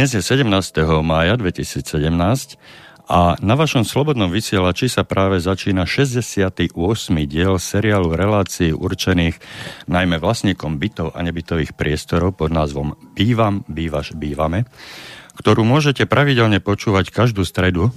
Dnes 0.00 0.16
je 0.16 0.24
17. 0.24 0.48
mája 1.04 1.36
2017 1.36 1.84
a 3.04 3.36
na 3.36 3.52
vašom 3.52 3.84
slobodnom 3.84 4.32
vysielači 4.32 4.88
sa 4.88 5.04
práve 5.04 5.36
začína 5.44 5.84
68. 5.84 6.72
diel 7.28 7.60
seriálu 7.60 8.16
relácií 8.16 8.72
určených 8.72 9.36
najmä 9.92 10.16
vlastníkom 10.16 10.80
bytov 10.80 11.12
a 11.12 11.20
nebytových 11.20 11.76
priestorov 11.76 12.32
pod 12.40 12.48
názvom 12.48 12.96
Bývam, 13.12 13.60
bývaš, 13.68 14.16
bývame, 14.16 14.64
ktorú 15.36 15.68
môžete 15.68 16.08
pravidelne 16.08 16.64
počúvať 16.64 17.12
každú 17.12 17.44
stredu 17.44 17.92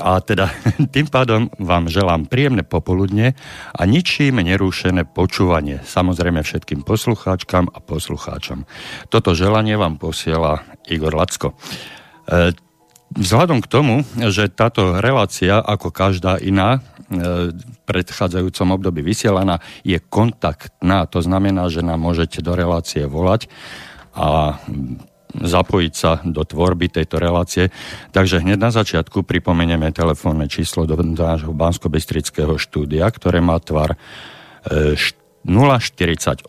a 0.00 0.20
teda 0.20 0.52
tým 0.94 1.06
pádom 1.08 1.48
vám 1.60 1.88
želám 1.90 2.28
príjemné 2.28 2.62
popoludne 2.62 3.34
a 3.72 3.82
ničím 3.84 4.40
nerúšené 4.40 5.08
počúvanie. 5.08 5.82
Samozrejme 5.84 6.40
všetkým 6.44 6.84
poslucháčkam 6.86 7.70
a 7.72 7.78
poslucháčom. 7.82 8.64
Toto 9.08 9.32
želanie 9.32 9.74
vám 9.74 10.00
posiela 10.00 10.64
Igor 10.86 11.16
Lacko. 11.16 11.56
E, 12.28 12.52
Vzhľadom 13.06 13.62
k 13.62 13.70
tomu, 13.70 14.02
že 14.18 14.50
táto 14.50 14.98
relácia, 14.98 15.62
ako 15.62 15.94
každá 15.94 16.42
iná, 16.42 16.76
e, 16.76 16.80
v 17.54 17.76
predchádzajúcom 17.86 18.74
období 18.74 19.00
vysielaná, 19.06 19.62
je 19.86 19.94
kontaktná. 20.02 21.06
To 21.14 21.22
znamená, 21.22 21.70
že 21.70 21.86
nám 21.86 22.02
môžete 22.02 22.42
do 22.42 22.58
relácie 22.58 23.06
volať 23.06 23.46
a 24.10 24.58
zapojiť 25.42 25.92
sa 25.92 26.20
do 26.24 26.44
tvorby 26.44 26.88
tejto 26.88 27.18
relácie. 27.20 27.68
Takže 28.12 28.40
hneď 28.40 28.58
na 28.58 28.70
začiatku 28.72 29.22
pripomenieme 29.24 29.92
telefónne 29.92 30.48
číslo 30.48 30.86
do 30.88 30.96
nášho 31.00 31.52
bansko 31.52 31.88
štúdia, 32.56 33.10
ktoré 33.12 33.40
má 33.44 33.60
tvar 33.60 33.96
048 35.46 36.42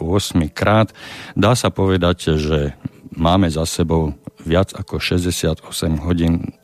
krát, 0.52 0.92
dá 1.32 1.56
sa 1.56 1.72
povedať, 1.72 2.36
že 2.36 2.76
máme 3.16 3.48
za 3.48 3.64
sebou 3.64 4.12
viac 4.44 4.76
ako 4.76 5.00
68 5.00 5.64
hodín 6.04 6.60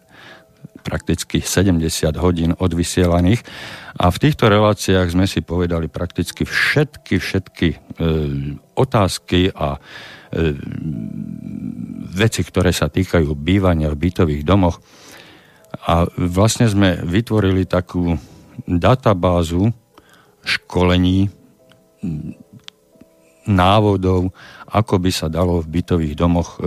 prakticky 0.86 1.42
70 1.42 1.82
hodín 2.22 2.54
odvysielaných 2.54 3.42
a 3.98 4.06
v 4.06 4.20
týchto 4.22 4.46
reláciách 4.46 5.10
sme 5.10 5.26
si 5.26 5.42
povedali 5.42 5.90
prakticky 5.90 6.46
všetky, 6.46 7.18
všetky 7.18 7.68
e, 7.74 7.78
otázky 8.78 9.50
a 9.50 9.74
e, 9.74 9.78
veci, 12.06 12.46
ktoré 12.46 12.70
sa 12.70 12.86
týkajú 12.86 13.34
bývania 13.34 13.90
v 13.90 13.98
bytových 13.98 14.46
domoch. 14.46 14.78
A 15.84 16.08
vlastne 16.16 16.70
sme 16.70 16.96
vytvorili 17.04 17.68
takú 17.68 18.16
databázu 18.64 19.74
školení, 20.46 21.28
návodov, 23.46 24.34
ako 24.66 24.94
by 24.98 25.10
sa 25.14 25.30
dalo 25.30 25.62
v 25.62 25.80
bytových 25.80 26.14
domoch 26.18 26.58
e, 26.58 26.60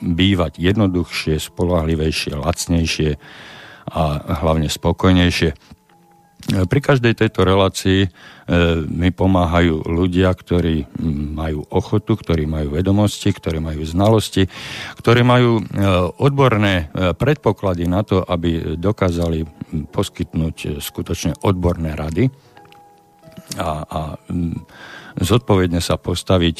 bývať 0.00 0.56
jednoduchšie, 0.56 1.36
spolahlivejšie, 1.36 2.32
lacnejšie 2.36 3.10
a 3.92 4.02
hlavne 4.42 4.66
spokojnejšie. 4.66 5.54
Pri 6.46 6.78
každej 6.78 7.18
tejto 7.18 7.42
relácii 7.42 8.06
e, 8.06 8.08
mi 8.86 9.10
pomáhajú 9.10 9.82
ľudia, 9.90 10.30
ktorí 10.30 10.86
majú 11.34 11.66
ochotu, 11.74 12.14
ktorí 12.14 12.46
majú 12.46 12.78
vedomosti, 12.78 13.34
ktorí 13.34 13.58
majú 13.58 13.82
znalosti, 13.82 14.46
ktorí 14.94 15.26
majú 15.26 15.58
e, 15.58 15.62
odborné 16.22 16.86
e, 16.94 17.14
predpoklady 17.18 17.90
na 17.90 18.06
to, 18.06 18.22
aby 18.22 18.78
dokázali 18.78 19.42
poskytnúť 19.90 20.78
skutočne 20.78 21.34
odborné 21.42 21.98
rady 21.98 22.30
a, 23.58 23.82
a 23.82 24.00
zodpovedne 25.18 25.82
sa 25.82 25.98
postaviť 25.98 26.58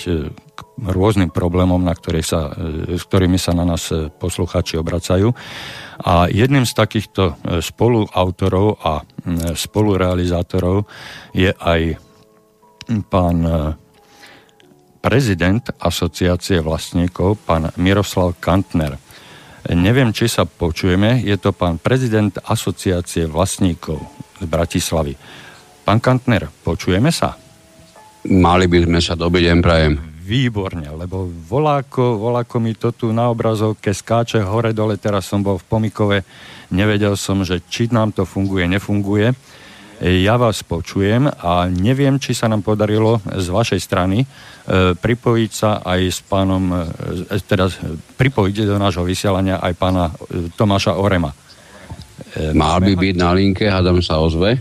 rôznym 0.76 1.32
problémom, 1.32 1.80
na 1.80 1.96
ktoré 1.96 2.20
sa, 2.20 2.52
e, 2.52 3.00
s 3.00 3.02
ktorými 3.08 3.40
sa 3.40 3.56
na 3.56 3.64
nás 3.64 3.88
e, 3.88 4.12
poslucháči 4.12 4.76
obracajú. 4.76 5.32
A 6.04 6.28
jedným 6.28 6.68
z 6.68 6.72
takýchto 6.76 7.32
e, 7.32 7.64
spoluautorov 7.64 8.76
a 8.84 9.00
spolurealizátorov 9.56 10.86
je 11.34 11.50
aj 11.50 11.98
pán 13.10 13.42
prezident 15.02 15.66
asociácie 15.82 16.62
vlastníkov, 16.62 17.42
pán 17.42 17.74
Miroslav 17.74 18.38
Kantner. 18.38 18.94
Neviem, 19.66 20.14
či 20.14 20.30
sa 20.30 20.46
počujeme, 20.46 21.26
je 21.26 21.34
to 21.42 21.50
pán 21.50 21.82
prezident 21.82 22.30
asociácie 22.46 23.26
vlastníkov 23.26 23.98
z 24.38 24.46
Bratislavy. 24.46 25.18
Pán 25.82 25.98
Kantner, 25.98 26.46
počujeme 26.62 27.10
sa? 27.10 27.34
Mali 28.30 28.70
by 28.70 28.86
sme 28.86 29.00
sa, 29.02 29.18
dobrý 29.18 29.50
deň, 29.50 29.58
prajem 29.58 30.15
výborne, 30.26 30.90
lebo 30.90 31.30
voláko, 31.30 32.18
voláko 32.18 32.58
mi 32.58 32.74
to 32.74 32.90
tu 32.90 33.14
na 33.14 33.30
obrazovke 33.30 33.94
skáče 33.94 34.42
hore 34.42 34.74
dole, 34.74 34.98
teraz 34.98 35.30
som 35.30 35.38
bol 35.38 35.62
v 35.62 35.68
Pomikove, 35.70 36.18
nevedel 36.74 37.14
som, 37.14 37.46
že 37.46 37.62
či 37.70 37.86
nám 37.94 38.10
to 38.10 38.26
funguje, 38.26 38.66
nefunguje. 38.66 39.30
Ja 39.96 40.36
vás 40.36 40.60
počujem 40.60 41.24
a 41.24 41.72
neviem, 41.72 42.20
či 42.20 42.36
sa 42.36 42.52
nám 42.52 42.60
podarilo 42.60 43.16
z 43.24 43.48
vašej 43.48 43.80
strany 43.80 44.20
e, 44.20 44.26
pripojiť 44.92 45.50
sa 45.56 45.80
aj 45.80 46.00
s 46.12 46.20
pánom, 46.20 46.68
e, 46.68 47.40
teda 47.40 47.72
pripojiť 48.20 48.68
do 48.68 48.76
nášho 48.76 49.08
vysielania 49.08 49.56
aj 49.56 49.72
pána 49.80 50.12
e, 50.12 50.52
Tomáša 50.52 51.00
Orema. 51.00 51.32
E, 51.32 52.52
Mal 52.52 52.76
by 52.84 52.92
byť 52.92 53.14
na 53.16 53.32
linke, 53.32 53.64
hádam 53.64 54.04
sa 54.04 54.20
ozve. 54.20 54.60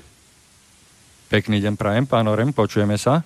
Pekný 1.28 1.60
deň 1.60 1.76
prajem, 1.76 2.08
pán 2.08 2.32
Orem, 2.32 2.56
počujeme 2.56 2.96
sa? 2.96 3.20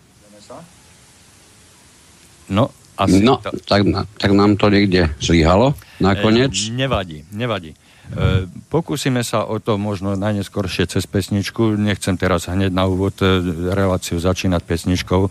No, 2.50 2.74
asi 3.00 3.24
no 3.24 3.40
to... 3.40 3.56
tak, 3.64 3.88
tak 4.20 4.32
nám 4.36 4.60
to 4.60 4.68
niekde 4.68 5.14
zlyhalo 5.24 5.78
nakoniec. 6.04 6.52
E, 6.52 6.76
nevadí, 6.76 7.24
nevadí. 7.32 7.72
E, 7.72 8.50
pokúsime 8.74 9.22
sa 9.22 9.46
o 9.46 9.62
to 9.62 9.78
možno 9.78 10.18
najneskoršie 10.18 10.90
cez 10.90 11.06
pesničku. 11.06 11.78
Nechcem 11.78 12.18
teraz 12.18 12.50
hneď 12.50 12.74
na 12.74 12.90
úvod 12.90 13.16
e, 13.22 13.40
reláciu 13.72 14.18
začínať 14.18 14.66
pesničkou, 14.66 15.30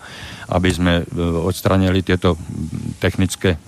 aby 0.55 0.71
sme 0.71 0.93
e, 1.03 1.05
odstranili 1.21 2.07
tieto 2.07 2.39
technické 3.03 3.59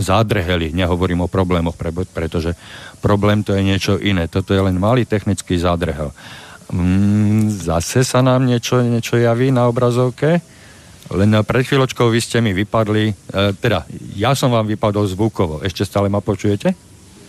zádrhely. 0.00 0.72
Nehovorím 0.72 1.28
o 1.28 1.32
problémoch, 1.32 1.76
pretože 2.10 2.56
problém 3.04 3.44
to 3.44 3.52
je 3.52 3.62
niečo 3.62 3.94
iné. 4.00 4.26
Toto 4.26 4.56
je 4.56 4.64
len 4.64 4.80
malý 4.80 5.04
technický 5.04 5.60
zádrhel. 5.60 6.10
Mm, 6.72 7.52
zase 7.52 8.06
sa 8.06 8.24
nám 8.24 8.48
niečo, 8.48 8.80
niečo 8.80 9.20
javí 9.20 9.52
na 9.52 9.68
obrazovke. 9.68 10.40
Len 11.10 11.30
pred 11.42 11.66
chvíľočkou 11.66 12.06
vy 12.06 12.20
ste 12.22 12.38
mi 12.38 12.54
vypadli, 12.54 13.04
e, 13.10 13.12
teda 13.58 13.82
ja 14.14 14.30
som 14.38 14.54
vám 14.54 14.66
vypadol 14.70 15.10
zvukovo. 15.10 15.58
Ešte 15.66 15.82
stále 15.82 16.06
ma 16.06 16.22
počujete? 16.22 16.70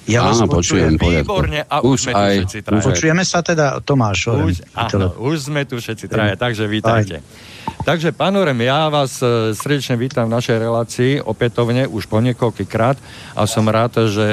Ja 0.10 0.26
vás 0.26 0.42
počujem. 0.50 0.98
počujem 0.98 1.22
Výborne, 1.22 1.62
a 1.66 1.86
už, 1.86 1.86
už 1.86 1.98
sme 2.10 2.14
aj, 2.14 2.22
tu 2.22 2.30
všetci 2.34 2.60
traja. 2.66 2.86
Počujeme 2.90 3.24
sa 3.26 3.40
teda, 3.46 3.66
Tomáš. 3.86 4.34
Už, 4.34 4.66
áno, 4.74 5.14
už 5.22 5.50
sme 5.50 5.62
tu 5.70 5.78
všetci 5.78 6.10
traja, 6.10 6.34
takže 6.34 6.66
vítajte. 6.66 7.22
Aj. 7.22 7.86
Takže, 7.86 8.10
pán 8.14 8.34
Orem, 8.38 8.58
ja 8.66 8.90
vás 8.90 9.22
e, 9.22 9.54
srdečne 9.54 9.98
vítam 9.98 10.26
v 10.30 10.38
našej 10.38 10.58
relácii 10.58 11.12
opätovne 11.22 11.86
už 11.90 12.10
po 12.10 12.18
niekoľkýkrát 12.22 12.98
a 13.38 13.42
som 13.46 13.66
rád, 13.70 14.10
že 14.10 14.26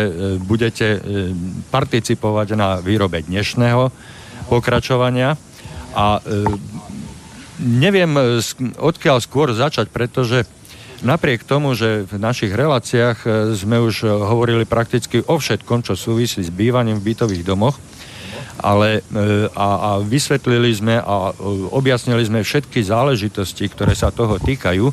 budete 0.44 1.00
participovať 1.72 2.48
na 2.56 2.80
výrobe 2.80 3.24
dnešného 3.24 3.92
pokračovania 4.48 5.36
a 5.96 6.20
neviem, 7.62 8.10
e, 8.14 8.40
odkiaľ 8.78 9.18
skôr 9.22 9.50
začať, 9.50 9.90
pretože 9.90 10.46
napriek 11.02 11.46
tomu, 11.46 11.74
že 11.74 12.06
v 12.06 12.18
našich 12.18 12.54
reláciách 12.54 13.18
e, 13.22 13.28
sme 13.54 13.82
už 13.82 14.02
e, 14.02 14.08
hovorili 14.08 14.64
prakticky 14.64 15.22
o 15.26 15.38
všetkom, 15.38 15.82
čo 15.82 15.98
súvisí 15.98 16.42
s 16.42 16.50
bývaním 16.50 17.02
v 17.02 17.14
bytových 17.14 17.44
domoch, 17.46 17.76
ale 18.58 19.06
a, 19.54 19.68
a 19.78 19.90
vysvetlili 20.02 20.74
sme 20.74 20.98
a 20.98 21.30
objasnili 21.70 22.26
sme 22.26 22.42
všetky 22.42 22.82
záležitosti, 22.82 23.70
ktoré 23.70 23.94
sa 23.94 24.10
toho 24.10 24.34
týkajú, 24.42 24.90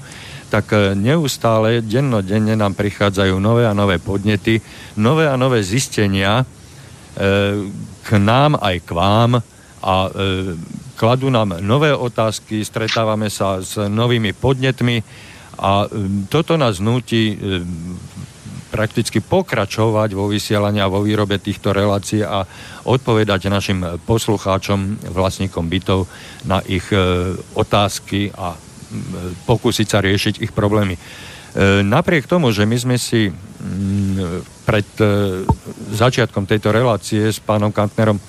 tak 0.53 0.69
neustále, 0.93 1.81
dennodenne 1.81 2.53
nám 2.53 2.77
prichádzajú 2.77 3.41
nové 3.41 3.65
a 3.65 3.73
nové 3.73 3.97
podnety, 3.97 4.61
nové 5.01 5.25
a 5.25 5.33
nové 5.33 5.65
zistenia 5.65 6.45
k 8.05 8.09
nám 8.21 8.53
aj 8.61 8.85
k 8.85 8.89
vám 8.93 9.41
a 9.81 9.93
kladú 10.95 11.27
nám 11.27 11.59
nové 11.59 11.91
otázky, 11.91 12.63
stretávame 12.63 13.27
sa 13.27 13.59
s 13.59 13.75
novými 13.75 14.31
podnetmi 14.31 15.03
a 15.59 15.85
um, 15.85 16.25
toto 16.31 16.55
nás 16.55 16.79
nutí 16.79 17.35
um, 17.35 17.99
prakticky 18.71 19.23
pokračovať 19.23 20.15
vo 20.15 20.27
vysielaní 20.27 20.83
a 20.83 20.91
vo 20.91 21.03
výrobe 21.03 21.39
týchto 21.39 21.71
relácií 21.71 22.23
a 22.23 22.43
odpovedať 22.87 23.47
našim 23.47 23.79
poslucháčom, 24.03 25.11
vlastníkom 25.11 25.67
bytov 25.67 26.07
na 26.47 26.59
ich 26.65 26.87
uh, 26.91 27.35
otázky 27.55 28.31
a 28.35 28.55
pokúsiť 29.43 29.87
sa 29.87 29.99
riešiť 29.99 30.39
ich 30.39 30.55
problémy. 30.55 30.95
Napriek 31.83 32.27
tomu, 32.27 32.51
že 32.51 32.67
my 32.67 32.77
sme 32.79 32.95
si 32.99 33.31
pred 34.63 34.87
začiatkom 35.91 36.43
tejto 36.43 36.71
relácie 36.71 37.31
s 37.31 37.39
pánom 37.39 37.71
Kantnerom 37.71 38.19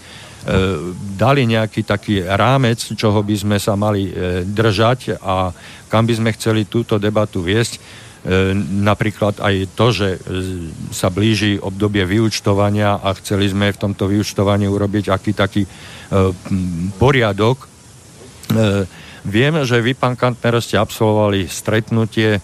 dali 1.19 1.43
nejaký 1.43 1.82
taký 1.82 2.22
rámec, 2.22 2.78
čoho 2.78 3.19
by 3.19 3.34
sme 3.34 3.56
sa 3.58 3.75
mali 3.75 4.06
držať 4.46 5.19
a 5.19 5.50
kam 5.90 6.06
by 6.06 6.14
sme 6.14 6.31
chceli 6.38 6.70
túto 6.70 7.02
debatu 7.02 7.43
viesť, 7.43 7.82
E, 8.26 8.58
napríklad 8.58 9.38
aj 9.38 9.70
to, 9.78 9.94
že 9.94 10.08
e, 10.10 10.20
sa 10.90 11.14
blíži 11.14 11.62
obdobie 11.62 12.02
vyučtovania 12.02 12.98
a 12.98 13.14
chceli 13.22 13.46
sme 13.46 13.70
v 13.70 13.78
tomto 13.78 14.10
vyučtovaní 14.10 14.66
urobiť 14.66 15.14
aký 15.14 15.31
taký 15.31 15.62
e, 15.62 15.70
poriadok. 16.98 17.70
Viem, 19.26 19.54
že 19.66 19.82
vy, 19.82 19.94
pán 19.98 20.14
Kantner, 20.14 20.58
ste 20.62 20.78
absolvovali 20.78 21.50
stretnutie 21.50 22.38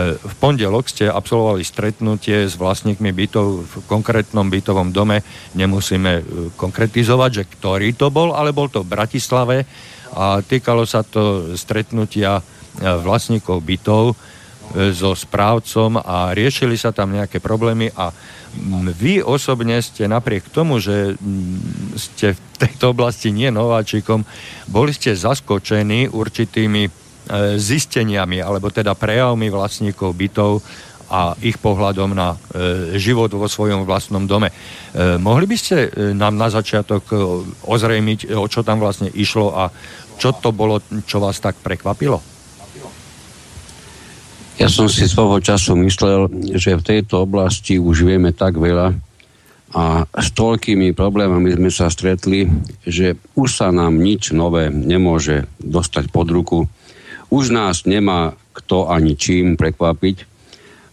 v 0.00 0.34
pondelok 0.40 0.88
ste 0.88 1.04
absolvovali 1.04 1.60
stretnutie 1.60 2.48
s 2.48 2.56
vlastníkmi 2.56 3.12
bytov 3.12 3.46
v 3.68 3.72
konkrétnom 3.84 4.48
bytovom 4.48 4.88
dome. 4.88 5.20
Nemusíme 5.52 6.24
konkretizovať, 6.56 7.30
že 7.30 7.44
ktorý 7.44 7.92
to 7.92 8.08
bol, 8.08 8.32
ale 8.32 8.56
bol 8.56 8.72
to 8.72 8.80
v 8.80 8.92
Bratislave 8.92 9.68
a 10.16 10.40
týkalo 10.40 10.88
sa 10.88 11.04
to 11.04 11.52
stretnutia 11.60 12.40
vlastníkov 12.80 13.60
bytov 13.60 14.16
E, 14.72 14.96
so 14.96 15.12
správcom 15.12 16.00
a 16.00 16.32
riešili 16.32 16.80
sa 16.80 16.96
tam 16.96 17.12
nejaké 17.12 17.44
problémy 17.44 17.92
a 17.92 18.08
vy 18.96 19.20
osobne 19.20 19.76
ste 19.84 20.08
napriek 20.08 20.48
tomu, 20.48 20.80
že 20.80 21.16
ste 21.96 22.32
v 22.32 22.40
tejto 22.56 22.96
oblasti 22.96 23.32
nie 23.32 23.52
nováčikom, 23.52 24.24
boli 24.72 24.96
ste 24.96 25.12
zaskočení 25.12 26.08
určitými 26.08 26.82
e, 26.88 26.90
zisteniami 27.56 28.42
alebo 28.42 28.68
teda 28.72 28.98
prejavmi 28.98 29.46
vlastníkov 29.48 30.10
bytov 30.14 30.62
a 31.12 31.36
ich 31.44 31.60
pohľadom 31.60 32.16
na 32.16 32.32
e, 32.32 32.36
život 32.96 33.28
vo 33.36 33.44
svojom 33.44 33.84
vlastnom 33.84 34.24
dome. 34.24 34.48
E, 34.48 34.54
mohli 35.20 35.44
by 35.44 35.56
ste 35.60 35.76
e, 35.84 35.88
nám 36.16 36.40
na 36.40 36.48
začiatok 36.48 37.04
e, 37.12 37.16
ozrejmiť, 37.68 38.32
o 38.32 38.48
čo 38.48 38.64
tam 38.64 38.80
vlastne 38.80 39.12
išlo 39.12 39.52
a 39.52 39.68
čo 40.16 40.32
to 40.32 40.56
bolo, 40.56 40.80
čo 41.04 41.20
vás 41.20 41.36
tak 41.36 41.60
prekvapilo? 41.60 42.24
Ja 44.56 44.72
som 44.72 44.88
si 44.88 45.04
svojho 45.04 45.40
času 45.44 45.76
myslel, 45.84 46.32
že 46.56 46.80
v 46.80 46.86
tejto 46.86 47.28
oblasti 47.28 47.76
už 47.76 48.08
vieme 48.08 48.32
tak 48.32 48.56
veľa 48.56 48.96
a 49.72 50.04
s 50.04 50.28
toľkými 50.36 50.92
problémami 50.92 51.56
sme 51.56 51.72
sa 51.72 51.88
stretli, 51.88 52.44
že 52.84 53.16
už 53.32 53.48
sa 53.48 53.68
nám 53.72 53.96
nič 53.96 54.36
nové 54.36 54.68
nemôže 54.68 55.48
dostať 55.64 56.12
pod 56.12 56.28
ruku. 56.28 56.58
Už 57.32 57.48
nás 57.48 57.88
nemá 57.88 58.36
kto 58.52 58.92
ani 58.92 59.16
čím 59.16 59.56
prekvapiť. 59.56 60.28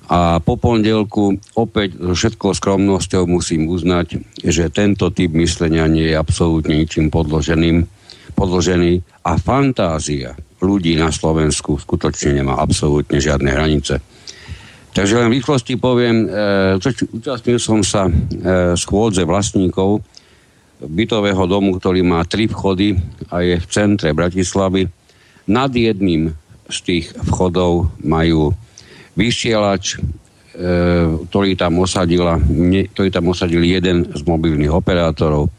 A 0.09 0.41
po 0.41 0.57
pondelku 0.57 1.37
opäť 1.53 1.99
so 1.99 2.17
všetkou 2.17 2.55
skromnosťou 2.57 3.29
musím 3.29 3.69
uznať, 3.69 4.23
že 4.41 4.73
tento 4.73 5.13
typ 5.13 5.29
myslenia 5.37 5.85
nie 5.85 6.09
je 6.09 6.17
absolútne 6.17 6.73
ničím 6.73 7.13
podloženým, 7.13 7.85
podložený 8.33 9.05
a 9.21 9.37
fantázia 9.37 10.33
ľudí 10.65 10.97
na 10.97 11.13
Slovensku 11.13 11.77
skutočne 11.77 12.41
nemá 12.41 12.57
absolútne 12.57 13.21
žiadne 13.21 13.53
hranice. 13.53 14.01
Takže 14.89 15.13
len 15.21 15.29
v 15.29 15.37
rýchlosti 15.37 15.77
poviem, 15.77 16.25
e, 16.25 16.81
účastnil 17.13 17.61
som 17.61 17.85
sa 17.85 18.09
e, 18.09 18.11
schôdze 18.73 19.21
vlastníkov 19.21 20.01
bytového 20.81 21.45
domu, 21.45 21.77
ktorý 21.77 22.01
má 22.01 22.25
tri 22.25 22.49
vchody 22.49 22.97
a 23.29 23.45
je 23.45 23.61
v 23.61 23.67
centre 23.69 24.09
Bratislavy. 24.09 24.89
Nad 25.49 25.73
jedným 25.73 26.29
z 26.69 26.77
tých 26.85 27.05
vchodov 27.25 27.89
majú 28.05 28.53
vysielač, 29.17 29.97
e, 29.97 29.99
ktorý 31.25 31.57
tam, 31.57 31.81
osadila, 31.81 32.37
ktorý 32.93 33.09
tam 33.09 33.33
osadil 33.33 33.65
jeden 33.65 34.05
z 34.13 34.21
mobilných 34.21 34.69
operátorov. 34.69 35.49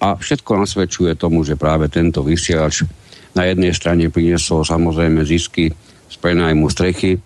A 0.00 0.16
všetko 0.16 0.64
nasvedčuje 0.64 1.12
tomu, 1.20 1.44
že 1.44 1.60
práve 1.60 1.92
tento 1.92 2.24
vysielač 2.24 2.88
na 3.36 3.44
jednej 3.44 3.76
strane 3.76 4.08
priniesol 4.08 4.64
samozrejme 4.64 5.20
zisky 5.28 5.68
z 6.08 6.16
prenajmu 6.16 6.72
strechy 6.72 7.20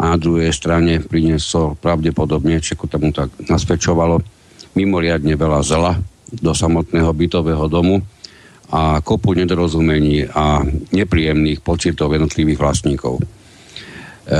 a 0.00 0.14
na 0.14 0.16
druhej 0.16 0.54
strane 0.54 1.04
priniesol 1.04 1.76
pravdepodobne, 1.76 2.64
čo 2.64 2.78
tomu 2.88 3.12
tak 3.12 3.28
nasvedčovalo, 3.44 4.24
mimoriadne 4.72 5.34
veľa 5.34 5.60
zla 5.60 5.92
do 6.30 6.52
samotného 6.54 7.10
bytového 7.12 7.66
domu 7.66 8.00
a 8.68 9.00
kopu 9.00 9.32
nedorozumení 9.32 10.28
a 10.28 10.60
nepríjemných 10.92 11.64
pocitov 11.64 12.12
jednotlivých 12.12 12.60
vlastníkov. 12.60 13.18
E, 13.18 13.22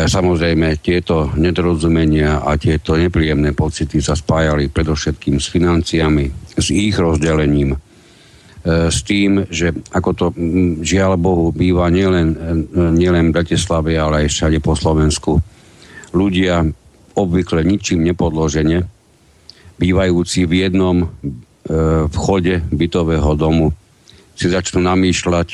samozrejme, 0.05 0.81
tieto 0.85 1.33
nedorozumenia 1.33 2.45
a 2.45 2.61
tieto 2.61 2.97
nepríjemné 2.97 3.57
pocity 3.57 4.05
sa 4.05 4.13
spájali 4.13 4.69
predovšetkým 4.69 5.41
s 5.41 5.49
financiami, 5.49 6.29
s 6.57 6.69
ich 6.69 6.93
rozdelením, 6.97 7.77
E, 8.69 8.91
s 8.91 9.07
tým, 9.07 9.47
že 9.49 9.71
ako 9.95 10.11
to 10.13 10.27
žiaľ 10.83 11.15
Bohu 11.15 11.55
býva 11.55 11.89
nielen, 11.89 12.35
e, 12.35 12.59
nielen 12.93 13.31
v 13.31 13.37
Bratislave, 13.39 13.95
ale 13.95 14.27
aj 14.27 14.35
všade 14.35 14.59
po 14.59 14.75
Slovensku, 14.75 15.39
ľudia 16.11 16.67
obvykle 17.15 17.63
ničím 17.63 18.05
nepodložene, 18.05 18.85
bývajúci 19.79 20.47
v 20.47 20.53
jednom 20.67 20.97
vchode 22.09 22.65
bytového 22.73 23.37
domu, 23.37 23.77
si 24.39 24.47
začnú 24.47 24.79
namýšľať, 24.87 25.49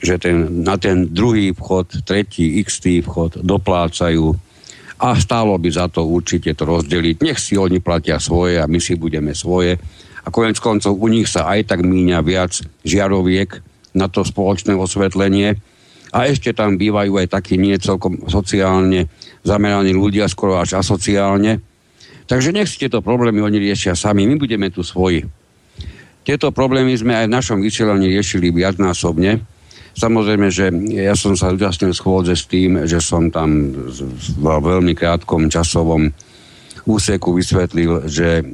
že 0.00 0.16
ten, 0.16 0.64
na 0.64 0.80
ten 0.80 1.12
druhý 1.12 1.52
vchod, 1.52 2.08
tretí, 2.08 2.56
x 2.64 2.80
vchod 2.80 3.44
doplácajú 3.44 4.32
a 5.00 5.16
stálo 5.20 5.56
by 5.60 5.68
za 5.68 5.92
to 5.92 6.08
určite 6.08 6.56
to 6.56 6.64
rozdeliť. 6.64 7.20
Nech 7.20 7.36
si 7.36 7.60
oni 7.60 7.84
platia 7.84 8.16
svoje 8.16 8.56
a 8.56 8.64
my 8.64 8.80
si 8.80 8.96
budeme 8.96 9.36
svoje 9.36 9.76
a 10.24 10.28
konec 10.32 10.56
koncov 10.56 10.96
u 10.96 11.08
nich 11.08 11.28
sa 11.28 11.52
aj 11.52 11.72
tak 11.72 11.80
míňa 11.84 12.20
viac 12.24 12.52
žiaroviek 12.84 13.60
na 13.92 14.08
to 14.08 14.24
spoločné 14.24 14.72
osvetlenie 14.72 15.60
a 16.12 16.18
ešte 16.28 16.56
tam 16.56 16.80
bývajú 16.80 17.20
aj 17.20 17.28
takí 17.32 17.60
nie 17.60 17.76
celkom 17.76 18.24
sociálne 18.28 19.08
zameraní 19.44 19.92
ľudia, 19.92 20.28
skoro 20.28 20.60
až 20.60 20.80
asociálne. 20.80 21.60
Takže 22.28 22.54
nech 22.54 22.70
si 22.70 22.86
tieto 22.86 23.02
problémy 23.02 23.42
oni 23.42 23.58
riešia 23.58 23.98
sami, 23.98 24.26
my 24.28 24.36
budeme 24.38 24.70
tu 24.70 24.84
svoji. 24.84 25.26
Tieto 26.20 26.52
problémy 26.52 26.92
sme 26.96 27.16
aj 27.16 27.26
v 27.26 27.34
našom 27.34 27.58
vysielaní 27.64 28.12
riešili 28.12 28.52
viacnásobne. 28.52 29.40
Samozrejme, 29.96 30.48
že 30.52 30.70
ja 30.92 31.16
som 31.18 31.34
sa 31.34 31.50
zúčastnil 31.50 31.96
schôdze 31.96 32.36
s 32.36 32.44
tým, 32.46 32.86
že 32.86 33.02
som 33.02 33.32
tam 33.32 33.72
v 33.72 34.44
veľmi 34.44 34.94
krátkom 34.94 35.50
časovom 35.50 36.12
úseku 36.86 37.36
vysvetlil, 37.36 38.08
že 38.08 38.40
e, 38.40 38.44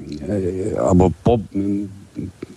alebo 0.75 1.13
po, 1.23 1.39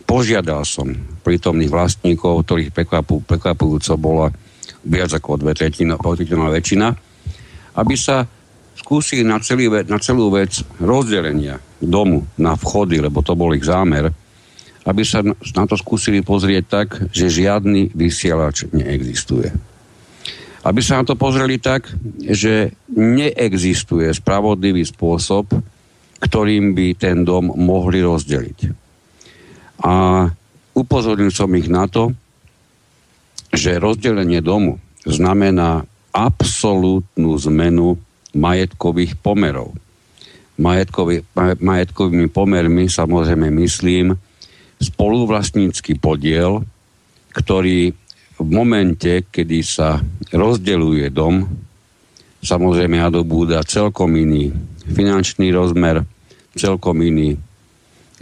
požiadal 0.07 0.65
som 0.65 0.89
prítomných 1.21 1.69
vlastníkov, 1.69 2.47
ktorých 2.47 2.73
prekvapu, 2.73 3.21
prekvapujúco 3.25 3.93
bola 3.99 4.27
viac 4.85 5.11
ako 5.13 5.37
dve 5.37 5.53
tretina, 5.53 5.99
väčšina, 5.99 6.87
aby 7.77 7.95
sa 7.99 8.25
skúsili 8.79 9.27
na, 9.27 9.37
celý, 9.43 9.69
na 9.69 9.99
celú 9.99 10.31
vec 10.31 10.63
rozdelenia 10.79 11.59
domu 11.77 12.25
na 12.39 12.55
vchody, 12.55 13.03
lebo 13.03 13.19
to 13.21 13.35
bol 13.35 13.51
ich 13.51 13.67
zámer, 13.67 14.09
aby 14.87 15.03
sa 15.03 15.23
na 15.25 15.65
to 15.67 15.75
skúsili 15.75 16.23
pozrieť 16.23 16.63
tak, 16.67 16.87
že 17.11 17.31
žiadny 17.31 17.91
vysielač 17.91 18.67
neexistuje 18.71 19.51
aby 20.59 20.83
sa 20.83 20.99
na 20.99 21.07
to 21.07 21.15
pozreli 21.15 21.55
tak, 21.55 21.87
že 22.19 22.75
neexistuje 22.91 24.11
spravodlivý 24.11 24.83
spôsob, 24.83 25.47
ktorým 26.19 26.75
by 26.75 26.87
ten 26.99 27.23
dom 27.23 27.55
mohli 27.55 28.03
rozdeliť. 28.03 28.59
A 29.79 30.27
upozornil 30.75 31.31
som 31.31 31.47
ich 31.55 31.71
na 31.71 31.87
to, 31.87 32.11
že 33.55 33.79
rozdelenie 33.79 34.43
domu 34.43 34.83
znamená 35.07 35.87
absolútnu 36.11 37.39
zmenu 37.47 37.95
majetkových 38.35 39.15
pomerov. 39.23 39.71
Majetkový, 40.59 41.23
majetkovými 41.63 42.27
pomermi 42.27 42.91
samozrejme 42.91 43.47
myslím 43.63 44.19
spoluvlastnícky 44.79 45.99
podiel, 45.99 46.63
ktorý 47.35 47.91
v 48.39 48.47
momente, 48.47 49.27
kedy 49.27 49.59
sa 49.61 49.99
rozdeluje 50.31 51.11
dom, 51.11 51.43
samozrejme 52.39 52.95
nadobúda 52.95 53.67
celkom 53.67 54.15
iný 54.15 54.55
finančný 54.87 55.51
rozmer, 55.51 56.07
celkom 56.55 57.03
iný 57.03 57.35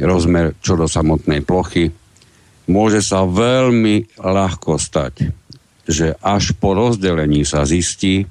rozmer 0.01 0.57
čo 0.61 0.73
do 0.73 0.89
samotnej 0.89 1.45
plochy. 1.45 1.93
Môže 2.67 2.99
sa 3.05 3.23
veľmi 3.23 4.19
ľahko 4.19 4.75
stať, 4.81 5.29
že 5.87 6.17
až 6.19 6.57
po 6.57 6.73
rozdelení 6.73 7.45
sa 7.47 7.63
zistí, 7.63 8.27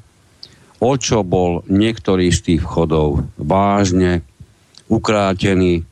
o 0.83 0.93
čo 1.01 1.25
bol 1.25 1.65
niektorý 1.71 2.29
z 2.29 2.53
tých 2.53 2.61
vchodov 2.67 3.25
vážne 3.41 4.21
ukrátený, 4.93 5.87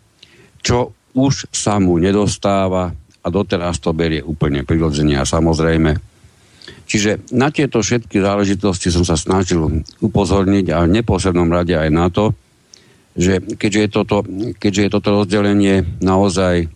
čo 0.60 0.92
už 1.14 1.48
sa 1.54 1.78
mu 1.78 1.96
nedostáva 1.96 2.90
a 3.24 3.26
doteraz 3.32 3.80
to 3.80 3.94
berie 3.96 4.20
úplne 4.20 4.66
prirodzene 4.66 5.16
a 5.16 5.24
samozrejme. 5.24 5.96
Čiže 6.84 7.32
na 7.32 7.48
tieto 7.48 7.80
všetky 7.80 8.20
záležitosti 8.20 8.92
som 8.92 9.06
sa 9.06 9.16
snažil 9.16 9.84
upozorniť 10.04 10.66
a 10.74 10.84
v 10.84 11.00
neposlednom 11.00 11.48
rade 11.48 11.72
aj 11.72 11.88
na 11.88 12.12
to, 12.12 12.36
že 13.14 13.40
keďže 13.56 13.80
je 13.80 13.88
toto, 13.88 14.16
keďže 14.58 14.82
je 14.84 14.90
toto 14.90 15.08
rozdelenie 15.14 15.86
naozaj 16.02 16.54
e, 16.64 16.66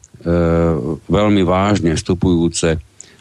veľmi 1.11 1.42
vážne 1.45 1.99
vstupujúce 1.99 2.78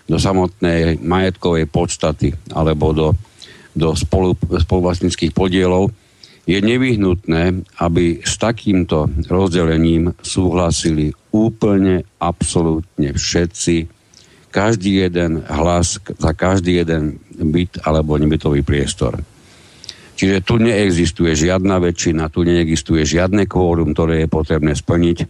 do 0.07 0.17
samotnej 0.21 1.01
majetkovej 1.03 1.67
podstaty 1.67 2.31
alebo 2.55 2.95
do, 2.95 3.07
do 3.75 3.91
spolu, 3.97 4.37
spoluvlastnických 4.37 5.35
podielov, 5.35 5.91
je 6.47 6.57
nevyhnutné, 6.63 7.67
aby 7.83 8.23
s 8.23 8.39
takýmto 8.39 9.11
rozdelením 9.27 10.15
súhlasili 10.23 11.11
úplne, 11.35 12.07
absolútne 12.23 13.11
všetci 13.11 13.91
každý 14.47 15.05
jeden 15.05 15.43
hlas 15.43 15.99
za 15.99 16.31
každý 16.31 16.81
jeden 16.81 17.19
byt 17.35 17.83
alebo 17.83 18.15
nebytový 18.15 18.63
priestor. 18.63 19.19
Čiže 20.17 20.41
tu 20.41 20.57
neexistuje 20.57 21.37
žiadna 21.37 21.77
väčšina, 21.77 22.33
tu 22.33 22.41
neexistuje 22.41 23.05
žiadne 23.05 23.45
kvórum, 23.45 23.93
ktoré 23.93 24.25
je 24.25 24.29
potrebné 24.31 24.73
splniť. 24.73 25.29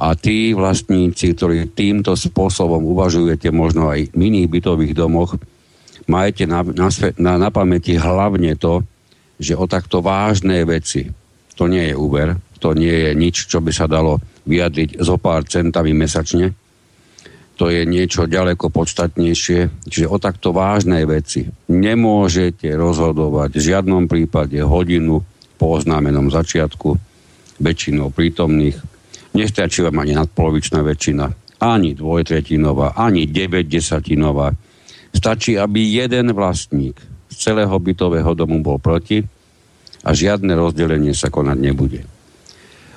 A 0.00 0.16
tí 0.16 0.56
vlastníci, 0.56 1.36
ktorí 1.36 1.76
týmto 1.76 2.16
spôsobom 2.16 2.80
uvažujete 2.88 3.52
možno 3.52 3.92
aj 3.92 4.16
v 4.16 4.20
iných 4.32 4.48
bytových 4.48 4.94
domoch, 4.96 5.36
majte 6.08 6.48
na, 6.48 6.64
na, 6.64 6.88
na, 7.20 7.32
na 7.36 7.48
pamäti 7.52 8.00
hlavne 8.00 8.56
to, 8.56 8.80
že 9.38 9.58
o 9.58 9.66
takto 9.66 10.00
vážne 10.04 10.62
veci, 10.66 11.10
to 11.54 11.70
nie 11.70 11.90
je 11.90 11.94
úver, 11.94 12.38
to 12.58 12.72
nie 12.72 12.92
je 12.92 13.10
nič, 13.12 13.46
čo 13.50 13.60
by 13.60 13.70
sa 13.74 13.86
dalo 13.86 14.18
vyjadriť 14.48 15.00
zo 15.00 15.16
pár 15.20 15.44
centami 15.46 15.92
mesačne, 15.92 16.54
to 17.54 17.70
je 17.70 17.86
niečo 17.86 18.26
ďaleko 18.26 18.66
podstatnejšie. 18.66 19.86
Čiže 19.86 20.10
o 20.10 20.18
takto 20.18 20.50
vážnej 20.50 21.06
veci 21.06 21.46
nemôžete 21.70 22.66
rozhodovať 22.74 23.50
v 23.54 23.62
žiadnom 23.62 24.10
prípade 24.10 24.58
hodinu 24.58 25.22
po 25.54 25.78
oznámenom 25.78 26.34
začiatku 26.34 26.98
väčšinou 27.62 28.10
prítomných. 28.10 28.74
Nestačí 29.38 29.86
vám 29.86 30.02
ani 30.02 30.18
nadpolovičná 30.18 30.82
väčšina, 30.82 31.26
ani 31.62 31.94
dvojtretinová, 31.94 32.98
ani 32.98 33.30
9 33.30 33.70
desatinová. 33.70 34.50
Stačí, 35.14 35.54
aby 35.54 35.78
jeden 35.94 36.34
vlastník 36.34 37.13
celého 37.36 37.78
bytového 37.78 38.34
domu 38.34 38.62
bol 38.62 38.78
proti 38.78 39.24
a 40.04 40.12
žiadne 40.12 40.54
rozdelenie 40.54 41.14
sa 41.16 41.30
konať 41.32 41.58
nebude. 41.58 42.04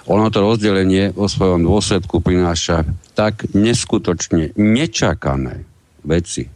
Ono 0.08 0.32
to 0.32 0.40
rozdelenie 0.40 1.12
vo 1.12 1.28
svojom 1.28 1.68
dôsledku 1.68 2.24
prináša 2.24 2.88
tak 3.12 3.44
neskutočne 3.52 4.56
nečakané 4.56 5.68
veci, 6.08 6.48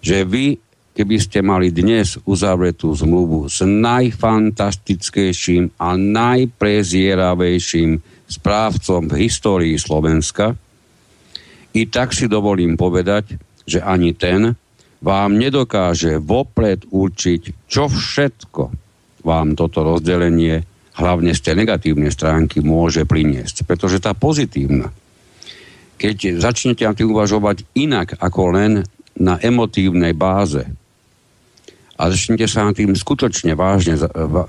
že 0.00 0.24
vy, 0.24 0.56
keby 0.96 1.16
ste 1.20 1.44
mali 1.44 1.76
dnes 1.76 2.16
uzavretú 2.24 2.88
zmluvu 2.96 3.52
s 3.52 3.60
najfantastickejším 3.60 5.76
a 5.76 5.92
najprezieravejším 6.00 8.00
správcom 8.30 9.10
v 9.12 9.14
histórii 9.28 9.76
Slovenska, 9.76 10.56
i 11.76 11.84
tak 11.86 12.16
si 12.16 12.32
dovolím 12.32 12.80
povedať, 12.80 13.36
že 13.68 13.84
ani 13.84 14.16
ten 14.16 14.56
vám 15.00 15.40
nedokáže 15.40 16.20
vopred 16.20 16.84
určiť, 16.92 17.66
čo 17.68 17.88
všetko 17.88 18.62
vám 19.24 19.56
toto 19.56 19.84
rozdelenie 19.84 20.64
hlavne 20.96 21.32
z 21.32 21.40
tej 21.40 21.54
negatívnej 21.64 22.12
stránky 22.12 22.60
môže 22.60 23.08
priniesť. 23.08 23.64
Pretože 23.64 24.00
tá 24.00 24.12
pozitívna, 24.12 24.92
keď 25.96 26.40
začnete 26.40 26.84
na 26.84 26.92
tým 26.92 27.12
uvažovať 27.12 27.64
inak 27.76 28.20
ako 28.20 28.42
len 28.52 28.72
na 29.16 29.40
emotívnej 29.40 30.12
báze 30.12 30.64
a 32.00 32.02
začnete 32.08 32.48
sa 32.48 32.68
na 32.68 32.72
tým 32.72 32.96
skutočne 32.96 33.52
vážne, 33.56 34.00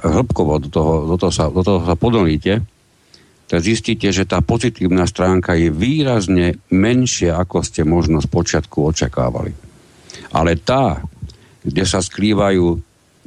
hĺbkovo 0.04 0.64
do 0.64 0.70
toho, 0.72 0.94
do 1.08 1.16
toho, 1.20 1.32
sa, 1.32 1.52
do 1.52 1.64
toho 1.64 1.84
sa 1.84 1.96
podolíte, 2.00 2.64
tak 3.52 3.60
zistíte, 3.60 4.08
že 4.16 4.24
tá 4.24 4.40
pozitívna 4.40 5.04
stránka 5.04 5.60
je 5.60 5.68
výrazne 5.68 6.56
menšia, 6.72 7.36
ako 7.36 7.60
ste 7.68 7.84
možno 7.84 8.24
z 8.24 8.32
počiatku 8.32 8.96
očakávali. 8.96 9.71
Ale 10.34 10.58
tá, 10.62 11.04
kde 11.62 11.84
sa 11.86 12.02
skrývajú 12.02 12.80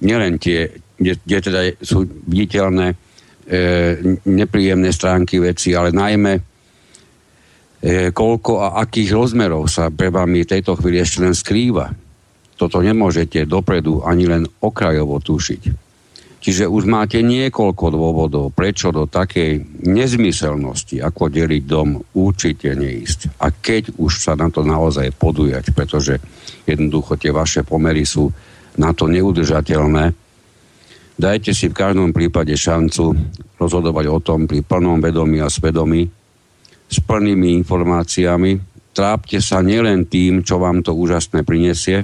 nielen 0.02 0.40
tie, 0.42 0.68
kde, 0.98 1.20
kde 1.22 1.38
teda 1.38 1.60
sú 1.80 2.02
viditeľné 2.06 2.92
e, 2.92 2.96
nepríjemné 4.26 4.90
stránky 4.90 5.38
veci, 5.38 5.76
ale 5.76 5.94
najmä 5.94 6.32
e, 6.34 6.42
koľko 8.10 8.52
a 8.58 8.68
akých 8.82 9.10
rozmerov 9.14 9.70
sa 9.70 9.92
pre 9.92 10.10
vami 10.10 10.42
tejto 10.42 10.74
chvíli 10.80 10.98
ešte 10.98 11.22
len 11.22 11.36
skrýva. 11.36 11.92
Toto 12.54 12.78
nemôžete 12.82 13.46
dopredu 13.46 14.02
ani 14.06 14.30
len 14.30 14.42
okrajovo 14.62 15.18
tušiť. 15.18 15.83
Čiže 16.44 16.68
už 16.68 16.84
máte 16.84 17.24
niekoľko 17.24 17.86
dôvodov, 17.88 18.52
prečo 18.52 18.92
do 18.92 19.08
takej 19.08 19.80
nezmyselnosti, 19.80 21.00
ako 21.00 21.32
deliť 21.32 21.62
dom, 21.64 21.96
určite 22.12 22.76
neísť. 22.76 23.40
A 23.40 23.48
keď 23.48 23.96
už 23.96 24.20
sa 24.20 24.36
na 24.36 24.52
to 24.52 24.60
naozaj 24.60 25.08
podujať, 25.16 25.72
pretože 25.72 26.20
jednoducho 26.68 27.16
tie 27.16 27.32
vaše 27.32 27.64
pomery 27.64 28.04
sú 28.04 28.28
na 28.76 28.92
to 28.92 29.08
neudržateľné, 29.08 30.20
Dajte 31.14 31.54
si 31.54 31.70
v 31.70 31.78
každom 31.78 32.10
prípade 32.10 32.50
šancu 32.58 33.14
rozhodovať 33.54 34.06
o 34.10 34.18
tom 34.18 34.50
pri 34.50 34.66
plnom 34.66 34.98
vedomí 34.98 35.38
a 35.38 35.46
svedomí, 35.46 36.10
s 36.90 36.98
plnými 36.98 37.54
informáciami. 37.62 38.58
Trápte 38.90 39.38
sa 39.38 39.62
nielen 39.62 40.10
tým, 40.10 40.42
čo 40.42 40.58
vám 40.58 40.82
to 40.82 40.90
úžasné 40.90 41.46
prinesie, 41.46 42.02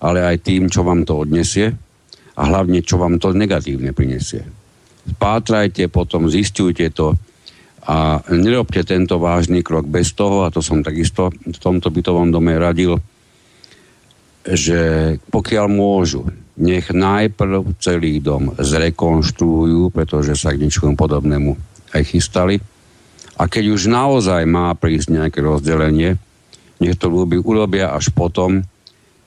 ale 0.00 0.24
aj 0.24 0.40
tým, 0.40 0.72
čo 0.72 0.80
vám 0.80 1.04
to 1.04 1.20
odnesie 1.20 1.76
a 2.40 2.42
hlavne, 2.48 2.80
čo 2.80 2.96
vám 2.96 3.20
to 3.20 3.36
negatívne 3.36 3.92
prinesie. 3.92 4.48
Spátrajte, 5.04 5.92
potom 5.92 6.32
zistujte 6.32 6.88
to 6.88 7.12
a 7.84 8.20
nerobte 8.32 8.84
tento 8.84 9.20
vážny 9.20 9.60
krok 9.60 9.88
bez 9.88 10.16
toho, 10.16 10.44
a 10.44 10.52
to 10.52 10.64
som 10.64 10.80
takisto 10.80 11.32
v 11.32 11.58
tomto 11.60 11.92
bytovom 11.92 12.32
dome 12.32 12.56
radil, 12.56 12.96
že 14.44 15.16
pokiaľ 15.28 15.66
môžu, 15.68 16.28
nech 16.60 16.92
najprv 16.92 17.76
celý 17.80 18.20
dom 18.20 18.52
zrekonštruujú, 18.56 19.92
pretože 19.92 20.36
sa 20.36 20.52
k 20.52 20.60
ničomu 20.60 20.92
podobnému 20.96 21.56
aj 21.96 22.02
chystali. 22.04 22.60
A 23.40 23.48
keď 23.48 23.72
už 23.72 23.88
naozaj 23.88 24.44
má 24.44 24.76
prísť 24.76 25.16
nejaké 25.16 25.40
rozdelenie, 25.40 26.20
nech 26.80 26.96
to 27.00 27.08
urobia 27.40 27.96
až 27.96 28.12
potom, 28.12 28.60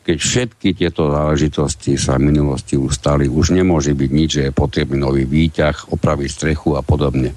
keď 0.04 0.18
všetky 0.20 0.76
tieto 0.76 1.08
záležitosti 1.08 1.96
sa 1.96 2.20
v 2.20 2.28
minulosti 2.36 2.76
ustali, 2.76 3.32
už 3.32 3.56
nemôže 3.56 3.96
byť 3.96 4.12
nič, 4.12 4.30
že 4.36 4.44
je 4.52 4.52
potrebný 4.52 5.00
nový 5.00 5.24
výťah, 5.24 5.96
opraviť 5.96 6.30
strechu 6.30 6.76
a 6.76 6.84
podobne. 6.84 7.32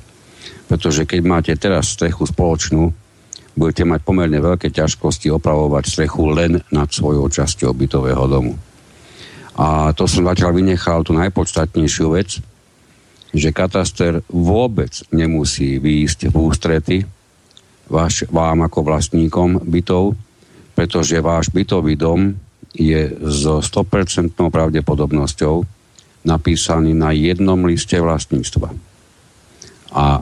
Pretože 0.67 1.07
keď 1.07 1.21
máte 1.23 1.53
teraz 1.55 1.95
strechu 1.95 2.27
spoločnú, 2.27 2.91
budete 3.55 3.87
mať 3.87 4.01
pomerne 4.03 4.43
veľké 4.43 4.75
ťažkosti 4.75 5.31
opravovať 5.31 5.85
strechu 5.87 6.27
len 6.35 6.59
nad 6.75 6.91
svojou 6.91 7.31
časťou 7.31 7.71
bytového 7.71 8.27
domu. 8.27 8.59
A 9.57 9.95
to 9.97 10.05
som 10.05 10.27
zatiaľ 10.27 10.53
vynechal 10.53 11.07
tú 11.07 11.17
najpodstatnejšiu 11.17 12.07
vec, 12.13 12.43
že 13.31 13.55
kataster 13.55 14.21
vôbec 14.29 14.93
nemusí 15.15 15.79
výjsť 15.79 16.29
v 16.29 16.35
ústrety 16.35 16.97
váš, 17.87 18.27
vám 18.29 18.67
ako 18.67 18.83
vlastníkom 18.83 19.63
bytov, 19.65 20.19
pretože 20.77 21.25
váš 21.25 21.49
bytový 21.55 21.97
dom 21.97 22.37
je 22.77 23.17
so 23.25 23.65
100% 23.65 24.37
pravdepodobnosťou 24.37 25.65
napísaný 26.29 26.93
na 26.93 27.17
jednom 27.17 27.59
liste 27.65 27.97
vlastníctva. 27.97 28.69
A 29.97 30.21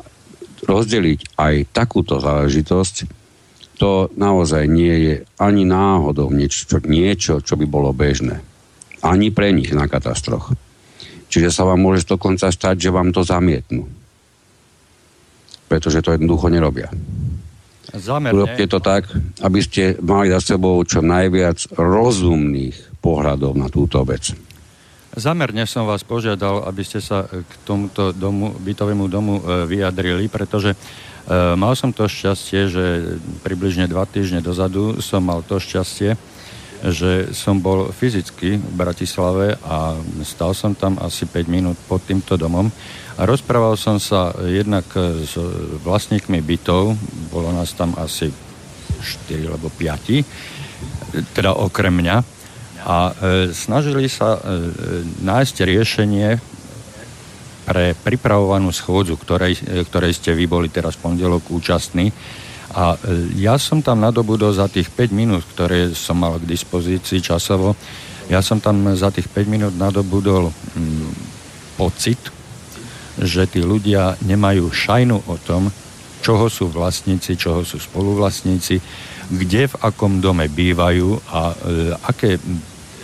rozdeliť 0.64 1.34
aj 1.34 1.54
takúto 1.74 2.22
záležitosť, 2.22 2.94
to 3.74 4.06
naozaj 4.14 4.70
nie 4.70 4.94
je 5.02 5.14
ani 5.42 5.66
náhodou 5.66 6.30
niečo, 6.30 6.78
niečo 6.86 7.42
čo 7.42 7.58
by 7.58 7.66
bolo 7.66 7.90
bežné 7.90 8.54
ani 9.04 9.28
pre 9.28 9.52
nich 9.52 9.68
na 9.76 9.84
katastroch. 9.84 10.56
Čiže 11.28 11.52
sa 11.52 11.68
vám 11.68 11.84
môže 11.84 12.08
dokonca 12.08 12.48
stať, 12.48 12.88
že 12.88 12.94
vám 12.94 13.12
to 13.12 13.20
zamietnú. 13.20 13.84
Pretože 15.68 16.00
to 16.00 16.16
jednoducho 16.16 16.48
nerobia. 16.48 16.88
Zamerne. 17.94 18.34
Urobte 18.34 18.66
to 18.66 18.82
tak, 18.82 19.06
aby 19.38 19.60
ste 19.62 19.94
mali 20.02 20.34
za 20.34 20.42
sebou 20.42 20.82
čo 20.82 20.98
najviac 20.98 21.78
rozumných 21.78 22.98
pohľadov 22.98 23.54
na 23.54 23.70
túto 23.70 24.02
vec. 24.02 24.34
Zamerne 25.14 25.62
som 25.70 25.86
vás 25.86 26.02
požiadal, 26.02 26.66
aby 26.66 26.82
ste 26.82 26.98
sa 26.98 27.30
k 27.30 27.52
tomuto 27.62 28.10
domu, 28.10 28.50
bytovému 28.50 29.06
domu 29.06 29.38
e, 29.38 29.62
vyjadrili, 29.70 30.26
pretože 30.26 30.74
e, 30.74 30.76
mal 31.54 31.78
som 31.78 31.94
to 31.94 32.10
šťastie, 32.10 32.66
že 32.66 32.84
približne 33.46 33.86
dva 33.86 34.10
týždne 34.10 34.42
dozadu 34.42 34.98
som 34.98 35.22
mal 35.22 35.46
to 35.46 35.62
šťastie, 35.62 36.18
že 36.92 37.32
som 37.32 37.60
bol 37.64 37.88
fyzicky 37.88 38.60
v 38.60 38.72
Bratislave 38.76 39.56
a 39.64 39.96
stal 40.20 40.52
som 40.52 40.76
tam 40.76 41.00
asi 41.00 41.24
5 41.24 41.48
minút 41.48 41.76
pod 41.88 42.04
týmto 42.04 42.36
domom 42.36 42.68
a 43.14 43.22
rozprával 43.24 43.78
som 43.78 43.96
sa 43.96 44.34
jednak 44.42 44.84
s 45.22 45.38
vlastníkmi 45.86 46.42
bytov, 46.42 46.98
bolo 47.30 47.54
nás 47.54 47.72
tam 47.72 47.94
asi 47.96 48.28
4 49.30 49.48
alebo 49.48 49.70
5, 49.70 51.32
teda 51.36 51.54
okrem 51.54 51.94
mňa. 51.94 52.16
a 52.84 52.96
e, 53.08 53.12
snažili 53.56 54.12
sa 54.12 54.36
e, 54.36 54.40
nájsť 55.24 55.56
riešenie 55.64 56.36
pre 57.64 57.96
pripravovanú 57.96 58.68
schôdzu, 58.68 59.16
ktorej, 59.16 59.56
e, 59.64 59.88
ktorej 59.88 60.12
ste 60.12 60.36
vy 60.36 60.44
boli 60.44 60.68
teraz 60.68 61.00
v 61.00 61.08
pondelok 61.08 61.48
účastní. 61.48 62.12
A 62.74 62.98
e, 62.98 63.38
ja 63.38 63.54
som 63.54 63.78
tam 63.78 64.02
nadobudol 64.02 64.50
za 64.50 64.66
tých 64.66 64.90
5 64.90 65.14
minút, 65.14 65.46
ktoré 65.54 65.94
som 65.94 66.18
mal 66.18 66.42
k 66.42 66.50
dispozícii 66.50 67.22
časovo, 67.22 67.78
ja 68.26 68.40
som 68.40 68.58
tam 68.58 68.82
za 68.96 69.12
tých 69.14 69.28
5 69.30 69.46
minút 69.46 69.72
nadobudol 69.76 70.50
mm, 70.50 71.12
pocit, 71.78 72.18
že 73.20 73.46
tí 73.46 73.62
ľudia 73.62 74.18
nemajú 74.26 74.66
šajnu 74.74 75.16
o 75.28 75.36
tom, 75.38 75.70
čoho 76.24 76.48
sú 76.48 76.72
vlastníci, 76.72 77.36
čoho 77.36 77.62
sú 77.62 77.76
spoluvlastníci, 77.78 78.80
kde 79.28 79.68
v 79.70 79.74
akom 79.84 80.18
dome 80.24 80.48
bývajú 80.48 81.08
a 81.30 81.40
e, 81.52 81.56
aké 82.10 82.40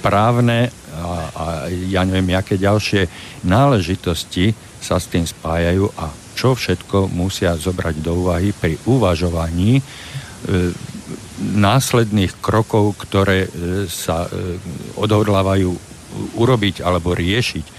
právne 0.00 0.72
a, 0.96 1.08
a 1.30 1.44
ja 1.68 2.02
neviem, 2.08 2.34
aké 2.34 2.56
ďalšie 2.56 3.06
náležitosti 3.44 4.56
sa 4.80 4.96
s 4.96 5.06
tým 5.12 5.28
spájajú 5.28 5.92
a 6.00 6.08
čo 6.34 6.56
všetko 6.56 7.10
musia 7.12 7.56
zobrať 7.56 8.00
do 8.00 8.26
úvahy 8.26 8.54
pri 8.54 8.78
uvažovaní 8.88 9.78
e, 9.78 9.82
následných 11.40 12.38
krokov, 12.40 12.96
ktoré 13.00 13.46
e, 13.46 13.50
sa 13.88 14.26
e, 14.26 14.56
odhodlávajú 14.96 15.70
urobiť 16.34 16.82
alebo 16.82 17.14
riešiť. 17.14 17.78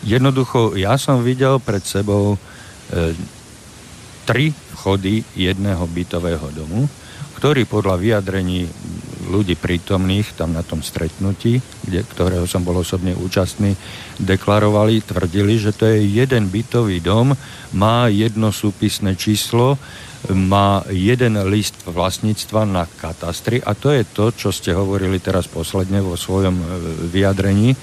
Jednoducho, 0.00 0.80
ja 0.80 0.96
som 0.96 1.20
videl 1.20 1.60
pred 1.60 1.84
sebou 1.84 2.40
tri 4.24 4.48
vchody 4.72 5.20
jedného 5.36 5.84
bytového 5.84 6.48
domu, 6.56 6.88
ktorý 7.36 7.68
podľa 7.68 8.00
vyjadrení 8.00 8.64
ľudí 9.26 9.58
prítomných 9.58 10.38
tam 10.38 10.54
na 10.54 10.62
tom 10.62 10.80
stretnutí, 10.80 11.58
kde, 11.82 12.06
ktorého 12.06 12.46
som 12.46 12.62
bol 12.62 12.80
osobne 12.80 13.12
účastný, 13.12 13.74
deklarovali, 14.22 15.02
tvrdili, 15.02 15.58
že 15.58 15.74
to 15.74 15.90
je 15.90 16.06
jeden 16.06 16.48
bytový 16.48 17.02
dom, 17.02 17.34
má 17.74 18.08
jedno 18.08 18.54
súpisné 18.54 19.18
číslo, 19.18 19.76
má 20.32 20.82
jeden 20.90 21.38
list 21.46 21.86
vlastníctva 21.86 22.64
na 22.66 22.86
katastri 22.86 23.62
a 23.62 23.74
to 23.74 23.90
je 23.94 24.04
to, 24.06 24.30
čo 24.34 24.50
ste 24.50 24.74
hovorili 24.74 25.20
teraz 25.22 25.46
posledne 25.46 26.02
vo 26.02 26.16
svojom 26.18 26.56
e, 26.56 26.64
vyjadrení, 27.12 27.76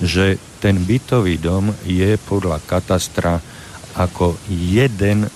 že 0.00 0.38
ten 0.62 0.78
bytový 0.80 1.36
dom 1.36 1.68
je 1.84 2.16
podľa 2.16 2.64
katastra 2.64 3.36
ako 3.92 4.40
jeden 4.48 5.28
e, 5.28 5.30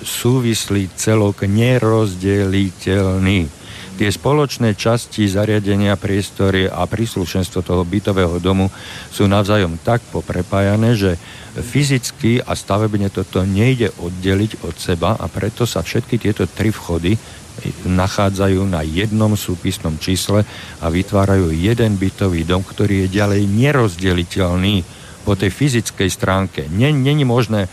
súvislý 0.00 0.88
celok 0.96 1.44
nerozdeliteľný 1.44 3.65
tie 3.96 4.12
spoločné 4.12 4.76
časti 4.76 5.24
zariadenia, 5.24 5.96
priestory 5.96 6.68
a 6.68 6.84
príslušenstvo 6.84 7.64
toho 7.64 7.82
bytového 7.82 8.36
domu 8.38 8.68
sú 9.08 9.24
navzájom 9.24 9.80
tak 9.80 10.04
poprepájané, 10.12 10.92
že 10.92 11.16
fyzicky 11.56 12.44
a 12.44 12.52
stavebne 12.52 13.08
toto 13.08 13.40
nejde 13.42 13.90
oddeliť 13.96 14.60
od 14.68 14.76
seba 14.76 15.16
a 15.16 15.24
preto 15.32 15.64
sa 15.64 15.80
všetky 15.80 16.20
tieto 16.20 16.44
tri 16.44 16.68
vchody 16.68 17.16
nachádzajú 17.88 18.68
na 18.68 18.84
jednom 18.84 19.32
súpisnom 19.32 19.96
čísle 19.96 20.44
a 20.84 20.86
vytvárajú 20.92 21.56
jeden 21.56 21.96
bytový 21.96 22.44
dom, 22.44 22.60
ktorý 22.60 23.08
je 23.08 23.16
ďalej 23.16 23.42
nerozdeliteľný 23.48 24.84
po 25.24 25.32
tej 25.34 25.50
fyzickej 25.50 26.10
stránke. 26.12 26.60
Není 26.68 27.24
možné 27.24 27.72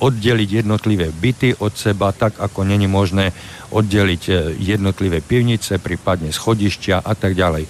oddeliť 0.00 0.64
jednotlivé 0.64 1.12
byty 1.12 1.60
od 1.60 1.76
seba, 1.76 2.16
tak 2.16 2.40
ako 2.40 2.64
není 2.64 2.88
možné 2.88 3.32
oddeliť 3.74 4.22
e, 4.28 4.32
jednotlivé 4.56 5.20
pivnice, 5.20 5.82
prípadne 5.82 6.30
schodišťa 6.30 7.04
a 7.04 7.12
tak 7.12 7.34
ďalej. 7.36 7.66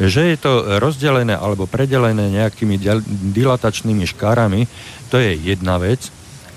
Že 0.00 0.22
je 0.32 0.38
to 0.40 0.52
rozdelené 0.80 1.36
alebo 1.36 1.68
predelené 1.68 2.32
nejakými 2.32 2.80
dilatačnými 3.36 4.08
škárami, 4.08 4.64
to 5.12 5.20
je 5.20 5.36
jedna 5.36 5.76
vec, 5.76 6.08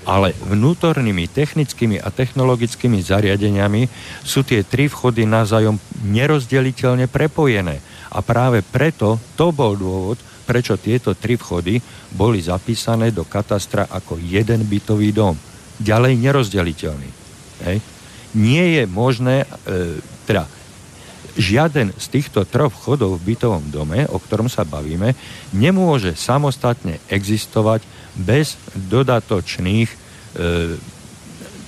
ale 0.04 0.36
vnútornými 0.36 1.28
technickými 1.28 2.00
a 2.00 2.08
technologickými 2.12 3.00
zariadeniami 3.00 3.88
sú 4.24 4.44
tie 4.44 4.64
tri 4.64 4.88
vchody 4.88 5.24
navzájom 5.24 5.80
nerozdeliteľne 6.08 7.08
prepojené. 7.08 7.80
A 8.12 8.20
práve 8.20 8.60
preto 8.60 9.20
to 9.34 9.50
bol 9.50 9.74
dôvod, 9.74 10.20
prečo 10.44 10.76
tieto 10.76 11.16
tri 11.16 11.40
vchody 11.40 11.80
boli 12.12 12.44
zapísané 12.44 13.10
do 13.10 13.24
katastra 13.24 13.88
ako 13.88 14.20
jeden 14.20 14.68
bytový 14.68 15.10
dom. 15.10 15.34
Ďalej 15.80 16.20
nerozdeliteľný. 16.20 17.10
Hej 17.64 17.78
nie 18.34 18.82
je 18.82 18.84
možné, 18.90 19.46
e, 19.46 19.46
teda 20.26 20.50
žiaden 21.38 21.94
z 21.94 22.06
týchto 22.10 22.46
troch 22.46 22.70
vchodov 22.74 23.18
v 23.18 23.34
bytovom 23.34 23.70
dome, 23.70 24.06
o 24.10 24.18
ktorom 24.18 24.50
sa 24.50 24.66
bavíme, 24.66 25.14
nemôže 25.54 26.14
samostatne 26.14 27.02
existovať 27.10 27.82
bez 28.14 28.58
dodatočných 28.74 29.88
e, 29.90 29.96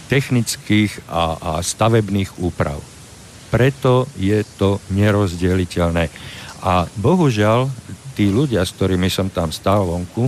technických 0.06 1.10
a, 1.10 1.24
a 1.34 1.52
stavebných 1.62 2.38
úprav. 2.42 2.78
Preto 3.50 4.06
je 4.18 4.42
to 4.58 4.78
nerozdeliteľné. 4.90 6.10
A 6.66 6.86
bohužiaľ, 6.98 7.70
tí 8.16 8.32
ľudia, 8.32 8.64
s 8.64 8.72
ktorými 8.72 9.12
som 9.12 9.28
tam 9.28 9.52
stál 9.52 9.84
vonku 9.84 10.24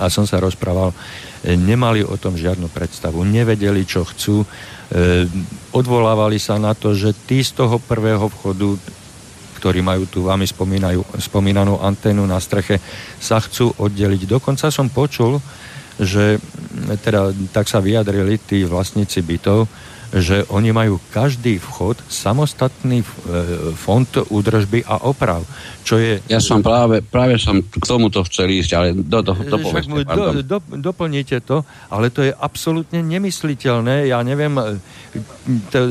a 0.00 0.08
som 0.08 0.24
sa 0.24 0.40
rozprával, 0.40 0.96
e, 1.44 1.54
nemali 1.54 2.00
o 2.00 2.16
tom 2.16 2.34
žiadnu 2.34 2.72
predstavu, 2.72 3.20
nevedeli, 3.22 3.84
čo 3.84 4.08
chcú, 4.08 4.48
E, 4.90 5.22
odvolávali 5.70 6.42
sa 6.42 6.58
na 6.58 6.74
to, 6.74 6.98
že 6.98 7.14
tí 7.14 7.46
z 7.46 7.54
toho 7.54 7.78
prvého 7.78 8.26
vchodu, 8.26 8.74
ktorí 9.62 9.86
majú 9.86 10.02
tu 10.10 10.26
vami 10.26 10.50
spomínanú 11.14 11.78
anténu 11.78 12.26
na 12.26 12.42
streche, 12.42 12.82
sa 13.22 13.38
chcú 13.38 13.70
oddeliť. 13.78 14.26
Dokonca 14.26 14.66
som 14.74 14.90
počul, 14.90 15.38
že 15.94 16.42
teda 17.06 17.30
tak 17.54 17.70
sa 17.70 17.78
vyjadrili 17.78 18.42
tí 18.42 18.66
vlastníci 18.66 19.22
bytov, 19.22 19.70
že 20.10 20.42
oni 20.50 20.74
majú 20.74 20.98
každý 21.14 21.62
vchod 21.62 22.02
samostatný 22.10 23.02
e, 23.02 23.06
fond 23.78 24.10
údržby 24.10 24.82
a 24.82 25.06
oprav, 25.06 25.46
čo 25.86 26.02
je... 26.02 26.18
Ja 26.26 26.42
som 26.42 26.66
práve, 26.66 26.98
práve 26.98 27.38
som 27.38 27.62
k 27.62 27.78
tomuto 27.86 28.26
chcel 28.26 28.50
ísť, 28.58 28.70
ale 28.74 28.88
do, 28.90 29.22
do, 29.22 29.38
do, 29.38 29.56
povedzte, 29.62 30.02
do, 30.02 30.42
do, 30.42 30.58
doplníte 30.82 31.38
to, 31.46 31.62
ale 31.86 32.10
to 32.10 32.26
je 32.26 32.34
absolútne 32.34 32.98
nemysliteľné. 33.06 34.10
Ja 34.10 34.18
neviem 34.26 34.58
e, 34.58 34.82
to, 35.70 35.78
e, 35.78 35.90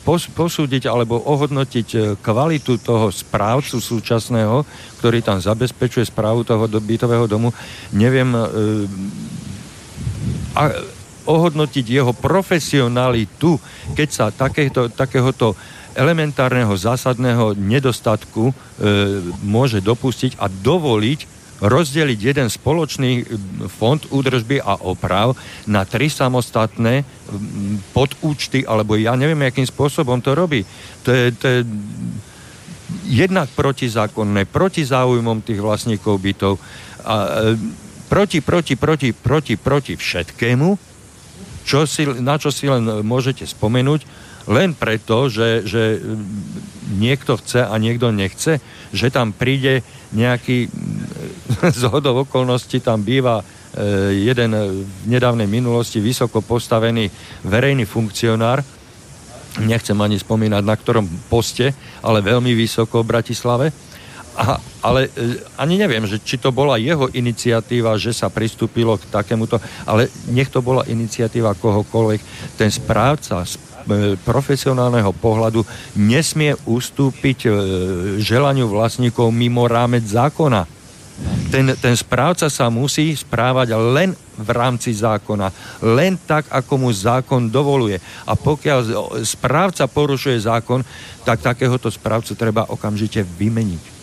pos, 0.00 0.24
posúdiť 0.32 0.88
alebo 0.88 1.20
ohodnotiť 1.20 2.16
kvalitu 2.24 2.80
toho 2.80 3.12
správcu 3.12 3.76
súčasného, 3.76 4.64
ktorý 5.04 5.20
tam 5.20 5.36
zabezpečuje 5.36 6.08
správu 6.08 6.48
toho 6.48 6.64
bytového 6.64 7.28
domu. 7.28 7.52
Neviem... 7.92 8.32
A, 10.54 10.93
ohodnotiť 11.24 11.84
jeho 11.84 12.12
profesionalitu, 12.12 13.56
keď 13.96 14.08
sa 14.08 14.26
takéto, 14.30 14.88
takéhoto 14.92 15.56
elementárneho 15.94 16.74
zásadného 16.74 17.54
nedostatku 17.54 18.50
e, 18.50 18.54
môže 19.46 19.78
dopustiť 19.78 20.36
a 20.42 20.50
dovoliť 20.50 21.34
rozdeliť 21.62 22.18
jeden 22.18 22.48
spoločný 22.50 23.12
e, 23.22 23.24
fond 23.70 24.02
údržby 24.10 24.58
a 24.58 24.74
oprav 24.84 25.38
na 25.70 25.86
tri 25.86 26.10
samostatné 26.10 27.06
podúčty, 27.94 28.66
alebo 28.66 28.98
ja 28.98 29.14
neviem, 29.14 29.38
akým 29.46 29.64
spôsobom 29.64 30.18
to 30.18 30.34
robí. 30.34 30.66
To 31.06 31.10
je, 31.14 31.24
to 31.32 31.46
je 31.46 31.60
jednak 33.08 33.48
protizákonné, 33.54 34.50
proti 34.50 34.82
záujmom 34.82 35.46
tých 35.46 35.62
vlastníkov 35.62 36.18
bytov 36.20 36.58
a 37.06 37.14
e, 37.22 37.56
proti, 38.10 38.42
proti, 38.42 38.74
proti, 38.74 39.14
proti, 39.14 39.54
proti 39.54 39.94
všetkému, 39.94 40.93
čo 41.64 41.88
si, 41.88 42.04
na 42.06 42.36
čo 42.36 42.52
si 42.52 42.68
len 42.68 42.84
môžete 43.02 43.48
spomenúť, 43.48 44.04
len 44.44 44.76
preto, 44.76 45.32
že, 45.32 45.64
že 45.64 45.96
niekto 47.00 47.40
chce 47.40 47.64
a 47.64 47.74
niekto 47.80 48.12
nechce, 48.12 48.60
že 48.92 49.08
tam 49.08 49.32
príde 49.32 49.80
nejaký 50.12 50.68
z 51.80 51.82
hodov 51.88 52.28
okolností 52.28 52.84
tam 52.84 53.00
býva 53.00 53.40
e, 53.40 53.44
jeden 54.28 54.52
v 54.84 55.06
nedávnej 55.08 55.48
minulosti 55.48 55.98
vysoko 55.98 56.44
postavený 56.44 57.08
verejný 57.48 57.88
funkcionár, 57.88 58.60
nechcem 59.64 59.96
ani 59.96 60.20
spomínať 60.20 60.62
na 60.62 60.76
ktorom 60.76 61.06
poste, 61.32 61.72
ale 62.04 62.20
veľmi 62.20 62.52
vysoko 62.52 63.00
v 63.00 63.10
Bratislave, 63.16 63.66
a, 64.34 64.58
ale 64.82 65.06
e, 65.14 65.38
ani 65.54 65.78
neviem, 65.78 66.02
že 66.10 66.18
či 66.18 66.36
to 66.42 66.50
bola 66.50 66.74
jeho 66.74 67.06
iniciatíva, 67.14 67.94
že 67.94 68.10
sa 68.10 68.26
pristúpilo 68.26 68.98
k 68.98 69.06
takémuto, 69.06 69.62
ale 69.86 70.10
nech 70.26 70.50
to 70.50 70.58
bola 70.58 70.82
iniciatíva 70.90 71.54
kohokoľvek. 71.54 72.20
Ten 72.58 72.70
správca 72.74 73.46
z 73.46 73.54
e, 73.54 73.58
profesionálneho 74.18 75.14
pohľadu 75.14 75.62
nesmie 76.02 76.58
ustúpiť 76.66 77.38
e, 77.46 77.50
želaniu 78.18 78.66
vlastníkov 78.66 79.30
mimo 79.30 79.70
rámec 79.70 80.02
zákona. 80.02 80.66
Ten, 81.54 81.70
ten 81.78 81.94
správca 81.94 82.50
sa 82.50 82.66
musí 82.66 83.14
správať 83.14 83.70
len 83.78 84.18
v 84.34 84.48
rámci 84.50 84.90
zákona. 84.90 85.78
Len 85.86 86.18
tak, 86.18 86.50
ako 86.50 86.74
mu 86.74 86.90
zákon 86.90 87.46
dovoluje. 87.46 88.02
A 88.26 88.34
pokiaľ 88.34 89.14
správca 89.22 89.86
porušuje 89.86 90.42
zákon, 90.42 90.82
tak 91.22 91.38
takéhoto 91.38 91.86
správcu 91.86 92.34
treba 92.34 92.66
okamžite 92.66 93.22
vymeniť. 93.22 93.93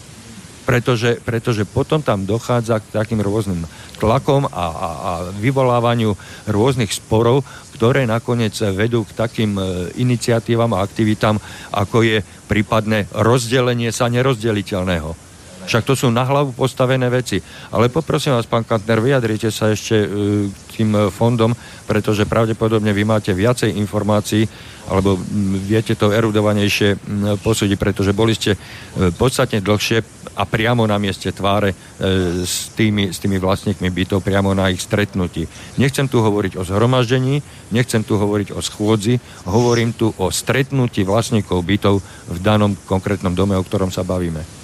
Pretože, 0.62 1.17
pretože 1.26 1.65
potom 1.65 2.06
tam 2.06 2.24
dochádza 2.24 2.78
k 2.80 2.93
takým 2.93 3.19
rôznym 3.19 3.65
tlakom 3.97 4.45
a, 4.45 4.50
a, 4.50 4.89
a 4.89 5.12
vyvolávaniu 5.38 6.13
rôznych 6.50 6.93
sporov, 6.93 7.41
ktoré 7.78 8.06
nakoniec 8.06 8.54
vedú 8.78 9.02
k 9.02 9.17
takým 9.17 9.58
e, 9.58 9.89
iniciatívam 9.97 10.69
a 10.78 10.86
aktivitám, 10.86 11.41
ako 11.74 12.06
je 12.06 12.17
prípadné 12.45 13.10
rozdelenie 13.10 13.89
sa 13.89 14.06
nerozdeliteľného. 14.06 15.32
Však 15.65 15.86
to 15.86 15.93
sú 15.93 16.08
na 16.10 16.26
hlavu 16.26 16.58
postavené 16.58 17.06
veci. 17.10 17.38
Ale 17.69 17.93
poprosím 17.93 18.34
vás, 18.34 18.50
pán 18.50 18.65
Kantner, 18.65 18.97
vyjadrite 18.97 19.54
sa 19.54 19.69
ešte 19.69 19.93
uh, 20.04 20.50
tým 20.74 21.10
fondom, 21.13 21.54
pretože 21.86 22.26
pravdepodobne 22.26 22.89
vy 22.89 23.04
máte 23.06 23.30
viacej 23.30 23.78
informácií, 23.78 24.50
alebo 24.89 25.21
viete 25.62 25.93
to 25.93 26.10
erudovanejšie 26.10 26.97
posúdiť, 27.45 27.78
pretože 27.78 28.12
boli 28.17 28.34
ste 28.34 28.58
uh, 28.58 29.13
podstatne 29.13 29.62
dlhšie 29.62 30.02
a 30.36 30.44
priamo 30.48 30.88
na 30.88 30.98
mieste 30.98 31.32
tváre 31.32 31.72
uh, 31.72 32.44
s, 32.44 32.72
tými, 32.76 33.12
s 33.12 33.20
tými 33.20 33.38
vlastníkmi 33.38 33.89
bytov, 33.91 34.24
priamo 34.24 34.56
na 34.56 34.72
ich 34.72 34.84
stretnutí. 34.84 35.48
Nechcem 35.78 36.08
tu 36.08 36.24
hovoriť 36.24 36.60
o 36.60 36.63
zhromaždení, 36.63 37.44
nechcem 37.72 38.04
tu 38.04 38.15
hovoriť 38.15 38.56
o 38.56 38.60
schôdzi, 38.60 39.20
hovorím 39.48 39.96
tu 39.96 40.12
o 40.15 40.28
stretnutí 40.32 41.04
vlastníkov 41.04 41.63
bytov 41.63 42.04
v 42.32 42.38
danom 42.39 42.76
konkrétnom 42.88 43.36
dome, 43.36 43.56
o 43.56 43.63
ktorom 43.63 43.91
sa 43.91 44.08
bavíme. 44.08 44.62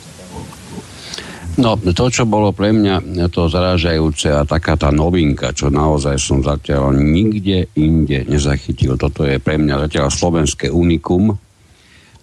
No, 1.57 1.73
to, 1.73 2.05
čo 2.13 2.29
bolo 2.29 2.53
pre 2.53 2.69
mňa 2.69 3.01
to 3.33 3.49
zarážajúce 3.49 4.29
a 4.29 4.45
taká 4.45 4.77
tá 4.77 4.93
novinka, 4.93 5.49
čo 5.57 5.73
naozaj 5.73 6.21
som 6.21 6.45
zatiaľ 6.45 6.93
nikde 6.93 7.73
inde 7.73 8.29
nezachytil, 8.29 8.93
toto 8.93 9.25
je 9.25 9.41
pre 9.41 9.57
mňa 9.57 9.89
zatiaľ 9.89 10.13
slovenské 10.13 10.69
unikum, 10.69 11.33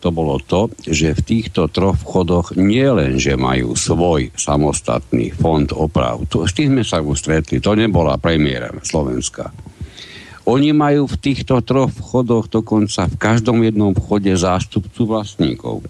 to 0.04 0.12
bolo 0.12 0.36
to, 0.36 0.68
že 0.84 1.16
v 1.16 1.24
týchto 1.24 1.72
troch 1.72 1.96
vchodoch 2.04 2.52
nie 2.60 2.84
že 3.16 3.40
majú 3.40 3.72
svoj 3.72 4.36
samostatný 4.36 5.32
fond 5.32 5.64
oprav, 5.72 6.20
tu, 6.28 6.44
s 6.44 6.52
tým 6.52 6.76
sme 6.76 6.84
sa 6.84 7.00
už 7.00 7.16
stretli, 7.16 7.56
to 7.56 7.72
nebola 7.72 8.20
premiéra 8.20 8.68
Slovenska. 8.84 9.48
Oni 10.44 10.76
majú 10.76 11.08
v 11.08 11.16
týchto 11.16 11.64
troch 11.64 11.88
vchodoch 11.88 12.52
dokonca 12.52 13.08
v 13.08 13.16
každom 13.16 13.64
jednom 13.64 13.96
vchode 13.96 14.28
zástupcu 14.36 15.08
vlastníkov. 15.08 15.80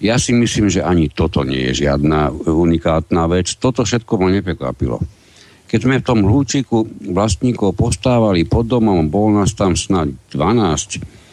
Ja 0.00 0.16
si 0.16 0.32
myslím, 0.32 0.72
že 0.72 0.80
ani 0.80 1.12
toto 1.12 1.44
nie 1.44 1.68
je 1.68 1.84
žiadna 1.84 2.32
unikátna 2.48 3.28
vec. 3.28 3.52
Toto 3.60 3.84
všetko 3.84 4.24
ma 4.24 4.32
neprekvapilo. 4.32 5.04
Keď 5.68 5.80
sme 5.84 6.00
v 6.00 6.06
tom 6.06 6.24
hlúčiku 6.24 6.88
vlastníkov 7.12 7.76
postávali 7.76 8.48
pod 8.48 8.72
domom, 8.72 9.04
bol 9.12 9.36
nás 9.36 9.52
tam 9.52 9.76
snad 9.76 10.08
12, 10.32 11.23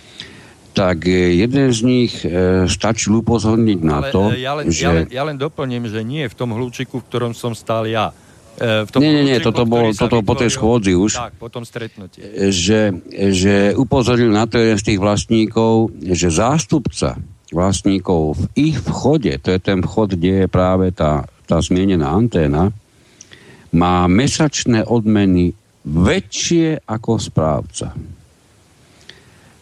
tak 0.71 1.03
jeden 1.11 1.67
z 1.71 1.79
nich 1.83 2.13
e, 2.23 2.65
stačil 2.67 3.19
upozorniť 3.19 3.79
na 3.83 3.99
Ale, 3.99 4.09
to, 4.11 4.21
e, 4.31 4.39
ja 4.39 4.53
len, 4.55 4.65
že... 4.71 4.83
Ja 4.83 4.91
len, 4.95 5.05
ja 5.11 5.23
len 5.27 5.37
doplním, 5.37 5.91
že 5.91 6.01
nie 6.01 6.23
v 6.27 6.35
tom 6.35 6.55
hľúčiku, 6.55 7.03
v 7.03 7.05
ktorom 7.11 7.31
som 7.35 7.51
stál 7.51 7.91
ja. 7.91 8.15
E, 8.55 8.87
v 8.87 8.89
tom 8.89 9.03
nie, 9.03 9.11
nie, 9.11 9.35
nie, 9.35 9.37
toto 9.43 9.67
bol 9.67 9.91
toto 9.91 10.23
po 10.23 10.33
tej 10.39 10.55
schôdzi 10.55 10.95
už. 10.95 11.11
Tak, 11.19 11.35
po 11.35 11.51
tom 11.51 11.67
stretnutí. 11.67 12.23
Že, 12.51 13.03
že 13.35 13.55
upozoril 13.75 14.31
na 14.31 14.47
to 14.47 14.59
jeden 14.59 14.79
z 14.79 14.95
tých 14.95 14.99
vlastníkov, 14.99 15.91
že 15.99 16.31
zástupca 16.31 17.19
vlastníkov 17.51 18.39
v 18.39 18.71
ich 18.71 18.77
vchode, 18.79 19.35
to 19.43 19.51
je 19.51 19.59
ten 19.59 19.83
vchod, 19.83 20.15
kde 20.15 20.45
je 20.45 20.47
práve 20.47 20.95
tá, 20.95 21.27
tá 21.43 21.59
zmienená 21.59 22.15
anténa, 22.15 22.71
má 23.75 24.07
mesačné 24.07 24.87
odmeny 24.87 25.51
väčšie 25.83 26.87
ako 26.87 27.19
správca. 27.19 27.91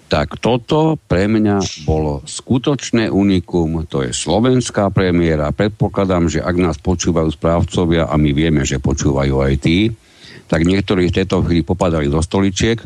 Tak 0.10 0.42
toto 0.42 0.98
pre 0.98 1.30
mňa 1.30 1.86
bolo 1.86 2.26
skutočné 2.26 3.14
unikum, 3.14 3.86
to 3.86 4.02
je 4.02 4.10
slovenská 4.10 4.90
premiéra. 4.90 5.54
Predpokladám, 5.54 6.26
že 6.34 6.42
ak 6.42 6.56
nás 6.58 6.82
počúvajú 6.82 7.30
správcovia, 7.30 8.10
a 8.10 8.18
my 8.18 8.34
vieme, 8.34 8.66
že 8.66 8.82
počúvajú 8.82 9.38
aj 9.38 9.54
tí, 9.62 9.94
tak 10.50 10.66
niektorí 10.66 11.14
v 11.14 11.18
tejto 11.22 11.46
chvíli 11.46 11.62
popadali 11.62 12.10
do 12.10 12.18
stoličiek. 12.26 12.82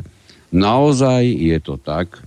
Naozaj 0.52 1.24
je 1.24 1.58
to 1.64 1.80
tak, 1.80 2.20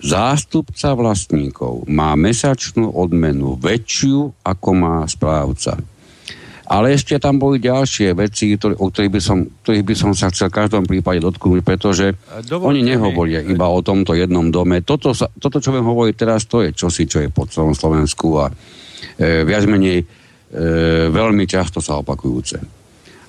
zástupca 0.00 0.96
vlastníkov 0.96 1.84
má 1.84 2.16
mesačnú 2.16 2.96
odmenu 2.96 3.60
väčšiu, 3.60 4.32
ako 4.40 4.68
má 4.72 5.04
správca. 5.04 5.76
Ale 6.66 6.98
ešte 6.98 7.16
tam 7.22 7.38
boli 7.38 7.62
ďalšie 7.62 8.18
veci, 8.18 8.58
ktoré, 8.58 8.74
o 8.74 8.90
ktorých 8.90 9.12
by, 9.14 9.20
som, 9.22 9.38
ktorých 9.62 9.86
by 9.86 9.94
som 9.94 10.10
sa 10.18 10.34
chcel 10.34 10.50
v 10.50 10.58
každom 10.58 10.84
prípade 10.84 11.22
dotknúť, 11.22 11.62
pretože 11.62 12.18
Dovolte 12.46 12.74
oni 12.74 12.80
nehovoria 12.82 13.46
mi. 13.46 13.54
iba 13.54 13.70
o 13.70 13.80
tomto 13.80 14.18
jednom 14.18 14.50
dome. 14.50 14.82
Toto, 14.82 15.14
sa, 15.14 15.30
toto, 15.38 15.62
čo 15.62 15.70
viem 15.70 15.86
hovoriť 15.86 16.14
teraz, 16.18 16.50
to 16.50 16.66
je 16.66 16.74
čosi, 16.74 17.06
čo 17.06 17.22
je 17.22 17.30
po 17.30 17.46
celom 17.46 17.72
Slovensku 17.72 18.42
a 18.42 18.50
e, 18.50 19.46
viac 19.46 19.62
menej 19.70 20.02
e, 20.02 20.04
veľmi 21.08 21.46
často 21.46 21.78
sa 21.78 22.02
opakujúce. 22.02 22.58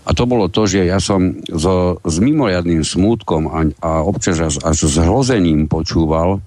A 0.08 0.16
to 0.16 0.24
bolo 0.26 0.50
to, 0.50 0.66
že 0.66 0.88
ja 0.88 0.98
som 0.98 1.38
so, 1.46 2.02
s 2.02 2.18
mimoriadným 2.18 2.82
smútkom 2.82 3.54
a, 3.54 3.60
a 3.86 3.92
občas 4.02 4.42
až, 4.42 4.58
až 4.66 4.78
s 4.88 4.98
hrozením 4.98 5.70
počúval 5.70 6.42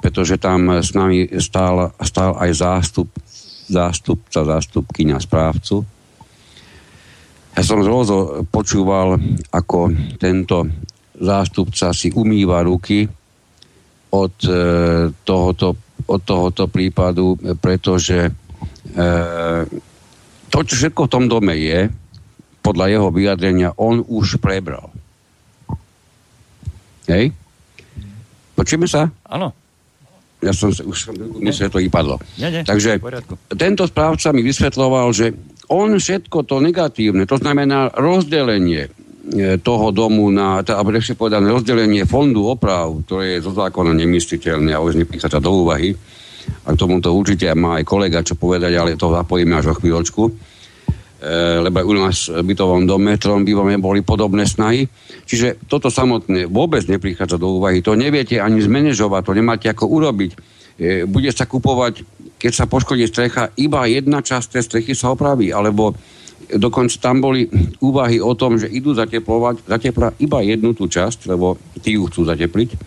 pretože 0.00 0.36
tam 0.36 0.70
s 0.70 0.92
nami 0.92 1.26
stál, 1.40 1.92
stál 2.04 2.36
aj 2.36 2.50
zástup, 2.52 3.08
zástupca, 3.66 4.44
zástupkyňa 4.44 5.18
správcu. 5.18 5.82
Ja 7.56 7.64
som 7.64 7.80
zlozo 7.80 8.44
počúval, 8.52 9.16
ako 9.48 9.88
tento 10.20 10.68
zástupca 11.16 11.96
si 11.96 12.12
umýva 12.12 12.60
ruky 12.60 13.08
od, 14.12 14.36
e, 14.44 14.60
tohoto, 15.24 15.72
od 16.04 16.20
tohoto 16.20 16.68
prípadu, 16.68 17.40
pretože 17.56 18.28
e, 18.28 18.30
to, 20.52 20.58
čo 20.68 20.74
všetko 20.84 21.08
v 21.08 21.12
tom 21.12 21.24
dome 21.32 21.56
je, 21.56 21.88
podľa 22.60 22.86
jeho 22.92 23.08
vyjadrenia, 23.08 23.72
on 23.80 24.04
už 24.04 24.36
prebral. 24.36 24.92
Hej? 27.08 27.32
Počujeme 28.52 28.84
sa? 28.84 29.08
Áno. 29.32 29.56
Ja 30.44 30.52
som 30.52 30.68
už 30.68 31.16
myslel, 31.40 31.72
že 31.72 31.72
to 31.72 31.80
vypadlo. 31.80 32.20
Nie, 32.36 32.52
nie, 32.52 32.62
Takže 32.68 33.00
tento 33.56 33.88
správca 33.88 34.36
mi 34.36 34.44
vysvetloval, 34.44 35.08
že 35.16 35.32
on 35.72 35.98
všetko 35.98 36.46
to 36.46 36.62
negatívne, 36.62 37.26
to 37.26 37.36
znamená 37.36 37.90
rozdelenie 37.94 38.86
e, 38.86 38.90
toho 39.58 39.90
domu 39.90 40.30
na, 40.30 40.62
alebo 40.62 40.94
lepšie 40.94 41.18
povedané, 41.18 41.50
rozdelenie 41.50 42.06
fondu 42.06 42.46
oprav, 42.46 42.92
ktoré 43.06 43.38
je 43.38 43.46
zo 43.46 43.52
zákona 43.54 43.94
nemysliteľné 43.94 44.74
a 44.74 44.82
už 44.82 45.02
neprichádza 45.02 45.42
do 45.42 45.66
úvahy. 45.66 45.94
A 46.62 46.74
k 46.74 46.78
tomuto 46.78 47.10
určite 47.10 47.50
má 47.58 47.82
aj 47.82 47.84
kolega 47.84 48.22
čo 48.22 48.38
povedať, 48.38 48.70
ale 48.78 48.94
to 48.94 49.10
zapojíme 49.10 49.58
až 49.58 49.74
o 49.74 49.78
chvíľočku 49.78 50.30
E, 51.16 51.64
lebo 51.64 51.80
u 51.80 51.96
nás 51.96 52.28
v 52.28 52.44
bytovom 52.44 52.84
dome, 52.84 53.16
ktorom 53.16 53.40
bývame, 53.40 53.80
boli 53.80 54.04
podobné 54.04 54.44
snahy. 54.44 54.84
Čiže 55.24 55.64
toto 55.64 55.88
samotné 55.88 56.44
vôbec 56.44 56.84
neprichádza 56.84 57.40
do 57.40 57.56
úvahy. 57.56 57.80
To 57.80 57.96
neviete 57.96 58.36
ani 58.36 58.60
zmanéžovať, 58.60 59.22
to 59.24 59.32
nemáte 59.32 59.66
ako 59.66 59.88
urobiť. 59.96 60.30
E, 60.76 61.08
bude 61.08 61.32
sa 61.32 61.48
kupovať, 61.48 62.04
keď 62.46 62.54
sa 62.54 62.70
poškodí 62.70 63.02
strecha, 63.10 63.50
iba 63.58 63.90
jedna 63.90 64.22
časť 64.22 64.54
tej 64.54 64.62
strechy 64.62 64.94
sa 64.94 65.10
opraví, 65.10 65.50
alebo 65.50 65.98
dokonca 66.46 66.94
tam 67.02 67.18
boli 67.18 67.50
úvahy 67.82 68.22
o 68.22 68.38
tom, 68.38 68.54
že 68.54 68.70
idú 68.70 68.94
zateplovať, 68.94 69.66
zatepla 69.66 70.14
iba 70.22 70.46
jednu 70.46 70.70
tú 70.70 70.86
časť, 70.86 71.26
lebo 71.26 71.58
tí 71.82 71.98
ju 71.98 72.06
chcú 72.06 72.22
zatepliť. 72.22 72.78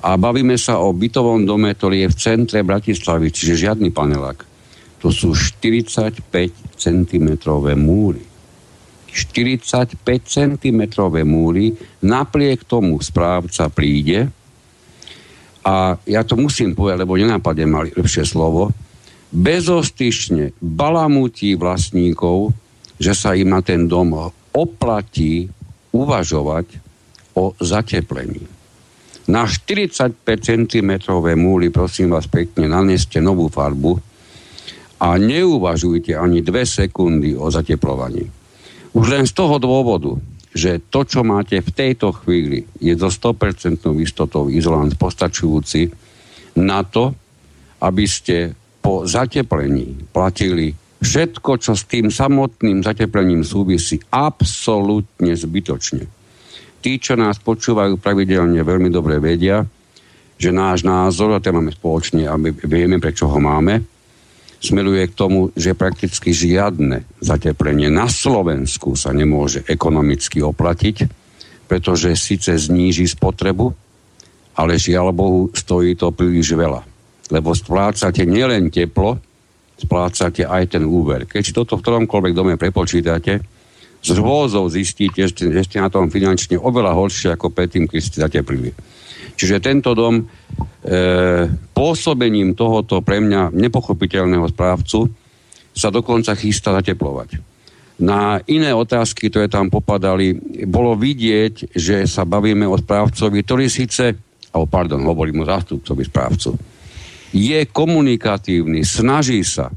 A 0.00 0.16
bavíme 0.16 0.56
sa 0.56 0.80
o 0.80 0.96
bytovom 0.96 1.44
dome, 1.44 1.76
ktorý 1.76 2.08
je 2.08 2.12
v 2.16 2.16
centre 2.16 2.64
Bratislavy, 2.64 3.28
čiže 3.28 3.68
žiadny 3.68 3.92
panelák. 3.92 4.40
To 5.04 5.12
sú 5.12 5.36
45 5.36 6.24
cm 6.80 7.28
múry. 7.76 8.24
45 9.12 9.92
cm 10.24 10.80
múry, 11.20 11.76
napriek 12.00 12.64
tomu 12.64 12.96
správca 13.04 13.68
príde 13.68 14.32
a 15.66 15.98
ja 16.06 16.22
to 16.22 16.38
musím 16.38 16.78
povedať, 16.78 17.02
lebo 17.02 17.18
nenápadne 17.18 17.66
mali 17.66 17.90
lepšie 17.90 18.22
slovo, 18.22 18.70
bezostyšne 19.36 20.56
balamutí 20.64 21.60
vlastníkov, 21.60 22.56
že 22.96 23.12
sa 23.12 23.36
im 23.36 23.52
na 23.52 23.60
ten 23.60 23.84
dom 23.84 24.32
oplatí 24.56 25.52
uvažovať 25.92 26.66
o 27.36 27.52
zateplení. 27.60 28.48
Na 29.28 29.44
45 29.44 30.24
cm 30.24 30.90
múry, 31.36 31.68
prosím 31.68 32.16
vás 32.16 32.24
pekne, 32.24 32.70
naneste 32.70 33.20
novú 33.20 33.52
farbu, 33.52 34.00
a 34.96 35.20
neuvažujte 35.20 36.16
ani 36.16 36.40
dve 36.40 36.64
sekundy 36.64 37.36
o 37.36 37.52
zateplovaní. 37.52 38.24
Už 38.96 39.06
len 39.12 39.28
z 39.28 39.32
toho 39.36 39.60
dôvodu, 39.60 40.16
že 40.56 40.80
to, 40.88 41.04
čo 41.04 41.20
máte 41.20 41.60
v 41.60 41.68
tejto 41.68 42.16
chvíli, 42.16 42.64
je 42.80 42.96
zo 42.96 43.12
100% 43.12 43.84
istotou 44.00 44.48
izolant 44.48 44.88
postačujúci 44.96 45.92
na 46.56 46.80
to, 46.80 47.12
aby 47.84 48.08
ste 48.08 48.56
po 48.86 49.02
zateplení 49.02 50.14
platili 50.14 50.70
všetko, 51.02 51.58
čo 51.58 51.74
s 51.74 51.90
tým 51.90 52.06
samotným 52.06 52.86
zateplením 52.86 53.42
súvisí, 53.42 53.98
absolútne 54.14 55.34
zbytočne. 55.34 56.06
Tí, 56.78 57.02
čo 57.02 57.18
nás 57.18 57.42
počúvajú 57.42 57.98
pravidelne, 57.98 58.62
veľmi 58.62 58.86
dobre 58.94 59.18
vedia, 59.18 59.66
že 60.38 60.54
náš 60.54 60.86
názor, 60.86 61.34
a 61.34 61.42
ten 61.42 61.50
máme 61.50 61.74
spoločne 61.74 62.30
a 62.30 62.38
my 62.38 62.54
vieme, 62.62 63.02
prečo 63.02 63.26
ho 63.26 63.42
máme, 63.42 63.82
smeruje 64.62 65.02
k 65.10 65.18
tomu, 65.18 65.50
že 65.58 65.74
prakticky 65.74 66.30
žiadne 66.30 67.02
zateplenie 67.18 67.90
na 67.90 68.06
Slovensku 68.06 68.94
sa 68.94 69.10
nemôže 69.10 69.66
ekonomicky 69.66 70.38
oplatiť, 70.46 71.10
pretože 71.66 72.14
síce 72.14 72.54
zníži 72.54 73.10
spotrebu, 73.10 73.66
ale 74.54 74.78
žiaľ 74.78 75.10
Bohu 75.10 75.50
stojí 75.50 75.98
to 75.98 76.14
príliš 76.14 76.54
veľa. 76.54 76.95
Lebo 77.30 77.54
splácate 77.54 78.22
nielen 78.22 78.70
teplo, 78.70 79.18
splácate 79.76 80.46
aj 80.46 80.78
ten 80.78 80.84
úver. 80.86 81.26
Keď 81.26 81.52
toto 81.52 81.76
v 81.76 81.82
ktoromkoľvek 81.82 82.32
dome 82.32 82.54
prepočítate, 82.54 83.42
z 84.06 84.10
rôzov 84.22 84.70
zistíte, 84.70 85.26
že 85.26 85.62
ste 85.66 85.82
na 85.82 85.90
tom 85.90 86.06
finančne 86.06 86.54
oveľa 86.60 86.94
horšie 86.94 87.34
ako 87.34 87.50
predtým, 87.50 87.90
keď 87.90 88.00
ste 88.00 88.22
zateplili. 88.22 88.70
Čiže 89.34 89.58
tento 89.58 89.92
dom 89.98 90.22
e, 90.22 90.24
pôsobením 91.74 92.54
tohoto 92.54 93.02
pre 93.02 93.18
mňa 93.18 93.50
nepochopiteľného 93.50 94.46
správcu 94.54 95.10
sa 95.74 95.90
dokonca 95.90 96.38
chystá 96.38 96.72
zateplovať. 96.72 97.42
Na 97.96 98.38
iné 98.48 98.76
otázky, 98.76 99.28
ktoré 99.28 99.48
tam 99.48 99.72
popadali, 99.72 100.36
bolo 100.68 100.96
vidieť, 100.96 101.74
že 101.74 102.04
sa 102.06 102.28
bavíme 102.28 102.64
o 102.68 102.76
správcovi, 102.76 103.40
ktorý 103.44 103.66
síce, 103.72 104.16
alebo 104.52 104.66
pardon, 104.68 105.00
hovorím 105.04 105.44
o 105.44 105.48
zástupcovi 105.48 106.04
správcu, 106.04 106.56
je 107.36 107.60
komunikatívny, 107.68 108.80
snaží 108.80 109.44
sa, 109.44 109.68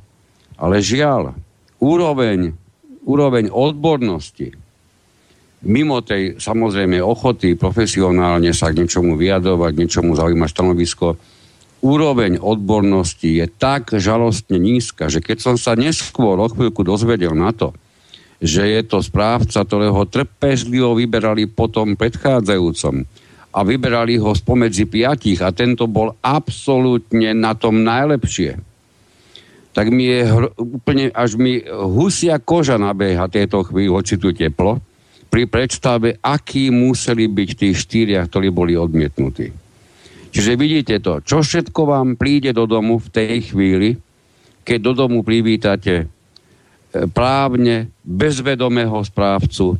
ale 0.56 0.80
žiaľ, 0.80 1.36
úroveň, 1.84 2.56
úroveň 3.04 3.52
odbornosti, 3.52 4.56
mimo 5.68 6.00
tej 6.00 6.40
samozrejme 6.40 7.04
ochoty 7.04 7.60
profesionálne 7.60 8.56
sa 8.56 8.72
k 8.72 8.80
niečomu 8.80 9.20
vyjadovať, 9.20 9.72
niečomu 9.76 10.16
zaujímať 10.16 10.50
stanovisko, 10.56 11.20
úroveň 11.84 12.40
odbornosti 12.40 13.44
je 13.44 13.46
tak 13.52 13.92
žalostne 13.92 14.56
nízka, 14.56 15.12
že 15.12 15.20
keď 15.20 15.38
som 15.44 15.56
sa 15.60 15.76
neskôr 15.76 16.40
o 16.40 16.48
chvíľku 16.48 16.88
dozvedel 16.88 17.36
na 17.36 17.52
to, 17.52 17.76
že 18.40 18.64
je 18.64 18.82
to 18.88 19.04
správca, 19.04 19.68
ktorého 19.68 20.08
trpezlivo 20.08 20.96
vyberali 20.96 21.52
potom 21.52 22.00
predchádzajúcom, 22.00 23.04
a 23.50 23.60
vyberali 23.66 24.22
ho 24.22 24.32
spomedzi 24.34 24.86
piatich 24.86 25.42
a 25.42 25.50
tento 25.50 25.90
bol 25.90 26.14
absolútne 26.22 27.34
na 27.34 27.58
tom 27.58 27.82
najlepšie, 27.82 28.62
tak 29.74 29.90
mi 29.90 30.10
je 30.10 30.22
hr- 30.26 30.54
úplne, 30.58 31.10
až 31.14 31.38
mi 31.38 31.62
husia 31.70 32.38
koža 32.38 32.78
nabeha 32.78 33.26
tieto 33.30 33.66
chvíli, 33.66 33.90
hoci 33.90 34.22
tu 34.22 34.34
teplo, 34.34 34.82
pri 35.30 35.46
predstave, 35.46 36.18
akí 36.26 36.74
museli 36.74 37.30
byť 37.30 37.50
tí 37.54 37.70
štyria, 37.78 38.26
ktorí 38.26 38.50
boli 38.50 38.74
odmietnutí. 38.74 39.54
Čiže 40.30 40.58
vidíte 40.58 40.96
to, 41.02 41.22
čo 41.22 41.42
všetko 41.42 41.82
vám 41.86 42.10
príde 42.18 42.54
do 42.54 42.66
domu 42.70 42.98
v 42.98 43.08
tej 43.10 43.54
chvíli, 43.54 43.98
keď 44.66 44.78
do 44.82 44.94
domu 45.06 45.26
privítate 45.26 45.94
e, 46.02 46.06
právne 47.10 47.90
bezvedomého 48.06 49.02
správcu, 49.02 49.78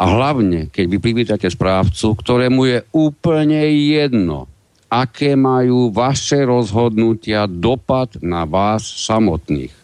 a 0.00 0.04
hlavne, 0.08 0.72
keď 0.72 0.84
vy 0.88 0.98
privítate 0.98 1.48
správcu, 1.52 2.16
ktorému 2.16 2.60
je 2.64 2.78
úplne 2.96 3.68
jedno, 3.68 4.48
aké 4.88 5.36
majú 5.36 5.92
vaše 5.92 6.40
rozhodnutia 6.40 7.44
dopad 7.44 8.16
na 8.24 8.48
vás 8.48 8.80
samotných. 8.80 9.76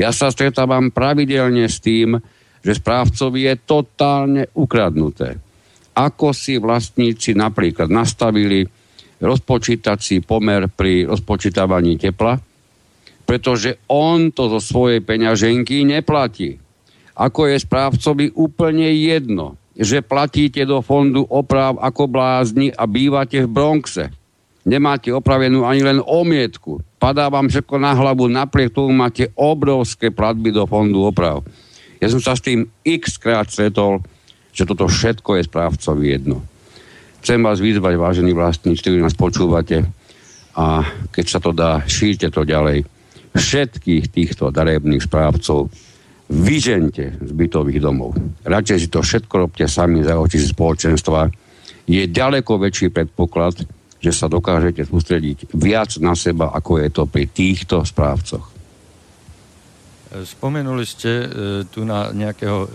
Ja 0.00 0.08
sa 0.16 0.32
stretávam 0.32 0.88
pravidelne 0.88 1.68
s 1.68 1.84
tým, 1.84 2.16
že 2.64 2.80
správcovi 2.80 3.52
je 3.52 3.54
totálne 3.60 4.42
ukradnuté. 4.56 5.36
Ako 5.92 6.32
si 6.32 6.56
vlastníci 6.56 7.36
napríklad 7.36 7.92
nastavili 7.92 8.64
rozpočítací 9.20 10.24
pomer 10.24 10.68
pri 10.72 11.04
rozpočítavaní 11.04 12.00
tepla, 12.00 12.40
pretože 13.28 13.84
on 13.92 14.32
to 14.32 14.48
zo 14.56 14.60
svojej 14.60 15.04
peňaženky 15.04 15.84
neplatí 15.84 16.65
ako 17.16 17.48
je 17.48 17.64
správcovi 17.64 18.26
úplne 18.36 18.92
jedno, 18.92 19.56
že 19.72 20.04
platíte 20.04 20.68
do 20.68 20.84
fondu 20.84 21.24
oprav 21.24 21.80
ako 21.80 22.04
blázni 22.04 22.68
a 22.76 22.84
bývate 22.84 23.44
v 23.44 23.48
Bronxe. 23.48 24.12
Nemáte 24.68 25.08
opravenú 25.14 25.64
ani 25.64 25.80
len 25.80 25.98
omietku. 26.04 26.84
Padá 27.00 27.32
vám 27.32 27.48
všetko 27.48 27.76
na 27.80 27.96
hlavu, 27.96 28.28
napriek 28.28 28.76
tomu 28.76 28.92
máte 28.92 29.32
obrovské 29.32 30.12
platby 30.12 30.52
do 30.52 30.68
fondu 30.68 31.08
oprav. 31.08 31.40
Ja 32.02 32.12
som 32.12 32.20
sa 32.20 32.36
s 32.36 32.44
tým 32.44 32.68
x 32.84 33.16
krát 33.16 33.48
stretol, 33.48 34.04
že 34.52 34.68
toto 34.68 34.84
všetko 34.84 35.40
je 35.40 35.48
správcovi 35.48 36.04
jedno. 36.12 36.44
Chcem 37.24 37.40
vás 37.40 37.62
vyzvať, 37.62 37.94
vážení 37.96 38.36
vlastníci, 38.36 38.80
ktorí 38.84 39.00
nás 39.00 39.16
počúvate 39.16 39.88
a 40.56 40.84
keď 41.12 41.26
sa 41.28 41.40
to 41.40 41.52
dá, 41.52 41.84
šírte 41.84 42.28
to 42.28 42.44
ďalej. 42.44 42.84
Všetkých 43.36 44.08
týchto 44.08 44.48
darebných 44.48 45.04
správcov 45.04 45.68
vyžente 46.26 47.22
z 47.22 47.30
bytových 47.30 47.80
domov. 47.82 48.18
Radšej 48.42 48.78
si 48.82 48.88
to 48.90 49.00
všetko 49.02 49.46
robte 49.46 49.64
sami 49.70 50.02
za 50.02 50.18
oči 50.18 50.42
spoločenstva. 50.42 51.30
Je 51.86 52.02
ďaleko 52.10 52.58
väčší 52.58 52.90
predpoklad, 52.90 53.62
že 54.02 54.10
sa 54.10 54.26
dokážete 54.26 54.86
sústrediť 54.86 55.54
viac 55.54 55.96
na 56.02 56.18
seba, 56.18 56.50
ako 56.50 56.82
je 56.82 56.88
to 56.90 57.02
pri 57.06 57.30
týchto 57.30 57.86
správcoch. 57.86 58.56
Spomenuli 60.06 60.86
ste 60.86 61.10
e, 61.10 61.26
tu 61.66 61.82
na 61.82 62.14
nejakého 62.14 62.58
e, 62.62 62.68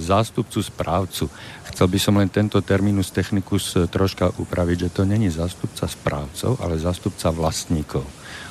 zástupcu 0.00 0.58
správcu. 0.64 1.28
Chcel 1.70 1.86
by 1.86 1.98
som 2.00 2.16
len 2.16 2.32
tento 2.32 2.58
terminus 2.64 3.12
technicus 3.12 3.76
e, 3.76 3.86
troška 3.86 4.32
upraviť, 4.34 4.88
že 4.88 4.94
to 4.96 5.02
není 5.04 5.28
zástupca 5.28 5.84
správcov, 5.84 6.58
ale 6.58 6.80
zástupca 6.80 7.28
vlastníkov, 7.28 8.02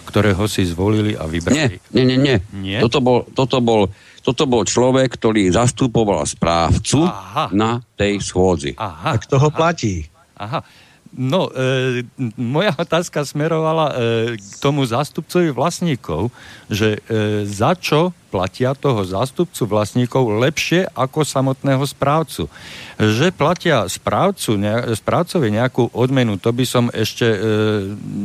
ktorého 0.05 0.45
si 0.45 0.63
zvolili 0.69 1.17
a 1.17 1.25
vybrali. 1.25 1.81
Nie, 1.91 2.05
nie, 2.05 2.05
nie. 2.05 2.17
nie. 2.21 2.37
nie? 2.53 2.79
Toto, 2.79 3.01
bol, 3.01 3.25
toto 3.33 3.57
bol 3.59 3.89
toto 4.27 4.43
bol 4.43 4.67
človek, 4.67 5.15
ktorý 5.15 5.47
zastupoval 5.55 6.27
správcu 6.27 7.07
aha. 7.07 7.47
na 7.55 7.79
tej 7.95 8.19
schôdzi. 8.19 8.75
Aha, 8.75 9.15
a 9.15 9.19
kto 9.23 9.39
ho 9.39 9.47
platí? 9.47 10.11
Aha. 10.35 10.67
No, 11.15 11.47
e, 11.47 12.03
moja 12.35 12.75
otázka 12.75 13.23
smerovala 13.23 13.87
e, 13.87 13.93
k 14.35 14.53
tomu 14.59 14.83
zástupcovi 14.83 15.55
vlastníkov, 15.55 16.27
že 16.67 16.99
e, 17.07 17.47
za 17.47 17.71
čo 17.79 18.11
platia 18.27 18.75
toho 18.75 19.07
zástupcu 19.07 19.63
vlastníkov 19.63 20.27
lepšie 20.43 20.91
ako 20.91 21.23
samotného 21.23 21.81
správcu. 21.87 22.51
Že 22.99 23.31
platia 23.31 23.87
správcu, 23.87 24.59
ne, 24.59 24.93
správcovi 24.93 25.47
nejakú 25.55 25.89
odmenu, 25.95 26.35
to 26.35 26.51
by 26.51 26.65
som 26.67 26.91
ešte 26.91 27.25
e, 27.25 27.37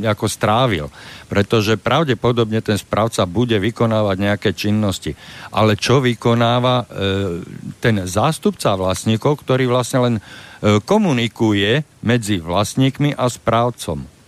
nejako 0.03 0.27
strávil, 0.27 0.87
pretože 1.31 1.79
pravdepodobne 1.79 2.59
ten 2.61 2.77
správca 2.77 3.23
bude 3.25 3.57
vykonávať 3.57 4.17
nejaké 4.19 4.51
činnosti. 4.53 5.15
Ale 5.55 5.79
čo 5.79 6.03
vykonáva 6.03 6.83
e, 6.83 6.85
ten 7.79 8.03
zástupca 8.05 8.75
vlastníkov, 8.75 9.41
ktorý 9.47 9.71
vlastne 9.71 9.99
len 10.03 10.15
e, 10.19 10.23
komunikuje 10.83 11.87
medzi 12.03 12.43
vlastníkmi 12.43 13.15
a 13.15 13.31
správcom. 13.31 14.23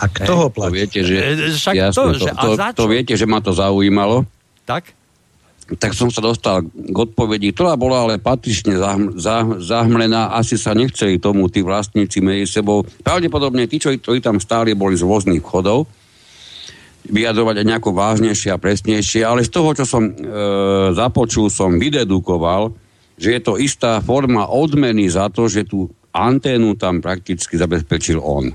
A 0.00 0.08
kto 0.08 0.32
ho 0.32 0.46
platí? 0.48 0.72
To 0.72 0.76
viete, 0.80 1.00
že, 1.04 1.14
e, 1.20 1.52
Však 1.52 1.74
jasne, 1.76 1.96
to, 1.96 2.04
že, 2.16 2.30
to, 2.32 2.48
to, 2.56 2.72
to 2.72 2.86
viete, 2.88 3.14
že 3.20 3.26
ma 3.28 3.44
to 3.44 3.52
zaujímalo. 3.52 4.24
Tak? 4.70 4.84
tak 5.78 5.94
som 5.94 6.10
sa 6.10 6.18
dostal 6.18 6.66
k 6.66 6.96
odpovedi, 6.96 7.54
ktorá 7.54 7.78
bola 7.78 8.02
ale 8.02 8.18
patrične 8.18 8.74
zahm, 8.74 9.14
zah, 9.14 9.62
zahmlená, 9.62 10.34
asi 10.34 10.58
sa 10.58 10.74
nechceli 10.74 11.22
tomu 11.22 11.46
tí 11.46 11.62
vlastníci 11.62 12.18
medzi 12.18 12.58
sebou. 12.58 12.82
Pravdepodobne 13.06 13.70
tí, 13.70 13.78
čo, 13.78 13.94
ktorí 13.94 14.18
tam 14.18 14.42
stáli, 14.42 14.74
boli 14.74 14.98
z 14.98 15.06
rôznych 15.06 15.38
chodov, 15.46 15.86
vyjadrovať 17.06 17.54
aj 17.62 17.66
nejako 17.70 17.90
vážnejšie 17.94 18.50
a 18.50 18.58
presnejšie, 18.58 19.22
ale 19.22 19.46
z 19.46 19.50
toho, 19.54 19.70
čo 19.70 19.86
som 19.86 20.10
e, 20.10 20.12
započul, 20.90 21.46
som 21.46 21.78
vydedukoval, 21.78 22.74
že 23.14 23.38
je 23.38 23.40
to 23.40 23.54
istá 23.60 24.02
forma 24.02 24.50
odmeny 24.50 25.06
za 25.06 25.30
to, 25.30 25.46
že 25.46 25.70
tú 25.70 25.86
anténu 26.10 26.74
tam 26.74 26.98
prakticky 26.98 27.54
zabezpečil 27.54 28.18
on. 28.18 28.50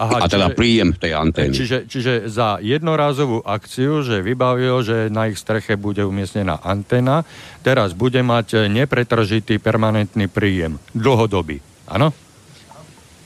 Aha, 0.00 0.24
a 0.24 0.32
teda 0.32 0.48
čiže, 0.48 0.56
príjem 0.56 0.90
tej 0.96 1.12
antény. 1.12 1.52
Čiže, 1.52 1.84
čiže 1.84 2.12
za 2.24 2.56
jednorázovú 2.64 3.44
akciu, 3.44 4.00
že 4.00 4.24
vybavil, 4.24 4.80
že 4.80 5.12
na 5.12 5.28
ich 5.28 5.36
streche 5.36 5.76
bude 5.76 6.00
umiestnená 6.08 6.56
anténa, 6.56 7.28
teraz 7.60 7.92
bude 7.92 8.24
mať 8.24 8.72
nepretržitý 8.72 9.60
permanentný 9.60 10.24
príjem. 10.32 10.80
Dlhodobý. 10.96 11.60
Áno? 11.84 12.16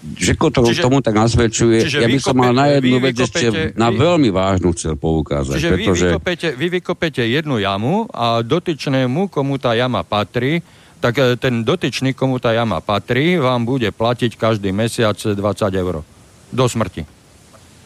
Že 0.05 0.37
to 0.37 0.69
čiže, 0.69 0.83
tomu 0.85 0.99
tak 1.01 1.17
nasvedčuje, 1.17 1.89
ja 1.89 2.11
by 2.11 2.21
som 2.21 2.37
mal 2.37 2.53
na 2.53 2.77
jednu 2.77 3.01
vec 3.01 3.17
ešte 3.17 3.73
na 3.73 3.89
veľmi 3.89 4.29
vážnu 4.35 4.75
chcel 4.77 5.01
poukázať. 5.01 5.57
Čiže 5.57 5.71
pretože... 5.79 6.05
vy, 6.05 6.11
vykopete, 6.13 6.49
vy 6.59 6.67
vykopete 6.77 7.23
jednu 7.25 7.57
jamu 7.63 8.05
a 8.13 8.45
dotyčnému, 8.45 9.33
komu 9.33 9.57
tá 9.57 9.73
jama 9.73 10.05
patrí, 10.05 10.61
tak 11.01 11.17
e, 11.17 11.41
ten 11.41 11.65
dotyčný, 11.65 12.13
komu 12.13 12.37
tá 12.37 12.53
jama 12.53 12.85
patrí, 12.85 13.41
vám 13.41 13.65
bude 13.65 13.89
platiť 13.89 14.37
každý 14.37 14.77
mesiac 14.77 15.17
20 15.17 15.41
eur 15.73 16.05
do 16.55 16.65
smrti. 16.71 17.03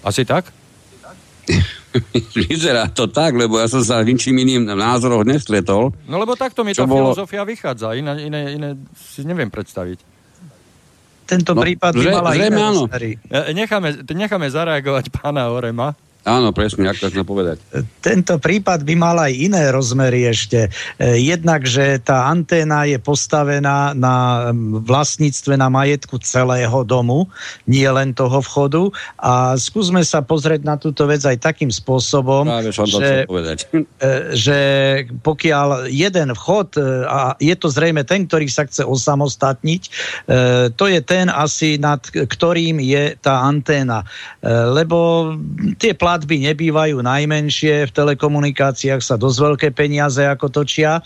Asi 0.04 0.28
tak? 0.28 0.52
Vyzerá 2.37 2.92
to 2.92 3.09
tak, 3.09 3.33
lebo 3.33 3.57
ja 3.57 3.66
som 3.66 3.81
sa 3.81 4.04
ničím 4.04 4.37
iným 4.44 4.68
názoroch 4.68 5.24
nestretol. 5.24 5.96
No 6.04 6.20
lebo 6.20 6.37
takto 6.37 6.61
mi 6.61 6.76
tá 6.76 6.85
bolo... 6.85 7.16
filozofia 7.16 7.42
vychádza, 7.48 7.96
iné, 7.96 8.28
iné, 8.28 8.40
iné 8.54 8.68
si 8.92 9.24
neviem 9.24 9.48
predstaviť. 9.48 10.20
Tento 11.28 11.52
no, 11.52 11.61
prípad 11.61 11.92
by 11.92 12.04
mala 12.09 12.31
iné 12.37 12.48
áno. 12.57 12.88
E, 12.88 13.52
necháme, 13.52 14.04
necháme 14.04 14.48
zareagovať 14.48 15.12
pána 15.12 15.52
Orema. 15.52 15.92
Áno, 16.29 16.53
presne, 16.53 16.85
ako 16.85 17.09
to 17.09 17.11
chcem 17.11 17.27
povedať. 17.27 17.57
Tento 18.05 18.37
prípad 18.37 18.85
by 18.85 18.95
mal 18.95 19.17
aj 19.17 19.33
iné 19.33 19.73
rozmery 19.73 20.29
ešte. 20.29 20.69
E, 21.01 21.17
jednak, 21.17 21.64
že 21.64 21.97
tá 22.05 22.29
anténa 22.29 22.85
je 22.85 23.01
postavená 23.01 23.97
na 23.97 24.49
vlastníctve, 24.85 25.57
na 25.57 25.73
majetku 25.73 26.21
celého 26.21 26.85
domu, 26.85 27.33
nie 27.64 27.88
len 27.88 28.12
toho 28.12 28.45
vchodu. 28.45 28.93
A 29.17 29.57
skúsme 29.57 30.05
sa 30.05 30.21
pozrieť 30.21 30.69
na 30.69 30.77
túto 30.77 31.09
vec 31.09 31.25
aj 31.25 31.41
takým 31.41 31.73
spôsobom, 31.73 32.45
Práve 32.45 32.71
že. 32.77 33.25
E, 33.25 33.83
že 34.37 34.59
pokiaľ 35.25 35.88
jeden 35.88 36.29
vchod, 36.37 36.69
e, 36.77 36.81
a 37.09 37.19
je 37.41 37.55
to 37.57 37.73
zrejme 37.73 38.05
ten, 38.05 38.29
ktorý 38.29 38.47
sa 38.53 38.69
chce 38.69 38.85
osamostatniť, 38.85 39.83
to 40.77 40.85
je 40.91 41.01
ten 41.01 41.33
asi, 41.33 41.81
nad 41.81 42.03
ktorým 42.05 42.83
je 42.83 43.17
tá 43.21 43.45
anténa. 43.47 44.05
Lebo 44.45 45.33
tie 45.81 45.97
plát 45.97 46.17
platby 46.18 46.50
nebývajú 46.50 46.98
najmenšie, 46.98 47.87
v 47.87 47.94
telekomunikáciách 47.94 48.98
sa 48.98 49.14
dosť 49.14 49.38
veľké 49.38 49.68
peniaze 49.70 50.18
ako 50.18 50.50
točia, 50.50 50.98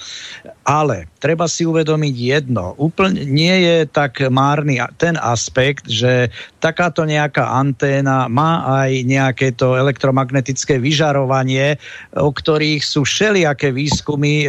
ale 0.64 1.11
treba 1.22 1.46
si 1.46 1.62
uvedomiť 1.62 2.14
jedno. 2.18 2.74
Úplne 2.82 3.22
nie 3.30 3.54
je 3.62 3.76
tak 3.86 4.18
márny 4.26 4.82
ten 4.98 5.14
aspekt, 5.14 5.86
že 5.86 6.34
takáto 6.58 7.06
nejaká 7.06 7.46
anténa 7.46 8.26
má 8.26 8.66
aj 8.66 9.06
nejaké 9.06 9.54
to 9.54 9.78
elektromagnetické 9.78 10.82
vyžarovanie, 10.82 11.78
o 12.18 12.34
ktorých 12.34 12.82
sú 12.82 13.06
všelijaké 13.06 13.70
výskumy 13.70 14.44
e, 14.44 14.46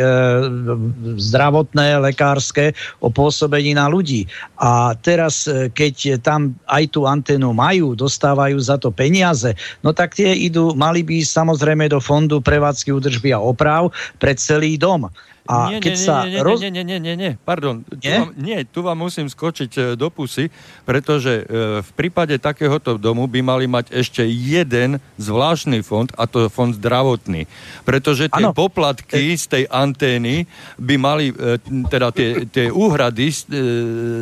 zdravotné, 1.22 2.02
lekárske 2.02 2.74
o 3.06 3.14
pôsobení 3.14 3.78
na 3.78 3.86
ľudí. 3.86 4.26
A 4.58 4.98
teraz, 4.98 5.46
e, 5.46 5.70
keď 5.70 6.26
tam 6.26 6.58
aj 6.66 6.90
tú 6.90 7.06
anténu 7.06 7.54
majú, 7.54 7.94
dostávajú 7.94 8.58
za 8.58 8.82
to 8.82 8.90
peniaze, 8.90 9.54
no 9.86 9.94
tak 9.94 10.18
tie 10.18 10.34
idú, 10.34 10.74
mali 10.74 11.06
by 11.06 11.22
samozrejme 11.22 11.86
do 11.86 12.02
fondu 12.02 12.42
prevádzky 12.42 12.90
údržby 12.90 13.30
a 13.30 13.38
oprav 13.38 13.94
pre 14.18 14.34
celý 14.34 14.74
dom. 14.82 15.14
A 15.52 15.76
nie, 15.76 15.84
keď 15.84 15.94
nie, 15.94 16.00
sa 16.00 16.16
nie, 16.24 16.40
nie, 16.40 16.42
roz... 16.42 16.63
nie, 16.64 16.72
nie, 16.72 16.84
nie, 16.88 17.00
nie, 17.00 17.16
nie, 17.20 17.32
pardon. 17.44 17.84
Nie? 18.00 18.00
Tu 18.00 18.10
vám, 18.24 18.32
nie, 18.40 18.60
tu 18.64 18.80
vám 18.80 18.98
musím 19.04 19.28
skočiť 19.28 19.72
e, 19.76 19.82
do 20.00 20.08
pusy, 20.08 20.48
pretože 20.88 21.44
e, 21.44 21.84
v 21.84 21.92
prípade 21.98 22.40
takéhoto 22.40 22.96
domu 22.96 23.28
by 23.28 23.44
mali 23.44 23.66
mať 23.68 23.92
ešte 23.92 24.24
jeden 24.24 25.04
zvláštny 25.20 25.84
fond, 25.84 26.08
a 26.16 26.24
to 26.24 26.48
fond 26.48 26.72
zdravotný. 26.72 27.50
Pretože 27.84 28.32
tie 28.32 28.48
ano. 28.48 28.56
poplatky 28.56 29.36
z 29.36 29.46
tej 29.52 29.64
antény 29.68 30.48
by 30.80 30.96
mali, 30.96 31.36
e, 31.36 31.60
teda 31.92 32.16
tie, 32.16 32.48
tie 32.48 32.72
úhrady 32.72 33.36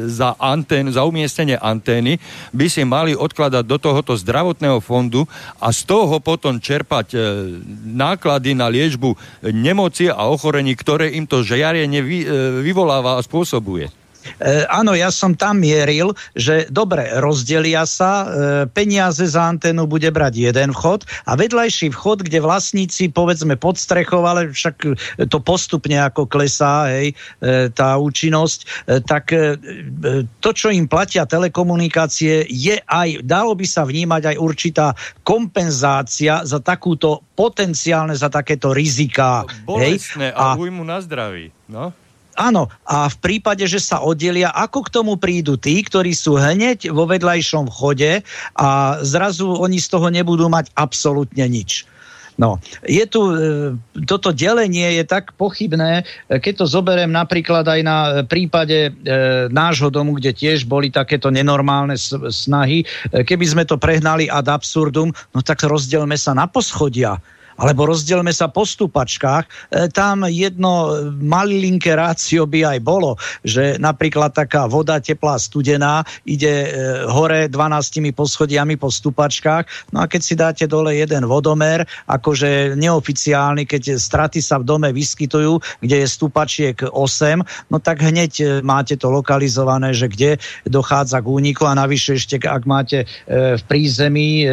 za, 0.09 0.33
antén, 0.41 0.89
za 0.89 1.05
umiestnenie 1.05 1.59
antény 1.61 2.17
by 2.55 2.65
si 2.71 2.81
mali 2.81 3.13
odkladať 3.13 3.63
do 3.65 3.77
tohoto 3.77 4.17
zdravotného 4.17 4.81
fondu 4.81 5.29
a 5.61 5.69
z 5.69 5.85
toho 5.85 6.17
potom 6.17 6.57
čerpať 6.57 7.13
náklady 7.85 8.55
na 8.55 8.71
liečbu 8.71 9.13
nemoci 9.51 10.07
a 10.07 10.31
ochorení, 10.31 10.73
ktoré 10.73 11.11
im 11.13 11.27
to 11.27 11.43
žiarenie 11.43 12.01
vy, 12.01 12.17
e, 12.23 12.27
vyvoláva 12.63 13.19
a 13.19 13.25
spôsobuje. 13.25 13.91
E, 14.37 14.65
áno, 14.69 14.93
ja 14.93 15.09
som 15.09 15.33
tam 15.33 15.61
mieril, 15.61 16.13
že 16.37 16.69
dobre, 16.69 17.09
rozdelia 17.17 17.89
sa, 17.89 18.11
e, 18.11 18.25
peniaze 18.69 19.25
za 19.25 19.49
anténu 19.49 19.89
bude 19.89 20.07
brať 20.13 20.53
jeden 20.53 20.69
vchod 20.73 21.05
a 21.25 21.33
vedľajší 21.33 21.93
vchod, 21.93 22.25
kde 22.25 22.39
vlastníci 22.41 23.09
povedzme 23.09 23.57
pod 23.57 23.81
strechou, 23.81 24.21
ale 24.25 24.53
však 24.53 24.75
to 25.29 25.37
postupne 25.41 25.97
ako 25.97 26.29
klesá, 26.29 26.89
hej, 26.93 27.13
e, 27.41 27.69
tá 27.73 27.97
účinnosť, 27.97 28.59
e, 28.61 28.65
tak 29.01 29.33
e, 29.33 29.57
to, 30.37 30.49
čo 30.53 30.69
im 30.69 30.85
platia 30.85 31.25
telekomunikácie, 31.25 32.45
je 32.45 32.77
aj, 32.77 33.25
dalo 33.25 33.57
by 33.57 33.65
sa 33.65 33.85
vnímať 33.85 34.35
aj 34.35 34.37
určitá 34.37 34.87
kompenzácia 35.25 36.45
za 36.45 36.61
takúto 36.61 37.25
potenciálne, 37.33 38.13
za 38.13 38.29
takéto 38.29 38.69
rizika. 38.69 39.49
Bolestné 39.65 40.29
hej, 40.29 40.37
a, 40.37 40.53
a 40.53 40.59
újmu 40.61 40.85
na 40.85 41.01
zdraví. 41.01 41.49
No? 41.65 41.89
Áno, 42.39 42.71
a 42.87 43.11
v 43.11 43.17
prípade, 43.19 43.67
že 43.67 43.83
sa 43.83 43.99
oddelia, 43.99 44.55
ako 44.55 44.87
k 44.87 44.93
tomu 44.93 45.13
prídu 45.19 45.59
tí, 45.59 45.83
ktorí 45.83 46.15
sú 46.15 46.39
hneď 46.39 46.91
vo 46.95 47.03
vedľajšom 47.03 47.67
chode 47.67 48.23
a 48.55 48.97
zrazu 49.03 49.51
oni 49.51 49.77
z 49.77 49.87
toho 49.91 50.07
nebudú 50.07 50.47
mať 50.47 50.71
absolútne 50.79 51.43
nič. 51.51 51.83
No, 52.39 52.57
je 52.87 53.03
tu, 53.05 53.21
e, 53.35 53.75
toto 54.07 54.31
delenie 54.31 54.97
je 54.97 55.05
tak 55.05 55.35
pochybné, 55.35 56.07
keď 56.25 56.63
to 56.63 56.65
zoberiem 56.65 57.11
napríklad 57.11 57.67
aj 57.67 57.81
na 57.83 57.97
prípade 58.25 58.89
e, 58.89 58.91
nášho 59.51 59.91
domu, 59.91 60.17
kde 60.17 60.33
tiež 60.33 60.65
boli 60.65 60.89
takéto 60.89 61.29
nenormálne 61.29 61.99
snahy. 62.31 62.81
E, 62.81 63.21
keby 63.21 63.45
sme 63.45 63.63
to 63.67 63.75
prehnali 63.77 64.31
ad 64.31 64.47
absurdum, 64.47 65.11
no 65.11 65.39
tak 65.43 65.67
rozdelme 65.67 66.17
sa 66.17 66.31
na 66.31 66.47
poschodia 66.47 67.19
alebo 67.61 67.85
rozdielme 67.85 68.33
sa 68.33 68.49
po 68.49 68.65
stupačkách. 68.65 69.45
E, 69.45 69.49
tam 69.93 70.25
jedno 70.25 70.97
malilinké 71.21 71.93
rácio 71.93 72.49
by 72.49 72.75
aj 72.75 72.79
bolo, 72.81 73.21
že 73.45 73.77
napríklad 73.77 74.33
taká 74.33 74.65
voda 74.65 74.97
teplá, 74.97 75.37
studená 75.37 76.01
ide 76.25 76.49
e, 76.49 76.69
hore 77.05 77.45
12 77.45 78.17
poschodiami 78.17 78.81
po 78.81 78.89
stupačkách, 78.89 79.93
no 79.93 80.01
a 80.01 80.09
keď 80.09 80.21
si 80.25 80.33
dáte 80.33 80.65
dole 80.65 80.97
jeden 80.97 81.29
vodomer, 81.29 81.85
akože 82.09 82.73
neoficiálny, 82.73 83.69
keď 83.69 84.01
straty 84.01 84.41
sa 84.41 84.57
v 84.57 84.65
dome 84.65 84.89
vyskytujú, 84.89 85.61
kde 85.85 86.01
je 86.01 86.07
stupačiek 86.09 86.75
8, 86.89 87.69
no 87.69 87.77
tak 87.77 88.01
hneď 88.01 88.31
e, 88.41 88.45
máte 88.65 88.97
to 88.97 89.13
lokalizované, 89.13 89.93
že 89.93 90.09
kde 90.09 90.41
dochádza 90.65 91.21
k 91.21 91.29
úniku 91.29 91.69
a 91.69 91.77
navyše 91.77 92.17
ešte, 92.17 92.41
ak 92.41 92.63
máte 92.65 93.05
v 93.29 93.63
prízemí 93.67 94.45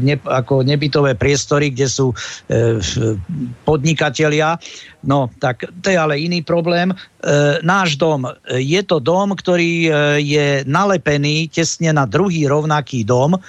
ne, 0.00 0.16
ako 0.22 0.64
nebytové 0.64 1.18
priestory, 1.18 1.70
kde 1.70 1.86
sú 1.90 2.14
E, 2.53 2.53
podnikatelia. 3.64 4.58
No, 5.04 5.28
tak 5.36 5.68
to 5.84 5.92
je 5.92 5.98
ale 6.00 6.16
iný 6.16 6.40
problém. 6.40 6.90
E, 6.90 6.96
náš 7.60 8.00
dom, 8.00 8.24
je 8.48 8.80
to 8.84 9.00
dom, 9.00 9.36
ktorý 9.36 9.72
e, 9.84 9.90
je 10.24 10.46
nalepený 10.64 11.52
tesne 11.52 11.92
na 11.92 12.08
druhý 12.08 12.48
rovnaký 12.48 13.04
dom. 13.04 13.36
E, 13.36 13.40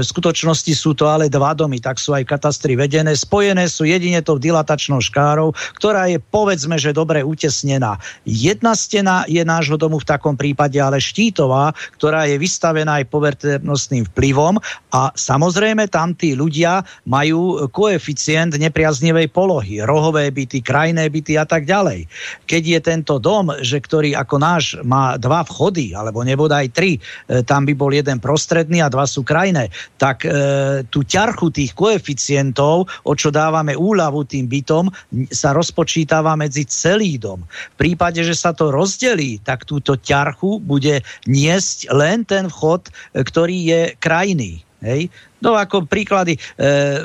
v 0.00 0.04
skutočnosti 0.04 0.72
sú 0.76 0.92
to 0.92 1.08
ale 1.08 1.32
dva 1.32 1.56
domy, 1.56 1.80
tak 1.80 1.96
sú 1.96 2.12
aj 2.12 2.28
katastry 2.28 2.76
vedené. 2.76 3.16
Spojené 3.16 3.64
sú 3.68 3.88
jedine 3.88 4.20
tou 4.20 4.36
dilatačnou 4.36 5.00
škárou, 5.00 5.56
ktorá 5.80 6.08
je 6.12 6.20
povedzme, 6.20 6.76
že 6.76 6.92
dobre 6.92 7.24
utesnená. 7.24 7.96
Jedna 8.28 8.76
stena 8.76 9.24
je 9.24 9.40
nášho 9.40 9.80
domu 9.80 10.00
v 10.00 10.08
takom 10.08 10.36
prípade 10.36 10.76
ale 10.76 11.00
štítová, 11.00 11.72
ktorá 11.96 12.28
je 12.28 12.36
vystavená 12.36 13.00
aj 13.00 13.08
povertnostným 13.08 14.04
vplyvom 14.12 14.60
a 14.92 15.12
samozrejme 15.16 15.88
tam 15.88 16.12
tí 16.12 16.36
ľudia 16.36 16.84
majú 17.08 17.68
koeficient 17.72 18.56
nepriaznivej 18.56 19.32
polohy, 19.32 19.80
rohové 19.84 20.28
byty, 20.28 20.60
krajné 20.90 21.06
byty 21.06 21.38
a 21.38 21.46
tak 21.46 21.70
ďalej. 21.70 22.10
Keď 22.50 22.62
je 22.66 22.80
tento 22.82 23.22
dom, 23.22 23.54
že 23.62 23.78
ktorý 23.78 24.18
ako 24.18 24.36
náš 24.42 24.74
má 24.82 25.14
dva 25.14 25.46
vchody, 25.46 25.94
alebo 25.94 26.26
nebodaj 26.26 26.74
tri, 26.74 26.98
e, 26.98 27.46
tam 27.46 27.62
by 27.62 27.78
bol 27.78 27.94
jeden 27.94 28.18
prostredný 28.18 28.82
a 28.82 28.90
dva 28.90 29.06
sú 29.06 29.22
krajné, 29.22 29.70
tak 30.02 30.26
e, 30.26 30.82
tú 30.90 31.06
ťarchu 31.06 31.54
tých 31.54 31.78
koeficientov, 31.78 32.90
o 33.06 33.12
čo 33.14 33.30
dávame 33.30 33.78
úľavu 33.78 34.26
tým 34.26 34.50
bytom, 34.50 34.90
sa 35.30 35.54
rozpočítava 35.54 36.34
medzi 36.34 36.66
celý 36.66 37.14
dom. 37.22 37.46
V 37.46 37.76
prípade, 37.78 38.26
že 38.26 38.34
sa 38.34 38.50
to 38.50 38.74
rozdelí, 38.74 39.38
tak 39.46 39.62
túto 39.62 39.94
ťarchu 39.94 40.58
bude 40.58 41.06
niesť 41.30 41.86
len 41.94 42.26
ten 42.26 42.50
vchod, 42.50 42.90
e, 42.90 43.22
ktorý 43.22 43.56
je 43.62 43.80
krajný. 44.02 44.66
Hej? 44.82 45.12
No 45.40 45.56
ako 45.56 45.88
príklady, 45.88 46.36
e, 46.36 46.40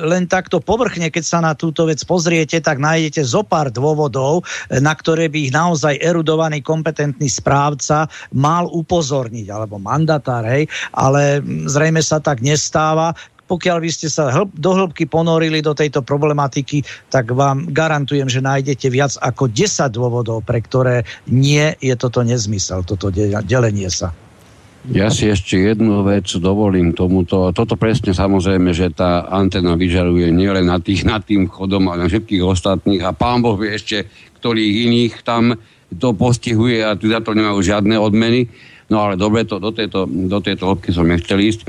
len 0.03 0.27
takto 0.27 0.59
povrchne, 0.59 1.07
keď 1.07 1.23
sa 1.23 1.39
na 1.39 1.55
túto 1.55 1.87
vec 1.87 2.03
pozriete, 2.03 2.59
tak 2.59 2.83
nájdete 2.83 3.23
zo 3.23 3.47
pár 3.47 3.71
dôvodov, 3.71 4.43
e, 4.67 4.79
na 4.83 4.91
ktoré 4.91 5.31
by 5.31 5.49
ich 5.49 5.53
naozaj 5.55 5.99
erudovaný 6.03 6.59
kompetentný 6.59 7.31
správca 7.31 8.11
mal 8.35 8.67
upozorniť, 8.67 9.47
alebo 9.47 9.79
mandatár, 9.79 10.43
hej, 10.51 10.67
ale 10.91 11.39
zrejme 11.67 12.03
sa 12.03 12.19
tak 12.19 12.43
nestáva 12.43 13.15
pokiaľ 13.45 13.77
by 13.77 13.89
ste 13.93 14.09
sa 14.09 14.33
hlb, 14.33 14.57
do 14.57 14.73
hĺbky 14.73 15.05
ponorili 15.05 15.61
do 15.61 15.77
tejto 15.77 16.01
problematiky, 16.01 16.81
tak 17.13 17.29
vám 17.29 17.69
garantujem, 17.69 18.25
že 18.25 18.41
nájdete 18.41 18.89
viac 18.89 19.13
ako 19.21 19.53
10 19.53 19.93
dôvodov, 19.93 20.41
pre 20.41 20.65
ktoré 20.65 21.05
nie 21.29 21.77
je 21.77 21.93
toto 21.93 22.25
nezmysel, 22.25 22.81
toto 22.81 23.13
delenie 23.45 23.89
sa. 23.93 24.09
Ja 24.93 25.09
si 25.09 25.25
ešte 25.25 25.57
jednu 25.57 26.05
vec 26.05 26.29
dovolím 26.37 26.93
tomuto. 26.93 27.49
Toto 27.57 27.73
presne 27.73 28.13
samozrejme, 28.13 28.69
že 28.69 28.93
tá 28.93 29.25
antena 29.25 29.73
vyžaruje 29.73 30.29
nielen 30.29 30.69
na 30.69 30.77
tých, 30.77 31.01
nad 31.01 31.25
tým 31.25 31.49
chodom, 31.49 31.89
ale 31.89 32.05
na 32.05 32.07
všetkých 32.11 32.45
ostatných 32.45 33.01
a 33.01 33.09
pán 33.09 33.41
Boh 33.41 33.57
vie 33.57 33.73
ešte, 33.73 34.05
ktorých 34.37 34.73
iných 34.85 35.13
tam 35.25 35.57
to 35.89 36.13
postihuje 36.13 36.85
a 36.85 36.93
tu 36.93 37.09
to 37.09 37.31
nemajú 37.33 37.65
žiadne 37.65 37.97
odmeny. 37.97 38.45
No 38.85 39.01
ale 39.01 39.17
dobre, 39.17 39.49
to, 39.49 39.57
do 39.57 39.73
tejto, 39.73 40.05
do 40.05 40.37
tejto 40.37 40.69
hĺbky 40.69 40.93
som 40.93 41.09
nechcel 41.09 41.41
ísť. 41.41 41.65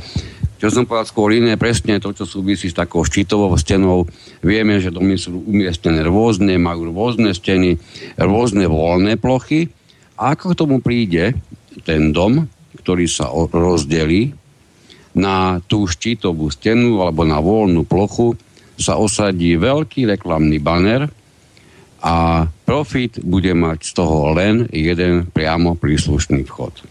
Čo 0.57 0.73
som 0.73 0.85
povedal 0.85 1.09
skôr 1.09 1.37
iné, 1.37 1.57
presne 1.57 2.01
to, 2.01 2.13
čo 2.13 2.25
súvisí 2.29 2.69
s 2.69 2.77
takou 2.77 3.05
štítovou 3.05 3.53
stenou. 3.61 4.09
Vieme, 4.45 4.77
že 4.81 4.93
domy 4.93 5.17
sú 5.17 5.41
umiestnené 5.45 6.05
rôzne, 6.05 6.57
majú 6.61 6.93
rôzne 6.93 7.33
steny, 7.33 7.81
rôzne 8.21 8.69
voľné 8.69 9.17
plochy. 9.21 9.69
A 10.17 10.33
ako 10.33 10.53
k 10.53 10.59
tomu 10.59 10.77
príde 10.81 11.37
ten 11.85 12.13
dom, 12.13 12.49
ktorý 12.87 13.11
sa 13.11 13.27
rozdelí 13.35 14.31
na 15.19 15.59
tú 15.67 15.91
štítovú 15.91 16.47
stenu 16.55 17.03
alebo 17.03 17.27
na 17.27 17.43
voľnú 17.43 17.83
plochu, 17.83 18.39
sa 18.79 18.95
osadí 18.95 19.59
veľký 19.59 20.07
reklamný 20.07 20.63
banner 20.63 21.11
a 21.99 22.47
profit 22.63 23.19
bude 23.27 23.51
mať 23.59 23.79
z 23.83 23.93
toho 23.99 24.31
len 24.39 24.71
jeden 24.71 25.27
priamo 25.27 25.75
príslušný 25.75 26.47
vchod. 26.47 26.87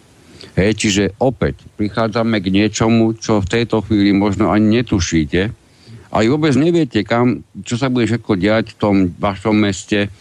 Hej, 0.59 0.71
čiže 0.75 1.03
opäť 1.23 1.63
prichádzame 1.79 2.43
k 2.43 2.51
niečomu, 2.51 3.15
čo 3.15 3.39
v 3.39 3.47
tejto 3.47 3.79
chvíli 3.87 4.11
možno 4.11 4.51
ani 4.51 4.83
netušíte, 4.83 5.41
ale 6.11 6.27
vôbec 6.27 6.51
neviete, 6.59 7.07
kam, 7.07 7.47
čo 7.63 7.79
sa 7.79 7.87
bude 7.87 8.03
všetko 8.11 8.33
diať 8.35 8.75
v 8.75 8.79
tom 8.83 8.95
vašom 9.15 9.55
meste, 9.55 10.11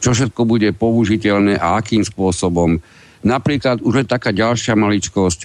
čo 0.00 0.16
všetko 0.16 0.48
bude 0.48 0.72
použiteľné 0.72 1.60
a 1.60 1.76
akým 1.80 2.00
spôsobom. 2.00 2.80
Napríklad 3.22 3.82
už 3.82 4.02
je 4.02 4.06
taká 4.06 4.34
ďalšia 4.34 4.74
maličkosť, 4.74 5.40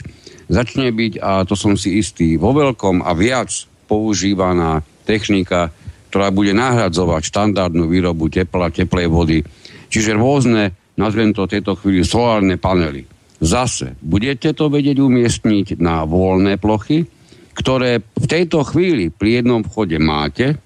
začne 0.50 0.90
byť, 0.90 1.14
a 1.22 1.46
to 1.46 1.54
som 1.54 1.78
si 1.78 2.02
istý, 2.02 2.36
vo 2.36 2.54
veľkom 2.54 3.06
a 3.06 3.14
viac 3.14 3.54
používaná 3.86 4.82
technika, 5.06 5.70
ktorá 6.10 6.34
bude 6.34 6.52
nahradzovať 6.58 7.22
štandardnú 7.30 7.86
výrobu 7.88 8.28
tepla, 8.34 8.74
teplej 8.74 9.08
vody. 9.08 9.40
Čiže 9.88 10.18
rôzne, 10.18 10.76
nazvem 10.98 11.32
to 11.32 11.46
v 11.46 11.54
tejto 11.60 11.78
chvíli, 11.78 12.04
solárne 12.04 12.58
panely 12.58 13.18
Zase, 13.38 13.94
budete 14.02 14.50
to 14.58 14.66
vedieť 14.66 14.98
umiestniť 14.98 15.78
na 15.78 16.02
voľné 16.10 16.58
plochy, 16.58 17.06
ktoré 17.54 18.02
v 18.02 18.26
tejto 18.26 18.66
chvíli 18.66 19.14
pri 19.14 19.42
jednom 19.42 19.62
vchode 19.62 20.02
máte 20.02 20.58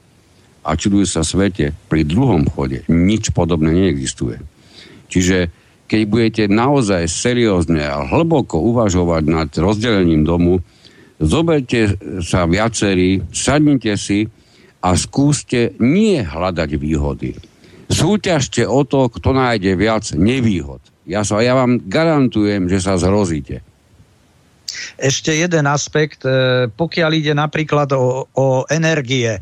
a 0.64 0.70
čudujú 0.80 1.04
sa 1.04 1.28
svete, 1.28 1.76
pri 1.92 2.08
druhom 2.08 2.48
vchode 2.48 2.88
nič 2.88 3.36
podobné 3.36 3.76
neexistuje. 3.76 4.40
Čiže 5.12 5.52
keď 5.92 6.02
budete 6.08 6.44
naozaj 6.48 7.04
seriózne 7.12 7.84
a 7.84 8.08
hlboko 8.08 8.64
uvažovať 8.64 9.24
nad 9.28 9.50
rozdelením 9.52 10.24
domu, 10.24 10.64
zoberte 11.20 12.00
sa 12.24 12.48
viacerí, 12.48 13.20
sadnite 13.36 14.00
si 14.00 14.24
a 14.80 14.96
skúste 14.96 15.76
nie 15.84 16.24
hľadať 16.24 16.70
výhody. 16.80 17.36
Súťažte 17.92 18.64
o 18.64 18.88
to, 18.88 19.12
kto 19.12 19.36
nájde 19.36 19.76
viac 19.76 20.08
nevýhod. 20.16 20.80
Ja, 21.04 21.28
sa, 21.28 21.44
ja 21.44 21.60
vám 21.60 21.84
garantujem, 21.92 22.72
že 22.72 22.80
sa 22.80 22.96
zrozíte. 22.96 23.60
Ešte 25.00 25.34
jeden 25.34 25.66
aspekt, 25.66 26.24
e, 26.24 26.68
pokiaľ 26.70 27.12
ide 27.18 27.34
napríklad 27.34 27.92
o, 27.96 28.28
o 28.32 28.48
energie, 28.70 29.38
e, 29.38 29.40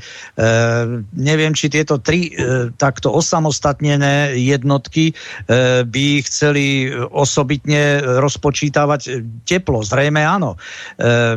neviem, 1.18 1.52
či 1.52 1.68
tieto 1.68 2.00
tri 2.00 2.32
e, 2.32 2.72
takto 2.78 3.12
osamostatnené 3.12 4.38
jednotky 4.38 5.12
by 5.86 6.08
chceli 6.24 6.90
osobitne 6.94 8.02
rozpočítavať 8.22 9.02
teplo. 9.44 9.82
Zrejme 9.82 10.22
áno. 10.22 10.56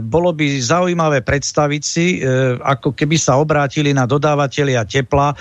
Bolo 0.04 0.30
by 0.36 0.60
zaujímavé 0.60 1.24
predstaviť 1.24 1.82
si, 1.82 2.20
ako 2.60 2.92
keby 2.92 3.16
sa 3.16 3.40
obrátili 3.40 3.96
na 3.96 4.04
dodávateľia 4.04 4.84
tepla, 4.84 5.34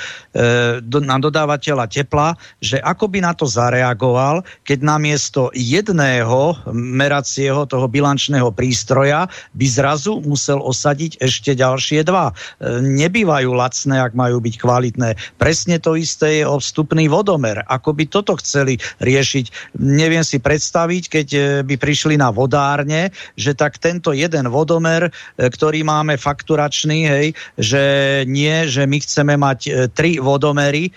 na 0.88 1.18
dodávateľa 1.20 1.86
tepla, 1.92 2.34
že 2.64 2.80
ako 2.80 3.06
by 3.12 3.20
na 3.22 3.34
to 3.36 3.46
zareagoval, 3.46 4.42
keď 4.64 4.80
namiesto 4.82 5.52
jedného 5.54 6.56
meracieho 6.72 7.68
toho 7.68 7.86
bilančného 7.86 8.41
výrobného 8.42 8.50
prístroja 8.58 9.30
by 9.54 9.68
zrazu 9.70 10.18
musel 10.26 10.58
osadiť 10.58 11.22
ešte 11.22 11.54
ďalšie 11.54 12.02
dva. 12.02 12.34
E, 12.34 12.82
nebývajú 12.82 13.54
lacné, 13.54 14.02
ak 14.02 14.18
majú 14.18 14.42
byť 14.42 14.56
kvalitné. 14.58 15.10
Presne 15.38 15.78
to 15.78 15.94
isté 15.94 16.42
je 16.42 16.46
o 16.50 16.58
vstupný 16.58 17.06
vodomer. 17.06 17.62
Ako 17.70 17.94
by 17.94 18.10
toto 18.10 18.34
chceli 18.42 18.82
riešiť? 18.98 19.78
Neviem 19.78 20.26
si 20.26 20.42
predstaviť, 20.42 21.04
keď 21.06 21.28
e, 21.30 21.40
by 21.62 21.76
prišli 21.78 22.18
na 22.18 22.34
vodárne, 22.34 23.14
že 23.38 23.54
tak 23.54 23.78
tento 23.78 24.10
jeden 24.12 24.50
vodomer, 24.50 25.08
e, 25.08 25.12
ktorý 25.38 25.86
máme 25.86 26.18
fakturačný, 26.18 27.00
hej, 27.06 27.28
že 27.62 27.84
nie, 28.26 28.66
že 28.66 28.90
my 28.90 28.98
chceme 29.02 29.36
mať 29.38 29.92
tri 29.94 30.18
vodomery 30.18 30.94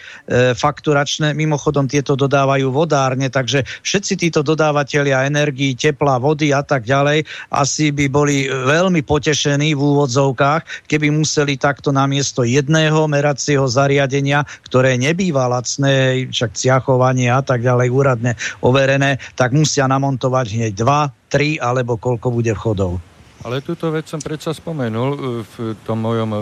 fakturačné, 0.55 1.35
mimochodom 1.35 1.91
tieto 1.91 2.15
dodávajú 2.15 2.71
vodárne, 2.71 3.29
takže 3.29 3.67
všetci 3.83 4.15
títo 4.21 4.41
dodávateľia 4.47 5.27
energii, 5.27 5.75
tepla, 5.75 6.23
vody 6.23 6.55
a 6.55 6.63
tak 6.63 6.87
ďalej 6.87 7.27
asi 7.51 7.91
by 7.95 8.07
boli 8.11 8.47
veľmi 8.49 9.03
potešení 9.05 9.75
v 9.75 9.81
úvodzovkách, 9.81 10.89
keby 10.91 11.11
museli 11.15 11.57
takto 11.57 11.95
namiesto 11.95 12.43
jedného 12.43 13.07
meracieho 13.07 13.65
zariadenia, 13.69 14.45
ktoré 14.67 14.97
nebýva 14.99 15.51
lacné, 15.51 16.27
však 16.31 16.57
ciachovanie 16.57 17.31
a 17.31 17.41
tak 17.41 17.63
ďalej 17.63 17.89
úradne 17.91 18.33
overené, 18.61 19.23
tak 19.35 19.53
musia 19.55 19.87
namontovať 19.91 20.47
hneď 20.57 20.73
dva, 20.75 21.11
tri 21.29 21.59
alebo 21.59 21.99
koľko 21.99 22.31
bude 22.31 22.53
vchodov. 22.55 23.03
Ale 23.45 23.61
túto 23.61 23.93
vec 23.93 24.09
som 24.09 24.25
predsa 24.25 24.57
spomenul 24.57 25.11
e, 25.13 25.19
v 25.45 25.55
tom 25.85 26.01
mojom 26.01 26.31
e, 26.33 26.39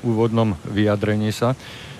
úvodnom 0.00 0.56
vyjadrení 0.64 1.28
sa, 1.28 1.52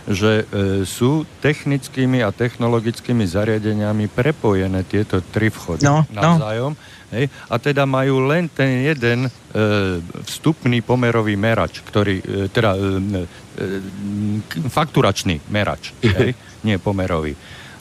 že 0.09 0.49
e, 0.49 0.85
sú 0.89 1.29
technickými 1.45 2.25
a 2.25 2.33
technologickými 2.33 3.29
zariadeniami 3.29 4.09
prepojené 4.09 4.89
tieto 4.89 5.21
tri 5.21 5.53
vchody 5.53 5.85
no, 5.85 6.09
no. 6.09 6.17
navzájom. 6.17 6.73
No 6.73 6.98
Hej? 7.09 7.33
A 7.49 7.57
teda 7.57 7.89
majú 7.89 8.29
len 8.29 8.53
ten 8.53 8.85
jeden 8.85 9.27
e, 9.27 9.31
vstupný 10.29 10.85
pomerový 10.85 11.41
merač, 11.41 11.81
ktorý, 11.81 12.21
e, 12.21 12.25
teda 12.53 12.77
e, 12.77 12.81
e, 13.59 14.69
fakturačný 14.69 15.41
merač, 15.49 15.97
hej? 16.05 16.37
nie 16.65 16.77
pomerový. 16.77 17.33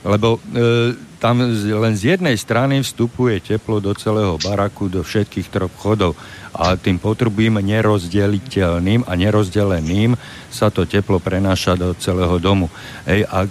Lebo 0.08 0.40
e, 0.40 0.96
tam 1.18 1.42
len 1.52 1.94
z 1.98 2.16
jednej 2.16 2.38
strany 2.38 2.80
vstupuje 2.86 3.42
teplo 3.42 3.82
do 3.82 3.92
celého 3.98 4.38
baraku, 4.38 4.88
do 4.88 5.02
všetkých 5.02 5.50
troch 5.50 5.74
vchodov 5.74 6.14
a 6.54 6.78
tým 6.78 7.02
potrubím 7.02 7.58
nerozdeliteľným 7.60 9.04
a 9.04 9.12
nerozdeleným 9.18 10.14
sa 10.54 10.70
to 10.70 10.86
teplo 10.86 11.18
prenáša 11.18 11.76
do 11.76 11.92
celého 11.98 12.38
domu. 12.38 12.70
Hej, 13.10 13.26
a 13.28 13.50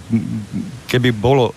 keby 0.87 1.11
bolo 1.11 1.51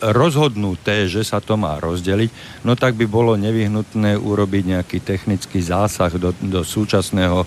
rozhodnuté, 0.00 1.06
že 1.06 1.22
sa 1.22 1.38
to 1.38 1.60
má 1.60 1.76
rozdeliť, 1.76 2.64
no 2.64 2.74
tak 2.74 2.96
by 2.96 3.04
bolo 3.04 3.36
nevyhnutné 3.36 4.16
urobiť 4.16 4.64
nejaký 4.76 4.98
technický 5.04 5.60
zásah 5.60 6.10
do, 6.16 6.32
do 6.40 6.64
súčasného 6.64 7.44
e, 7.44 7.46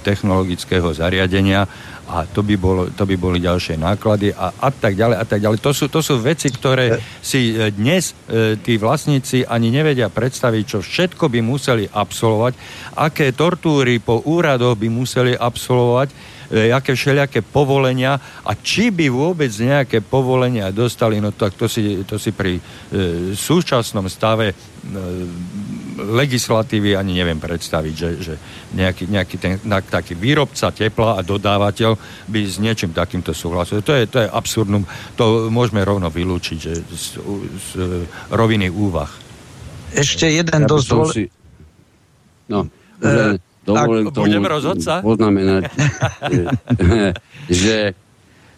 technologického 0.00 0.88
zariadenia 0.96 1.68
a 2.12 2.28
to 2.28 2.44
by, 2.44 2.56
bolo, 2.60 2.92
to 2.92 3.08
by 3.08 3.16
boli 3.16 3.38
ďalšie 3.40 3.80
náklady 3.80 4.34
a, 4.34 4.52
a 4.52 4.68
tak 4.68 4.98
ďalej 4.98 5.16
a 5.16 5.24
tak 5.24 5.40
ďalej. 5.40 5.58
To 5.64 5.72
sú, 5.72 5.86
to 5.88 6.00
sú 6.04 6.20
veci, 6.20 6.52
ktoré 6.52 6.98
si 7.24 7.56
e, 7.56 7.72
dnes 7.72 8.12
e, 8.28 8.58
tí 8.60 8.76
vlastníci 8.76 9.46
ani 9.46 9.72
nevedia 9.72 10.12
predstaviť, 10.12 10.64
čo 10.66 10.78
všetko 10.82 11.30
by 11.30 11.40
museli 11.40 11.88
absolvovať, 11.88 12.52
aké 12.98 13.32
tortúry 13.32 14.02
po 14.02 14.20
úradoch 14.28 14.76
by 14.76 14.88
museli 14.92 15.32
absolvovať, 15.32 16.40
E, 16.41 16.41
aké 16.52 16.92
všelijaké 16.92 17.40
povolenia 17.40 18.20
a 18.44 18.52
či 18.52 18.92
by 18.92 19.08
vôbec 19.08 19.48
nejaké 19.48 20.04
povolenia 20.04 20.68
dostali, 20.68 21.16
no 21.16 21.32
tak 21.32 21.56
to 21.56 21.64
si, 21.64 22.04
to 22.04 22.20
si 22.20 22.36
pri 22.36 22.60
e, 22.60 22.62
súčasnom 23.32 24.04
stave 24.12 24.52
e, 24.52 24.54
legislatívy 25.96 26.92
ani 26.92 27.16
neviem 27.16 27.40
predstaviť, 27.40 27.94
že, 27.96 28.10
že 28.20 28.34
nejaký, 28.76 29.04
nejaký 29.08 29.36
ten, 29.40 29.56
taký 29.88 30.12
výrobca 30.12 30.68
tepla 30.72 31.16
a 31.16 31.24
dodávateľ 31.24 31.96
by 32.28 32.40
s 32.44 32.60
niečím 32.60 32.92
takýmto 32.92 33.32
súhlasil. 33.32 33.80
To 33.80 33.92
je, 33.96 34.04
to 34.04 34.20
je 34.20 34.28
absurdnum. 34.28 34.84
To 35.16 35.48
môžeme 35.48 35.80
rovno 35.80 36.12
vylúčiť 36.12 36.58
že 36.60 36.74
z, 36.92 37.06
z 37.56 37.70
roviny 38.28 38.68
úvah. 38.68 39.08
Ešte 39.92 40.28
jeden 40.28 40.62
ja 40.64 40.68
dosť. 40.68 40.88
Si... 41.12 41.24
No, 42.48 42.68
uh, 43.04 43.36
dovolím 43.62 44.06
tak, 44.10 44.14
tomu 44.14 44.26
budem 44.26 44.46
rozhodca? 44.46 44.92
poznamenať, 45.02 45.62
že 47.62 47.76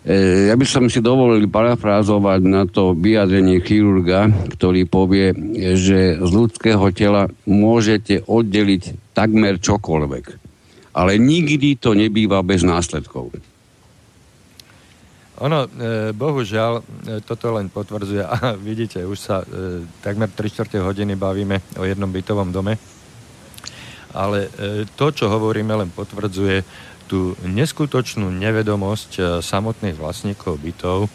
e, 0.05 0.15
ja 0.49 0.55
by 0.57 0.67
som 0.67 0.89
si 0.89 1.05
dovolil 1.05 1.45
parafrázovať 1.49 2.41
na 2.45 2.65
to 2.65 2.97
vyjadrenie 2.97 3.61
chirurga, 3.61 4.33
ktorý 4.57 4.89
povie, 4.89 5.37
že 5.77 6.17
z 6.21 6.31
ľudského 6.33 6.85
tela 6.97 7.29
môžete 7.45 8.25
oddeliť 8.25 9.13
takmer 9.13 9.61
čokoľvek. 9.61 10.25
Ale 10.95 11.19
nikdy 11.19 11.75
to 11.77 11.93
nebýva 11.93 12.41
bez 12.47 12.63
následkov. 12.63 13.35
Ono, 15.43 15.67
e, 15.67 16.15
bohužiaľ, 16.15 16.73
e, 16.79 16.83
toto 17.27 17.53
len 17.53 17.69
potvrdzuje 17.69 18.23
a 18.25 18.55
vidíte, 18.69 19.05
už 19.05 19.19
sa 19.21 19.37
takmer 20.01 20.33
3 20.33 20.49
čtvrte 20.49 20.79
hodiny 20.81 21.13
bavíme 21.13 21.61
o 21.77 21.85
jednom 21.85 22.09
bytovom 22.09 22.49
dome 22.55 22.94
ale 24.15 24.47
e, 24.47 24.49
to, 24.95 25.11
čo 25.11 25.27
hovoríme, 25.27 25.75
len 25.75 25.91
potvrdzuje 25.91 26.63
tú 27.11 27.35
neskutočnú 27.45 28.31
nevedomosť 28.31 29.11
e, 29.19 29.23
samotných 29.43 29.99
vlastníkov 29.99 30.63
bytov, 30.63 31.11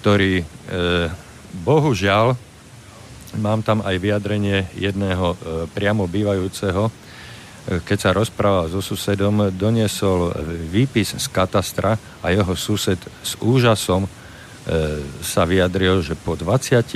ktorí 0.00 0.42
e, 0.42 0.44
bohužiaľ 1.62 2.34
mám 3.36 3.60
tam 3.60 3.84
aj 3.84 4.00
vyjadrenie 4.00 4.64
jedného 4.72 5.36
priamo 5.76 6.08
bývajúceho 6.08 6.88
keď 7.66 7.98
sa 7.98 8.14
rozprával 8.14 8.70
so 8.70 8.78
susedom, 8.78 9.50
doniesol 9.50 10.30
výpis 10.70 11.18
z 11.18 11.26
katastra 11.34 11.98
a 12.22 12.26
jeho 12.30 12.54
sused 12.54 13.02
s 13.02 13.34
úžasom 13.42 14.06
sa 15.18 15.42
vyjadril, 15.42 15.98
že 15.98 16.14
po 16.14 16.38
23 16.38 16.86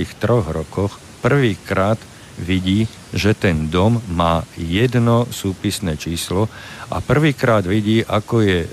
rokoch 0.54 0.94
prvýkrát 1.26 1.98
vidí, 2.40 2.88
že 3.12 3.36
ten 3.36 3.68
dom 3.68 4.00
má 4.08 4.42
jedno 4.56 5.28
súpisné 5.28 6.00
číslo 6.00 6.48
a 6.88 7.04
prvýkrát 7.04 7.62
vidí, 7.68 8.00
ako 8.00 8.40
je 8.40 8.58
e, 8.64 8.68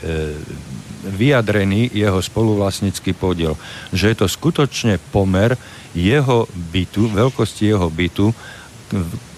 vyjadrený 1.07 1.91
jeho 1.91 2.20
spoluvlastnícky 2.24 3.11
podiel. 3.13 3.59
Že 3.91 4.05
je 4.07 4.18
to 4.18 4.28
skutočne 4.28 4.99
pomer 5.11 5.59
jeho 5.91 6.47
bytu, 6.53 7.11
veľkosti 7.11 7.63
jeho 7.68 7.88
bytu 7.91 8.32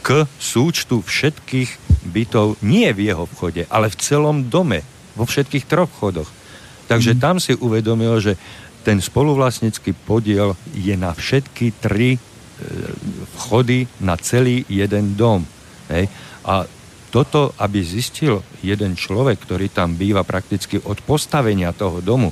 k 0.05 0.25
súčtu 0.37 1.01
všetkých 1.01 1.69
bytov, 2.09 2.61
nie 2.63 2.89
v 2.93 3.11
jeho 3.11 3.25
vchode, 3.27 3.65
ale 3.67 3.91
v 3.91 3.99
celom 3.99 4.47
dome, 4.47 4.85
vo 5.17 5.25
všetkých 5.25 5.67
troch 5.67 5.89
vchodoch. 5.97 6.29
Takže 6.87 7.13
mm. 7.13 7.19
tam 7.19 7.37
si 7.37 7.53
uvedomil, 7.53 8.17
že 8.17 8.33
ten 8.81 9.03
spoluvlastnický 9.03 9.93
podiel 9.93 10.55
je 10.71 10.95
na 10.95 11.11
všetky 11.11 11.75
tri 11.77 12.15
e, 12.15 12.19
vchody 13.39 13.87
na 14.03 14.19
celý 14.19 14.67
jeden 14.67 15.15
dom. 15.15 15.47
Hej. 15.87 16.11
A 16.43 16.67
toto, 17.09 17.55
aby 17.57 17.81
zistil 17.81 18.45
jeden 18.61 18.93
človek, 18.93 19.41
ktorý 19.41 19.71
tam 19.71 19.97
býva 19.97 20.21
prakticky 20.21 20.77
od 20.77 21.01
postavenia 21.01 21.73
toho 21.73 22.03
domu, 22.03 22.29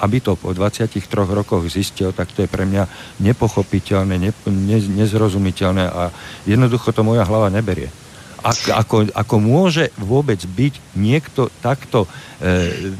aby 0.00 0.20
to 0.20 0.36
po 0.36 0.52
23 0.52 1.00
rokoch 1.12 1.64
zistil, 1.68 2.12
tak 2.12 2.32
to 2.32 2.44
je 2.44 2.50
pre 2.50 2.64
mňa 2.64 2.84
nepochopiteľné, 3.20 4.16
ne, 4.16 4.32
ne, 4.48 4.78
nezrozumiteľné 5.00 5.84
a 5.88 6.12
jednoducho 6.48 6.92
to 6.92 7.04
moja 7.04 7.24
hlava 7.24 7.52
neberie. 7.52 7.92
Ako, 8.40 8.68
ako, 8.72 8.96
ako 9.12 9.36
môže 9.36 9.92
vôbec 10.00 10.40
byť 10.40 10.96
niekto 10.96 11.52
takto 11.60 12.08
e, 12.40 12.96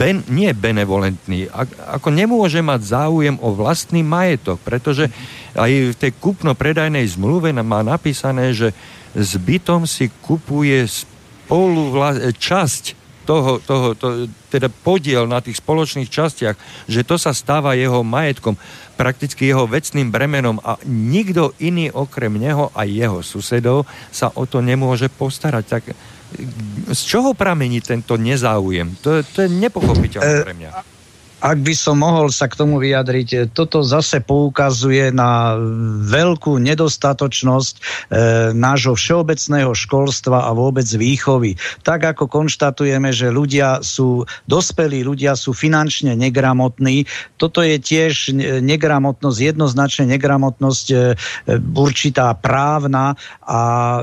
ben, 0.00 0.24
nie 0.26 0.48
benevolentný, 0.56 1.52
ako 1.92 2.08
nemôže 2.08 2.58
mať 2.64 2.80
záujem 2.82 3.36
o 3.38 3.52
vlastný 3.52 4.00
majetok, 4.00 4.58
pretože 4.64 5.12
aj 5.56 5.72
v 5.92 5.98
tej 5.98 6.12
kúpno-predajnej 6.20 7.08
zmluve 7.16 7.50
má 7.56 7.80
napísané, 7.80 8.52
že 8.52 8.76
s 9.16 9.32
bytom 9.40 9.88
si 9.88 10.12
kupuje 10.22 10.84
spolu 10.84 11.96
vla, 11.96 12.30
časť 12.36 13.08
toho, 13.26 13.58
toho 13.58 13.98
to, 13.98 14.30
teda 14.54 14.70
podiel 14.70 15.26
na 15.26 15.42
tých 15.42 15.58
spoločných 15.58 16.06
častiach, 16.06 16.54
že 16.86 17.02
to 17.02 17.18
sa 17.18 17.34
stáva 17.34 17.74
jeho 17.74 18.06
majetkom, 18.06 18.54
prakticky 18.94 19.50
jeho 19.50 19.66
vecným 19.66 20.14
bremenom 20.14 20.62
a 20.62 20.78
nikto 20.86 21.50
iný 21.58 21.90
okrem 21.90 22.38
neho 22.38 22.70
a 22.70 22.86
jeho 22.86 23.26
susedov 23.26 23.82
sa 24.14 24.30
o 24.30 24.46
to 24.46 24.62
nemôže 24.62 25.10
postarať. 25.10 25.64
Tak 25.66 25.82
z 26.94 27.00
čoho 27.02 27.34
pramení 27.34 27.82
tento 27.82 28.14
nezáujem? 28.14 28.94
To, 29.02 29.18
to 29.26 29.42
je 29.42 29.50
nepochopiteľné 29.50 30.34
pre 30.46 30.54
mňa 30.54 30.95
ak 31.46 31.62
by 31.62 31.74
som 31.78 32.02
mohol 32.02 32.34
sa 32.34 32.50
k 32.50 32.58
tomu 32.58 32.82
vyjadriť, 32.82 33.54
toto 33.54 33.86
zase 33.86 34.18
poukazuje 34.18 35.14
na 35.14 35.54
veľkú 36.02 36.58
nedostatočnosť 36.58 37.74
e, 37.78 37.80
nášho 38.50 38.98
všeobecného 38.98 39.70
školstva 39.70 40.42
a 40.42 40.50
vôbec 40.50 40.90
výchovy. 40.90 41.54
Tak 41.86 42.18
ako 42.18 42.26
konštatujeme, 42.26 43.14
že 43.14 43.30
ľudia 43.30 43.78
sú 43.86 44.26
dospelí, 44.50 45.06
ľudia 45.06 45.38
sú 45.38 45.54
finančne 45.54 46.18
negramotní, 46.18 47.06
toto 47.38 47.62
je 47.62 47.78
tiež 47.78 48.34
negramotnosť, 48.66 49.38
jednoznačne 49.38 50.10
negramotnosť 50.18 50.86
e, 50.90 50.96
určitá 51.78 52.34
právna 52.34 53.14
a 53.46 53.58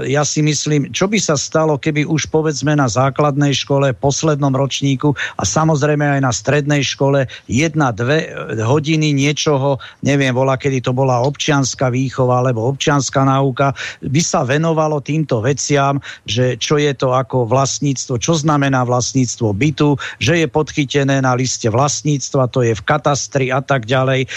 ja 0.07 0.23
si 0.23 0.39
myslím, 0.39 0.95
čo 0.95 1.11
by 1.11 1.19
sa 1.19 1.35
stalo, 1.35 1.75
keby 1.75 2.07
už 2.07 2.31
povedzme 2.31 2.71
na 2.71 2.87
základnej 2.87 3.51
škole, 3.51 3.91
poslednom 3.91 4.55
ročníku 4.55 5.11
a 5.35 5.43
samozrejme 5.43 6.07
aj 6.07 6.21
na 6.23 6.31
strednej 6.31 6.79
škole 6.87 7.32
jedna, 7.47 7.95
dve 7.95 8.29
hodiny 8.59 9.13
niečoho, 9.15 9.77
neviem, 10.03 10.33
bola, 10.35 10.57
kedy 10.57 10.83
to 10.83 10.91
bola 10.91 11.23
občianská 11.23 11.89
výchova 11.93 12.43
alebo 12.43 12.69
občianská 12.69 13.23
náuka, 13.25 13.71
by 14.03 14.21
sa 14.21 14.43
venovalo 14.43 14.99
týmto 14.99 15.39
veciam, 15.43 16.01
že 16.27 16.57
čo 16.59 16.81
je 16.81 16.91
to 16.93 17.13
ako 17.15 17.45
vlastníctvo, 17.47 18.19
čo 18.19 18.33
znamená 18.37 18.83
vlastníctvo 18.83 19.53
bytu, 19.53 19.95
že 20.19 20.43
je 20.43 20.47
podchytené 20.49 21.21
na 21.21 21.33
liste 21.37 21.69
vlastníctva, 21.69 22.51
to 22.51 22.65
je 22.65 22.73
v 22.73 22.83
katastri 22.83 23.49
a 23.53 23.61
tak 23.63 23.85
ďalej. 23.85 24.27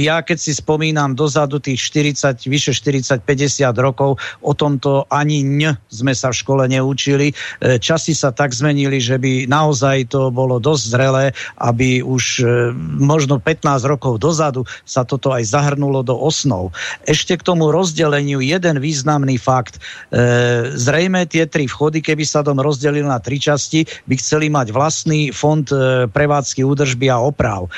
Ja 0.00 0.22
keď 0.24 0.38
si 0.38 0.52
spomínam 0.56 1.18
dozadu 1.18 1.58
tých 1.60 1.80
40, 1.90 2.46
vyše 2.46 2.72
40-50 2.72 3.66
rokov, 3.76 4.16
o 4.40 4.52
tomto 4.54 5.04
ani 5.10 5.42
ň 5.42 5.76
sme 5.90 6.14
sa 6.14 6.30
v 6.30 6.38
škole 6.40 6.64
neučili. 6.70 7.32
Časy 7.60 8.14
sa 8.14 8.30
tak 8.30 8.54
zmenili, 8.54 9.02
že 9.02 9.18
by 9.18 9.50
naozaj 9.50 10.12
to 10.14 10.30
bolo 10.30 10.62
dosť 10.62 10.84
zrelé, 10.86 11.24
aby 11.60 12.00
už 12.00 12.39
E, 12.40 12.72
možno 13.00 13.40
15 13.40 13.84
rokov 13.88 14.20
dozadu 14.20 14.64
sa 14.84 15.04
toto 15.04 15.32
aj 15.32 15.48
zahrnulo 15.48 16.04
do 16.04 16.16
osnov. 16.16 16.72
Ešte 17.08 17.36
k 17.36 17.46
tomu 17.46 17.72
rozdeleniu 17.72 18.40
jeden 18.40 18.80
významný 18.80 19.36
fakt. 19.40 19.76
E, 19.76 20.70
zrejme 20.76 21.24
tie 21.28 21.48
tri 21.48 21.66
vchody, 21.66 22.04
keby 22.04 22.24
sa 22.24 22.44
dom 22.44 22.60
rozdelil 22.60 23.04
na 23.08 23.20
tri 23.20 23.40
časti, 23.40 23.84
by 24.08 24.14
chceli 24.20 24.52
mať 24.52 24.72
vlastný 24.72 25.32
fond 25.32 25.64
e, 25.72 26.08
prevádzky 26.08 26.64
údržby 26.64 27.08
a 27.12 27.20
oprav. 27.20 27.72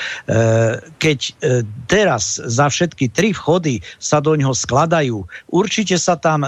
Keď 0.99 1.19
teraz 1.89 2.39
za 2.39 2.67
všetky 2.69 3.11
tri 3.11 3.35
vchody 3.35 3.83
sa 3.99 4.23
do 4.23 4.35
ňoho 4.35 4.55
skladajú, 4.55 5.23
určite 5.51 5.99
sa 5.99 6.15
tam 6.15 6.45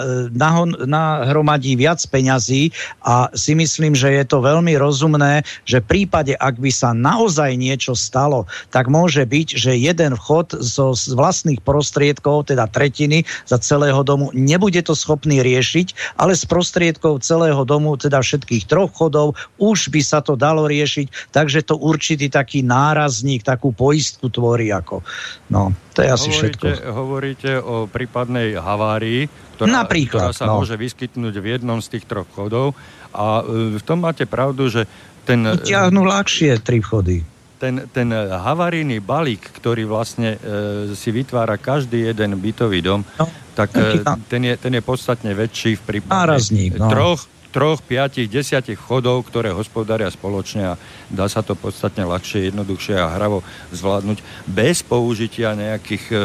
nahromadí 0.86 1.76
viac 1.76 2.00
peňazí 2.08 2.72
a 3.04 3.32
si 3.34 3.58
myslím, 3.58 3.96
že 3.96 4.12
je 4.12 4.26
to 4.28 4.44
veľmi 4.44 4.76
rozumné, 4.80 5.42
že 5.68 5.82
v 5.82 5.90
prípade, 5.90 6.34
ak 6.38 6.60
by 6.62 6.72
sa 6.72 6.94
naozaj 6.94 7.56
niečo 7.58 7.95
stalo, 7.96 8.46
tak 8.70 8.92
môže 8.92 9.24
byť, 9.26 9.48
že 9.58 9.72
jeden 9.80 10.14
vchod 10.14 10.60
zo 10.62 10.94
vlastných 10.94 11.64
prostriedkov, 11.64 12.52
teda 12.52 12.68
tretiny 12.70 13.24
za 13.48 13.58
celého 13.58 14.04
domu, 14.06 14.30
nebude 14.36 14.80
to 14.86 14.94
schopný 14.94 15.42
riešiť, 15.42 16.20
ale 16.20 16.36
z 16.36 16.44
prostriedkov 16.46 17.24
celého 17.24 17.64
domu, 17.64 17.96
teda 17.96 18.22
všetkých 18.22 18.68
troch 18.68 18.92
chodov, 18.94 19.40
už 19.58 19.90
by 19.90 20.02
sa 20.04 20.20
to 20.22 20.36
dalo 20.36 20.68
riešiť, 20.68 21.32
takže 21.32 21.66
to 21.66 21.80
určitý 21.80 22.28
taký 22.28 22.62
nárazník, 22.62 23.42
takú 23.42 23.72
poistku 23.72 24.28
tvorí 24.30 24.70
ako. 24.70 25.02
No, 25.50 25.72
to 25.96 26.04
je 26.04 26.10
asi 26.12 26.30
hovoríte, 26.30 26.44
všetko. 26.44 26.66
Hovoríte 26.92 27.52
o 27.64 27.76
prípadnej 27.88 28.60
havárii, 28.60 29.32
ktorá, 29.56 29.88
Napríklad, 29.88 30.36
ktorá 30.36 30.36
sa 30.36 30.46
no. 30.52 30.60
môže 30.60 30.76
vyskytnúť 30.76 31.36
v 31.40 31.46
jednom 31.56 31.80
z 31.80 31.96
tých 31.96 32.06
troch 32.06 32.28
chodov 32.36 32.76
a 33.16 33.40
e, 33.42 33.80
v 33.80 33.84
tom 33.88 34.04
máte 34.04 34.28
pravdu, 34.28 34.68
že 34.68 34.84
ten... 35.24 35.42
Utiahnu 35.48 36.04
ľahšie 36.04 36.60
tri 36.60 36.84
vchody 36.84 37.35
ten, 37.66 37.90
ten 37.90 38.14
havarijný 38.14 39.02
balík, 39.02 39.42
ktorý 39.58 39.90
vlastne 39.90 40.38
e, 40.38 40.94
si 40.94 41.10
vytvára 41.10 41.58
každý 41.58 42.14
jeden 42.14 42.38
bytový 42.38 42.86
dom, 42.86 43.02
no, 43.02 43.26
tak 43.58 43.74
e, 43.74 44.06
ten, 44.30 44.42
je, 44.46 44.54
ten 44.62 44.70
je 44.78 44.84
podstatne 44.86 45.34
väčší 45.34 45.82
v 45.82 45.82
prípade 45.82 46.14
Nárazník, 46.14 46.78
no. 46.78 46.94
troch, 46.94 47.26
troch, 47.50 47.82
piatich, 47.82 48.30
desiatich 48.30 48.78
chodov, 48.78 49.26
ktoré 49.26 49.50
hospodária 49.50 50.06
spoločne 50.14 50.78
a 50.78 50.80
dá 51.10 51.26
sa 51.26 51.42
to 51.42 51.58
podstatne 51.58 52.06
ľahšie, 52.06 52.54
jednoduchšie 52.54 53.02
a 53.02 53.18
hravo 53.18 53.42
zvládnuť 53.74 54.22
bez 54.46 54.86
použitia 54.86 55.58
nejakých 55.58 56.06
e, 56.14 56.18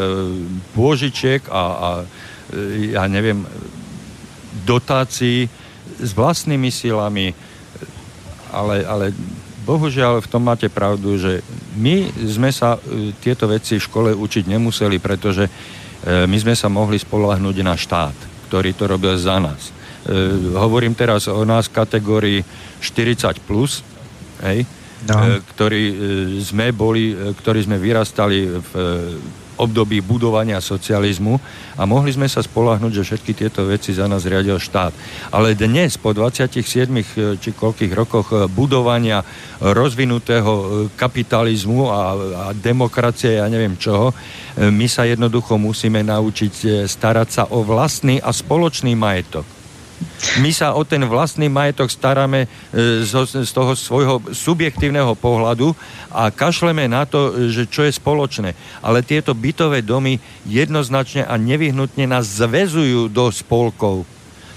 pôžičiek 0.76 1.48
a, 1.48 1.62
a 1.64 1.88
e, 2.52 2.92
ja 2.92 3.08
neviem, 3.08 3.48
dotácií 4.68 5.48
s 5.96 6.10
vlastnými 6.12 6.68
silami, 6.68 7.32
ale, 8.52 8.84
ale 8.84 9.16
bohužiaľ 9.64 10.24
v 10.24 10.30
tom 10.30 10.42
máte 10.44 10.68
pravdu, 10.72 11.16
že 11.20 11.44
my 11.76 12.08
sme 12.26 12.50
sa 12.50 12.76
e, 12.76 13.12
tieto 13.20 13.46
veci 13.46 13.76
v 13.76 13.86
škole 13.86 14.10
učiť 14.16 14.44
nemuseli, 14.48 14.96
pretože 14.98 15.46
e, 15.46 15.50
my 16.26 16.36
sme 16.40 16.54
sa 16.56 16.72
mohli 16.72 16.96
spolahnuť 16.96 17.56
na 17.62 17.74
štát, 17.76 18.16
ktorý 18.48 18.70
to 18.74 18.84
robil 18.88 19.14
za 19.20 19.36
nás. 19.38 19.70
E, 19.70 19.72
hovorím 20.56 20.96
teraz 20.96 21.28
o 21.28 21.44
nás 21.44 21.68
kategórii 21.68 22.42
40+, 22.80 23.40
plus, 23.44 23.84
hej, 24.42 24.64
no. 25.08 25.40
ktorí 25.56 25.84
sme 26.40 26.72
boli, 26.72 27.12
ktorí 27.12 27.60
sme 27.64 27.76
vyrastali 27.76 28.48
v 28.48 28.72
období 29.60 30.00
budovania 30.00 30.58
socializmu 30.64 31.36
a 31.76 31.84
mohli 31.84 32.16
sme 32.16 32.26
sa 32.26 32.40
spolahnuť, 32.40 32.92
že 32.96 33.06
všetky 33.06 33.32
tieto 33.36 33.68
veci 33.68 33.92
za 33.92 34.08
nás 34.08 34.24
riadil 34.24 34.56
štát. 34.56 34.96
Ale 35.28 35.52
dnes, 35.52 36.00
po 36.00 36.16
27 36.16 36.56
eh, 36.56 37.04
či 37.36 37.50
koľkých 37.52 37.92
rokoch 37.92 38.28
eh, 38.32 38.48
budovania 38.48 39.20
rozvinutého 39.60 40.52
eh, 40.56 40.66
kapitalizmu 40.96 41.92
a, 41.92 42.00
a 42.16 42.44
demokracie, 42.56 43.36
ja 43.36 43.46
neviem 43.52 43.76
čoho, 43.76 44.16
my 44.60 44.86
sa 44.90 45.06
jednoducho 45.06 45.56
musíme 45.56 46.02
naučiť 46.02 46.84
starať 46.84 47.28
sa 47.30 47.44
o 47.54 47.62
vlastný 47.62 48.18
a 48.18 48.34
spoločný 48.34 48.98
majetok. 48.98 49.59
My 50.40 50.48
sa 50.54 50.72
o 50.72 50.86
ten 50.86 51.04
vlastný 51.04 51.52
majetok 51.52 51.92
staráme 51.92 52.46
e, 52.46 52.48
z, 53.04 53.44
z 53.44 53.50
toho 53.50 53.76
svojho 53.76 54.22
subjektívneho 54.32 55.12
pohľadu 55.18 55.76
a 56.08 56.32
kašleme 56.32 56.88
na 56.88 57.04
to, 57.04 57.50
že 57.52 57.68
čo 57.68 57.84
je 57.84 57.92
spoločné. 57.92 58.56
Ale 58.80 59.04
tieto 59.04 59.36
bytové 59.36 59.84
domy 59.84 60.16
jednoznačne 60.48 61.28
a 61.28 61.36
nevyhnutne 61.36 62.08
nás 62.08 62.30
zväzujú 62.40 63.12
do 63.12 63.28
spolkov. 63.28 64.08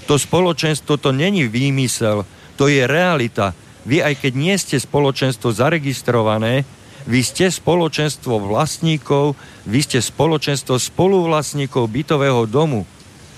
To 0.08 0.14
spoločenstvo 0.16 1.00
to 1.00 1.10
není 1.12 1.48
výmysel, 1.48 2.28
to 2.56 2.68
je 2.68 2.84
realita. 2.84 3.56
Vy 3.84 4.00
aj 4.00 4.24
keď 4.24 4.32
nie 4.32 4.54
ste 4.56 4.76
spoločenstvo 4.80 5.52
zaregistrované, 5.52 6.64
vy 7.04 7.20
ste 7.20 7.52
spoločenstvo 7.52 8.40
vlastníkov, 8.40 9.36
vy 9.68 9.80
ste 9.84 10.00
spoločenstvo 10.00 10.80
spoluvlastníkov 10.80 11.84
bytového 11.92 12.48
domu. 12.48 12.88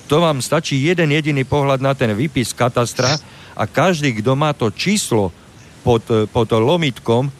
To 0.07 0.22
vám 0.22 0.38
stačí 0.38 0.78
jeden 0.78 1.11
jediný 1.11 1.42
pohľad 1.42 1.82
na 1.82 1.90
ten 1.98 2.14
výpis 2.14 2.54
katastra 2.54 3.18
a 3.59 3.62
každý, 3.66 4.22
kto 4.22 4.38
má 4.38 4.54
to 4.54 4.70
číslo 4.70 5.34
pod, 5.82 6.07
pod 6.30 6.48
lomitkom, 6.54 7.30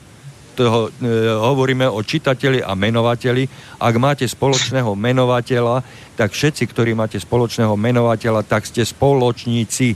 toho, 0.57 0.89
e, 0.89 1.11
hovoríme 1.37 1.85
o 1.85 2.01
čitateli 2.01 2.65
a 2.65 2.73
menovateli. 2.73 3.45
Ak 3.77 3.95
máte 4.01 4.25
spoločného 4.25 4.97
menovateľa, 4.97 5.85
tak 6.17 6.33
všetci, 6.33 6.65
ktorí 6.73 6.97
máte 6.97 7.21
spoločného 7.21 7.77
menovateľa, 7.77 8.41
tak 8.49 8.65
ste 8.65 8.81
spoločníci. 8.83 9.93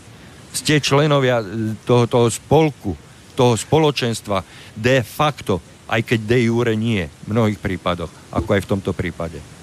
Ste 0.52 0.84
členovia 0.84 1.40
e, 1.40 1.74
toho, 1.88 2.04
toho 2.04 2.28
spolku, 2.28 2.92
toho 3.32 3.56
spoločenstva 3.56 4.44
de 4.76 5.00
facto, 5.00 5.64
aj 5.88 6.04
keď 6.04 6.18
de 6.28 6.38
jure 6.52 6.76
nie 6.76 7.08
v 7.08 7.32
mnohých 7.32 7.58
prípadoch, 7.58 8.12
ako 8.30 8.48
aj 8.52 8.60
v 8.62 8.70
tomto 8.70 8.92
prípade. 8.92 9.59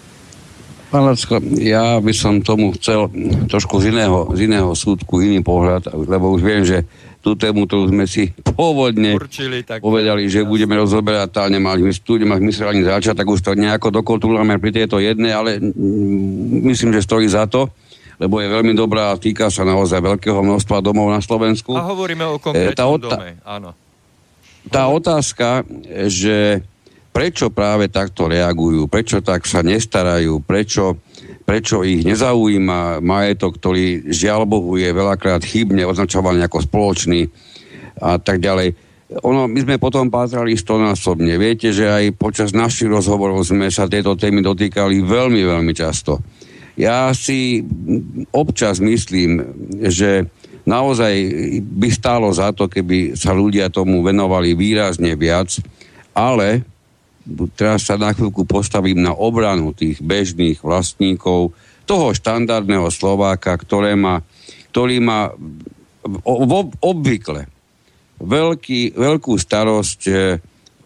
Pán 0.87 1.03
Lacko, 1.03 1.43
ja 1.59 1.99
by 1.99 2.13
som 2.15 2.39
tomu 2.39 2.71
chcel 2.79 3.11
trošku 3.51 3.83
z 3.83 3.91
iného, 3.91 4.31
z 4.31 4.47
iného 4.47 4.71
súdku, 4.71 5.19
iný 5.19 5.43
pohľad, 5.43 5.91
lebo 5.91 6.31
už 6.31 6.41
viem, 6.41 6.63
že 6.63 6.87
tú 7.19 7.35
tému, 7.35 7.67
ktorú 7.67 7.91
sme 7.91 8.07
si 8.07 8.31
pôvodne 8.55 9.19
Určili, 9.19 9.67
tak 9.67 9.83
povedali, 9.83 10.31
že 10.31 10.47
budeme 10.47 10.79
rozoberať 10.79 11.27
tá 11.27 11.43
nemali 11.51 11.83
tu 11.99 12.15
nemali 12.15 12.39
mysle 12.47 12.71
ani 12.71 12.87
začať, 12.87 13.19
tak 13.19 13.27
už 13.27 13.43
to 13.43 13.51
nejako 13.59 13.91
dokotúľame 13.91 14.55
pri 14.63 14.71
tejto 14.71 15.03
jednej, 15.03 15.35
ale 15.35 15.59
myslím, 16.63 16.95
že 16.95 17.03
stojí 17.03 17.27
za 17.27 17.43
to 17.51 17.67
lebo 18.17 18.41
je 18.41 18.49
veľmi 18.49 18.73
dobrá 18.73 19.13
a 19.13 19.19
týka 19.21 19.53
sa 19.53 19.61
naozaj 19.61 20.01
veľkého 20.01 20.41
množstva 20.41 20.81
domov 20.81 21.13
na 21.13 21.21
Slovensku. 21.21 21.77
A 21.77 21.85
hovoríme 21.85 22.25
o 22.25 22.41
konkrétnom 22.41 22.73
tá 22.73 22.85
dome, 22.97 23.37
áno. 23.45 23.77
Tá 24.67 24.89
otázka, 24.89 25.61
že 26.09 26.65
prečo 27.17 27.49
práve 27.49 27.89
takto 27.89 28.29
reagujú, 28.29 28.85
prečo 28.85 29.25
tak 29.25 29.49
sa 29.49 29.65
nestarajú, 29.65 30.37
prečo, 30.45 31.01
prečo 31.49 31.81
ich 31.81 32.05
nezaujíma 32.05 33.01
majetok, 33.01 33.57
ktorý 33.57 34.13
žiaľ 34.13 34.45
Bohu 34.45 34.77
je 34.77 34.85
veľakrát 34.93 35.41
chybne 35.41 35.81
označovaný 35.89 36.45
ako 36.45 36.69
spoločný 36.69 37.25
a 37.97 38.21
tak 38.21 38.37
ďalej. 38.37 38.77
Ono, 39.25 39.49
my 39.49 39.59
sme 39.65 39.81
potom 39.81 40.13
pátrali 40.13 40.53
stonásobne. 40.53 41.41
Viete, 41.41 41.73
že 41.73 41.89
aj 41.89 42.21
počas 42.21 42.53
našich 42.53 42.85
rozhovorov 42.85 43.41
sme 43.41 43.73
sa 43.73 43.89
tejto 43.89 44.13
témy 44.13 44.45
dotýkali 44.45 45.01
veľmi, 45.01 45.41
veľmi 45.41 45.73
často. 45.73 46.21
Ja 46.77 47.09
si 47.17 47.65
občas 48.29 48.77
myslím, 48.77 49.41
že 49.89 50.29
naozaj 50.69 51.13
by 51.65 51.89
stálo 51.89 52.29
za 52.29 52.53
to, 52.53 52.69
keby 52.69 53.17
sa 53.17 53.33
ľudia 53.33 53.73
tomu 53.73 54.05
venovali 54.05 54.53
výrazne 54.53 55.17
viac, 55.17 55.49
ale 56.13 56.76
teraz 57.53 57.87
sa 57.87 57.99
na 57.99 58.15
chvíľku 58.15 58.47
postavím 58.47 59.03
na 59.03 59.11
obranu 59.11 59.75
tých 59.75 59.99
bežných 59.99 60.63
vlastníkov, 60.63 61.51
toho 61.87 62.11
štandardného 62.11 62.91
Slováka, 62.91 63.55
ktoré 63.55 63.95
má, 63.95 64.19
ktorý 64.75 64.99
má 64.99 65.31
ob, 66.27 66.75
obvykle 66.83 67.47
veľký, 68.19 68.97
veľkú 68.97 69.33
starosť 69.39 70.01
e, 70.09 70.13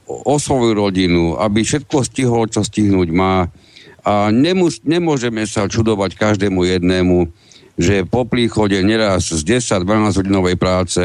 o 0.06 0.36
svoju 0.38 0.72
rodinu, 0.78 1.40
aby 1.40 1.66
všetko 1.66 1.98
stihol, 2.06 2.46
čo 2.52 2.62
stihnúť 2.62 3.10
má. 3.10 3.50
A 4.06 4.30
nemus, 4.30 4.82
nemôžeme 4.86 5.46
sa 5.50 5.66
čudovať 5.66 6.18
každému 6.18 6.66
jednému, 6.70 7.30
že 7.80 8.04
po 8.06 8.28
príchode 8.28 8.78
neraz 8.84 9.32
z 9.32 9.42
10-12 9.58 10.22
hodinovej 10.22 10.58
práce 10.60 11.02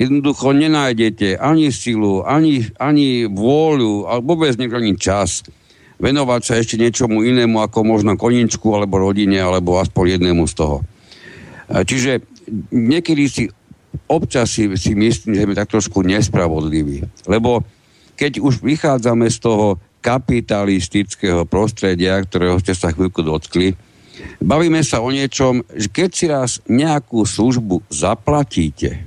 jednoducho 0.00 0.52
nenájdete 0.56 1.36
ani 1.36 1.72
silu, 1.72 2.24
ani, 2.24 2.68
ani 2.80 3.28
vôľu, 3.28 4.08
alebo 4.08 4.36
vôbec 4.36 4.56
ani 4.56 4.96
čas 4.96 5.44
venovať 6.02 6.40
sa 6.42 6.58
ešte 6.58 6.80
niečomu 6.80 7.22
inému 7.22 7.62
ako 7.62 7.86
možno 7.86 8.18
koničku 8.18 8.74
alebo 8.74 8.98
rodine, 8.98 9.38
alebo 9.38 9.78
aspoň 9.78 10.18
jednému 10.18 10.50
z 10.50 10.54
toho. 10.58 10.76
Čiže 11.70 12.26
niekedy 12.74 13.24
si 13.30 13.44
občas 14.10 14.50
si, 14.50 14.66
si 14.74 14.98
myslím, 14.98 15.38
že 15.38 15.44
sme 15.46 15.54
tak 15.54 15.70
trošku 15.70 16.02
nespravodliví. 16.02 17.06
Lebo 17.30 17.62
keď 18.18 18.42
už 18.42 18.60
vychádzame 18.66 19.30
z 19.30 19.38
toho 19.40 19.78
kapitalistického 20.02 21.46
prostredia, 21.46 22.18
ktorého 22.18 22.58
ste 22.58 22.74
sa 22.74 22.90
chvíľku 22.90 23.22
dotkli, 23.22 23.78
bavíme 24.42 24.82
sa 24.82 24.98
o 24.98 25.08
niečom, 25.14 25.62
že 25.70 25.86
keď 25.86 26.10
si 26.10 26.24
raz 26.26 26.50
nejakú 26.66 27.22
službu 27.22 27.86
zaplatíte, 27.88 29.06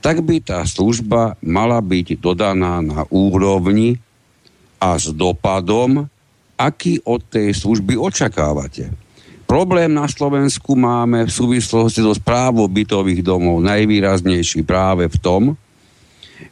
tak 0.00 0.24
by 0.24 0.40
tá 0.40 0.64
služba 0.64 1.36
mala 1.44 1.80
byť 1.80 2.16
dodaná 2.16 2.80
na 2.80 3.04
úrovni 3.12 4.00
a 4.80 4.96
s 4.96 5.12
dopadom, 5.12 6.08
aký 6.56 7.04
od 7.04 7.20
tej 7.28 7.52
služby 7.52 8.00
očakávate. 8.00 8.92
Problém 9.44 9.92
na 9.92 10.06
Slovensku 10.06 10.78
máme 10.78 11.26
v 11.26 11.32
súvislosti 11.32 12.00
so 12.00 12.14
správou 12.14 12.70
bytových 12.70 13.20
domov 13.20 13.60
najvýraznejší 13.60 14.62
práve 14.64 15.10
v 15.10 15.16
tom, 15.18 15.42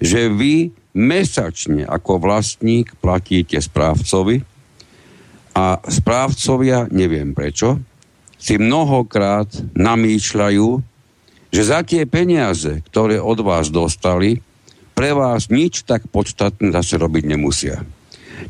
že 0.03 0.29
vy 0.29 0.75
mesačne 0.99 1.87
ako 1.87 2.19
vlastník 2.19 2.99
platíte 2.99 3.57
správcovi 3.63 4.43
a 5.55 5.79
správcovia, 5.87 6.91
neviem 6.91 7.33
prečo, 7.33 7.79
si 8.35 8.59
mnohokrát 8.59 9.51
namýšľajú, 9.79 10.67
že 11.49 11.63
za 11.65 11.81
tie 11.85 12.05
peniaze, 12.05 12.85
ktoré 12.93 13.21
od 13.21 13.41
vás 13.41 13.73
dostali, 13.73 14.41
pre 14.93 15.15
vás 15.15 15.49
nič 15.49 15.87
tak 15.87 16.11
podstatné 16.11 16.75
zase 16.75 16.99
robiť 16.99 17.25
nemusia. 17.25 17.87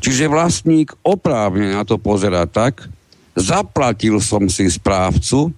Čiže 0.01 0.29
vlastník 0.29 0.93
oprávne 1.01 1.73
na 1.73 1.85
to 1.85 1.97
pozera 1.97 2.45
tak, 2.49 2.89
zaplatil 3.37 4.21
som 4.21 4.49
si 4.49 4.69
správcu, 4.69 5.53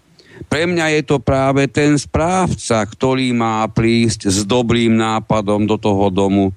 pre 0.50 0.66
mňa 0.66 1.00
je 1.00 1.02
to 1.06 1.18
práve 1.22 1.70
ten 1.70 1.96
správca, 1.96 2.82
ktorý 2.82 3.30
má 3.32 3.62
prísť 3.70 4.28
s 4.28 4.42
dobrým 4.42 4.98
nápadom 4.98 5.70
do 5.70 5.78
toho 5.78 6.10
domu. 6.10 6.50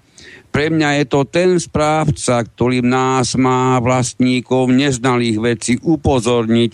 Pre 0.48 0.70
mňa 0.70 1.02
je 1.02 1.04
to 1.10 1.20
ten 1.26 1.58
správca, 1.60 2.46
ktorý 2.46 2.80
nás 2.80 3.34
má 3.34 3.76
vlastníkov 3.82 4.70
neznalých 4.70 5.38
vecí 5.42 5.72
upozorniť, 5.82 6.72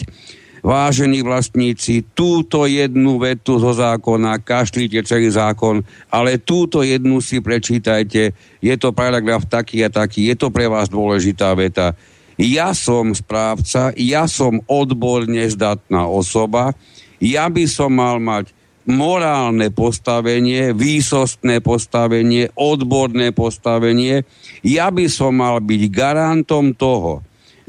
vážení 0.60 1.24
vlastníci, 1.24 2.04
túto 2.12 2.64
jednu 2.68 3.20
vetu 3.20 3.56
zo 3.56 3.72
zákona, 3.72 4.40
kašlite 4.40 5.04
celý 5.04 5.32
zákon, 5.32 5.84
ale 6.12 6.40
túto 6.40 6.84
jednu 6.84 7.20
si 7.24 7.40
prečítajte, 7.40 8.32
je 8.60 8.74
to 8.76 8.92
paragraf 8.92 9.48
taký 9.48 9.84
a 9.84 9.90
taký, 9.92 10.32
je 10.32 10.36
to 10.36 10.48
pre 10.52 10.68
vás 10.68 10.88
dôležitá 10.92 11.52
veta. 11.56 11.96
Ja 12.40 12.72
som 12.72 13.12
správca, 13.12 13.92
ja 13.96 14.24
som 14.24 14.64
odborne 14.64 15.44
zdatná 15.48 16.08
osoba, 16.08 16.72
ja 17.20 17.52
by 17.52 17.68
som 17.68 17.92
mal 17.92 18.16
mať 18.16 18.56
morálne 18.88 19.68
postavenie, 19.68 20.72
výsostné 20.72 21.60
postavenie, 21.60 22.48
odborné 22.56 23.30
postavenie. 23.30 24.24
Ja 24.64 24.88
by 24.88 25.06
som 25.06 25.36
mal 25.38 25.60
byť 25.60 25.82
garantom 25.92 26.72
toho, 26.72 27.20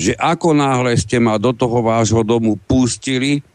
že 0.02 0.18
ako 0.18 0.58
náhle 0.58 0.98
ste 0.98 1.22
ma 1.22 1.38
do 1.38 1.54
toho 1.54 1.86
vášho 1.86 2.26
domu 2.26 2.58
pustili, 2.58 3.46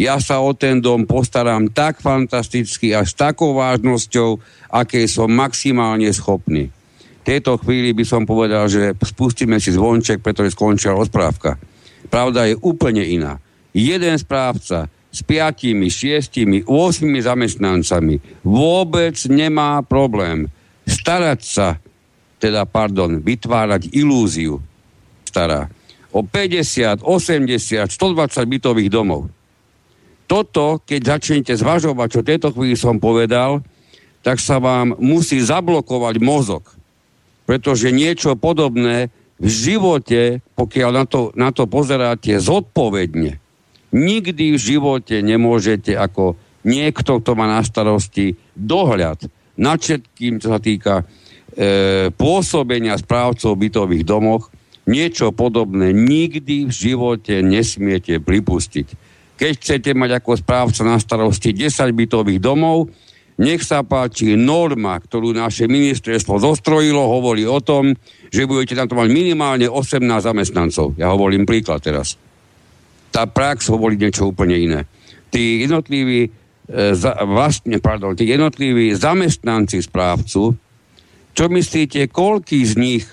ja 0.00 0.16
sa 0.16 0.40
o 0.40 0.56
ten 0.56 0.80
dom 0.80 1.04
postaram 1.04 1.68
tak 1.68 2.00
fantasticky 2.00 2.96
a 2.96 3.04
s 3.04 3.12
takou 3.12 3.52
vážnosťou, 3.52 4.40
aké 4.72 5.04
som 5.04 5.28
maximálne 5.28 6.08
schopný. 6.10 6.72
V 7.20 7.22
tejto 7.22 7.60
chvíli 7.60 7.92
by 7.92 8.04
som 8.04 8.24
povedal, 8.24 8.66
že 8.66 8.96
spustíme 8.96 9.60
si 9.60 9.76
zvonček, 9.76 10.24
pretože 10.24 10.56
skončila 10.56 10.98
rozprávka. 10.98 11.60
Pravda 12.08 12.48
je 12.48 12.58
úplne 12.64 13.04
iná. 13.04 13.38
Jeden 13.70 14.16
správca 14.18 14.88
s 15.14 15.20
piatimi, 15.22 15.86
šiestimi, 15.92 16.66
8 16.66 17.06
zamestnancami 17.22 18.18
vôbec 18.42 19.14
nemá 19.30 19.78
problém 19.86 20.50
starať 20.84 21.40
sa, 21.46 21.68
teda 22.42 22.66
pardon, 22.66 23.22
vytvárať 23.22 23.94
ilúziu, 23.94 24.58
stará 25.24 25.70
o 26.14 26.22
50, 26.22 27.02
80, 27.02 27.90
120 27.90 28.46
bytových 28.46 28.90
domov. 28.90 29.26
Toto, 30.30 30.80
keď 30.86 31.18
začnete 31.18 31.52
zvažovať, 31.58 32.08
čo 32.08 32.20
tejto 32.22 32.48
chvíli 32.54 32.78
som 32.78 33.02
povedal, 33.02 33.60
tak 34.24 34.40
sa 34.40 34.62
vám 34.62 34.96
musí 34.96 35.42
zablokovať 35.42 36.14
mozog. 36.22 36.64
Pretože 37.44 37.92
niečo 37.92 38.38
podobné 38.38 39.12
v 39.36 39.48
živote, 39.50 40.40
pokiaľ 40.56 40.90
na 40.94 41.04
to, 41.04 41.20
na 41.36 41.50
to 41.52 41.68
pozeráte 41.68 42.32
zodpovedne, 42.40 43.36
nikdy 43.92 44.56
v 44.56 44.58
živote 44.58 45.20
nemôžete 45.20 45.92
ako 45.92 46.38
niekto, 46.64 47.20
kto 47.20 47.30
má 47.36 47.44
na 47.44 47.60
starosti 47.60 48.38
dohľad 48.56 49.28
nad 49.60 49.78
všetkým, 49.78 50.40
čo 50.40 50.48
sa 50.56 50.58
týka 50.62 51.04
e, 51.04 51.04
pôsobenia 52.16 52.96
správcov 52.96 53.54
bytových 53.54 54.08
domoch, 54.08 54.48
niečo 54.84 55.32
podobné 55.32 55.96
nikdy 55.96 56.68
v 56.68 56.72
živote 56.72 57.40
nesmiete 57.40 58.20
pripustiť. 58.20 59.16
keď 59.34 59.50
chcete 59.58 59.90
mať 59.98 60.22
ako 60.22 60.38
správca 60.38 60.86
na 60.86 60.94
starosti 61.02 61.50
10 61.50 61.90
bytových 61.90 62.38
domov, 62.38 62.86
nech 63.34 63.66
sa 63.66 63.82
páči, 63.82 64.38
norma, 64.38 64.94
ktorú 64.94 65.34
naše 65.34 65.66
ministerstvo 65.66 66.38
zostrojilo, 66.38 67.02
hovorí 67.02 67.42
o 67.42 67.58
tom, 67.58 67.98
že 68.30 68.46
budete 68.46 68.78
tam 68.78 68.86
to 68.86 68.94
mať 68.94 69.10
minimálne 69.10 69.66
18 69.66 70.06
zamestnancov. 70.22 70.94
Ja 70.94 71.10
hovorím 71.10 71.42
príklad 71.42 71.82
teraz. 71.82 72.14
Tá 73.10 73.26
prax 73.26 73.66
hovorí 73.74 73.98
niečo 73.98 74.30
úplne 74.30 74.54
iné. 74.54 74.80
Tí 75.34 75.66
jednotliví, 75.66 76.30
e, 76.30 76.30
za, 76.94 77.26
vlastne, 77.26 77.82
pardon, 77.82 78.14
tí 78.14 78.30
jednotliví 78.30 78.94
zamestnanci 78.94 79.82
správcu, 79.82 80.54
čo 81.34 81.44
myslíte, 81.50 82.06
koľký 82.14 82.62
z 82.62 82.74
nich 82.78 83.04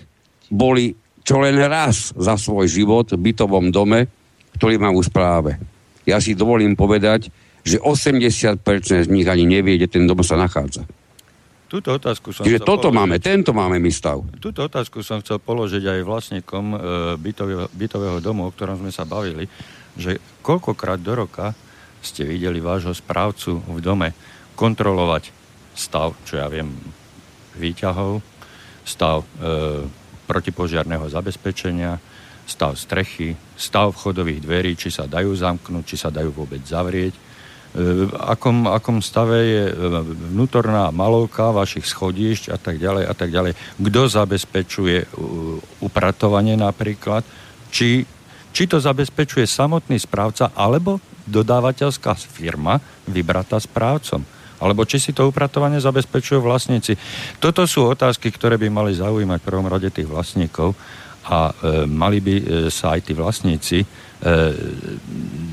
boli 0.54 1.01
čo 1.22 1.42
len 1.42 1.58
raz 1.62 2.14
za 2.18 2.36
svoj 2.38 2.66
život 2.66 3.14
v 3.14 3.32
bytovom 3.32 3.70
dome, 3.70 4.10
ktorý 4.58 4.82
má 4.82 4.90
v 4.90 5.02
správe? 5.06 5.52
Ja 6.06 6.18
si 6.18 6.34
dovolím 6.34 6.74
povedať, 6.74 7.30
že 7.62 7.78
80% 7.78 9.06
z 9.06 9.10
nich 9.10 9.30
ani 9.30 9.46
nevie, 9.46 9.78
kde 9.78 9.88
ten 9.90 10.04
dom 10.10 10.26
sa 10.26 10.34
nachádza. 10.34 10.82
Túto 11.72 11.96
otázku 11.96 12.36
som 12.36 12.44
Čiže 12.44 12.68
toto 12.68 12.92
položiť, 12.92 12.98
máme, 13.00 13.16
tento 13.24 13.56
máme 13.56 13.80
my 13.80 13.92
stav. 13.96 14.20
Túto 14.44 14.68
otázku 14.68 15.00
som 15.08 15.24
chcel 15.24 15.40
položiť 15.40 15.88
aj 15.88 16.00
vlastníkom 16.04 16.66
e, 16.68 16.78
bytového, 17.16 17.72
bytového 17.72 18.20
domu, 18.20 18.44
o 18.44 18.52
ktorom 18.52 18.84
sme 18.84 18.92
sa 18.92 19.08
bavili, 19.08 19.48
že 19.96 20.20
koľkokrát 20.44 21.00
do 21.00 21.16
roka 21.16 21.56
ste 22.04 22.28
videli 22.28 22.60
vášho 22.60 22.92
správcu 22.92 23.64
v 23.72 23.80
dome 23.80 24.12
kontrolovať 24.60 25.32
stav, 25.72 26.12
čo 26.28 26.44
ja 26.44 26.52
viem, 26.52 26.76
výťahov, 27.56 28.20
stav 28.84 29.24
e, 29.24 29.88
protipožiarného 30.32 31.12
zabezpečenia, 31.12 32.00
stav 32.48 32.80
strechy, 32.80 33.36
stav 33.60 33.92
vchodových 33.92 34.40
dverí, 34.40 34.72
či 34.80 34.88
sa 34.88 35.04
dajú 35.04 35.36
zamknúť, 35.36 35.84
či 35.84 36.00
sa 36.00 36.08
dajú 36.08 36.32
vôbec 36.32 36.64
zavrieť, 36.64 37.32
v 37.72 38.12
akom, 38.20 38.68
akom 38.68 39.00
stave 39.00 39.40
je 39.48 39.64
e, 39.72 39.76
vnútorná 40.36 40.92
malovka 40.92 41.56
vašich 41.56 41.88
schodišť 41.88 42.52
a 42.52 42.60
tak 42.60 42.76
ďalej 42.76 43.08
a 43.08 43.14
tak 43.16 43.32
ďalej. 43.32 43.56
Kto 43.80 44.02
zabezpečuje 44.12 44.98
e, 45.00 45.08
upratovanie 45.80 46.60
napríklad, 46.60 47.24
či, 47.72 48.04
či 48.52 48.64
to 48.68 48.76
zabezpečuje 48.76 49.48
samotný 49.48 49.96
správca 50.04 50.52
alebo 50.52 51.00
dodávateľská 51.24 52.12
firma 52.20 52.76
vybratá 53.08 53.56
správcom 53.56 54.28
alebo 54.62 54.86
či 54.86 55.02
si 55.02 55.12
to 55.12 55.28
upratovanie 55.28 55.82
zabezpečujú 55.82 56.40
vlastníci. 56.40 56.94
Toto 57.42 57.66
sú 57.66 57.90
otázky, 57.90 58.30
ktoré 58.30 58.62
by 58.62 58.70
mali 58.70 58.94
zaujímať 58.94 59.40
v 59.42 59.48
prvom 59.50 59.66
rade 59.66 59.90
tých 59.90 60.06
vlastníkov 60.06 60.78
a 61.26 61.50
e, 61.50 61.90
mali 61.90 62.22
by 62.22 62.36
e, 62.38 62.44
sa 62.70 62.94
aj 62.94 63.02
tí 63.10 63.14
vlastníci 63.18 63.80
E, 64.22 64.54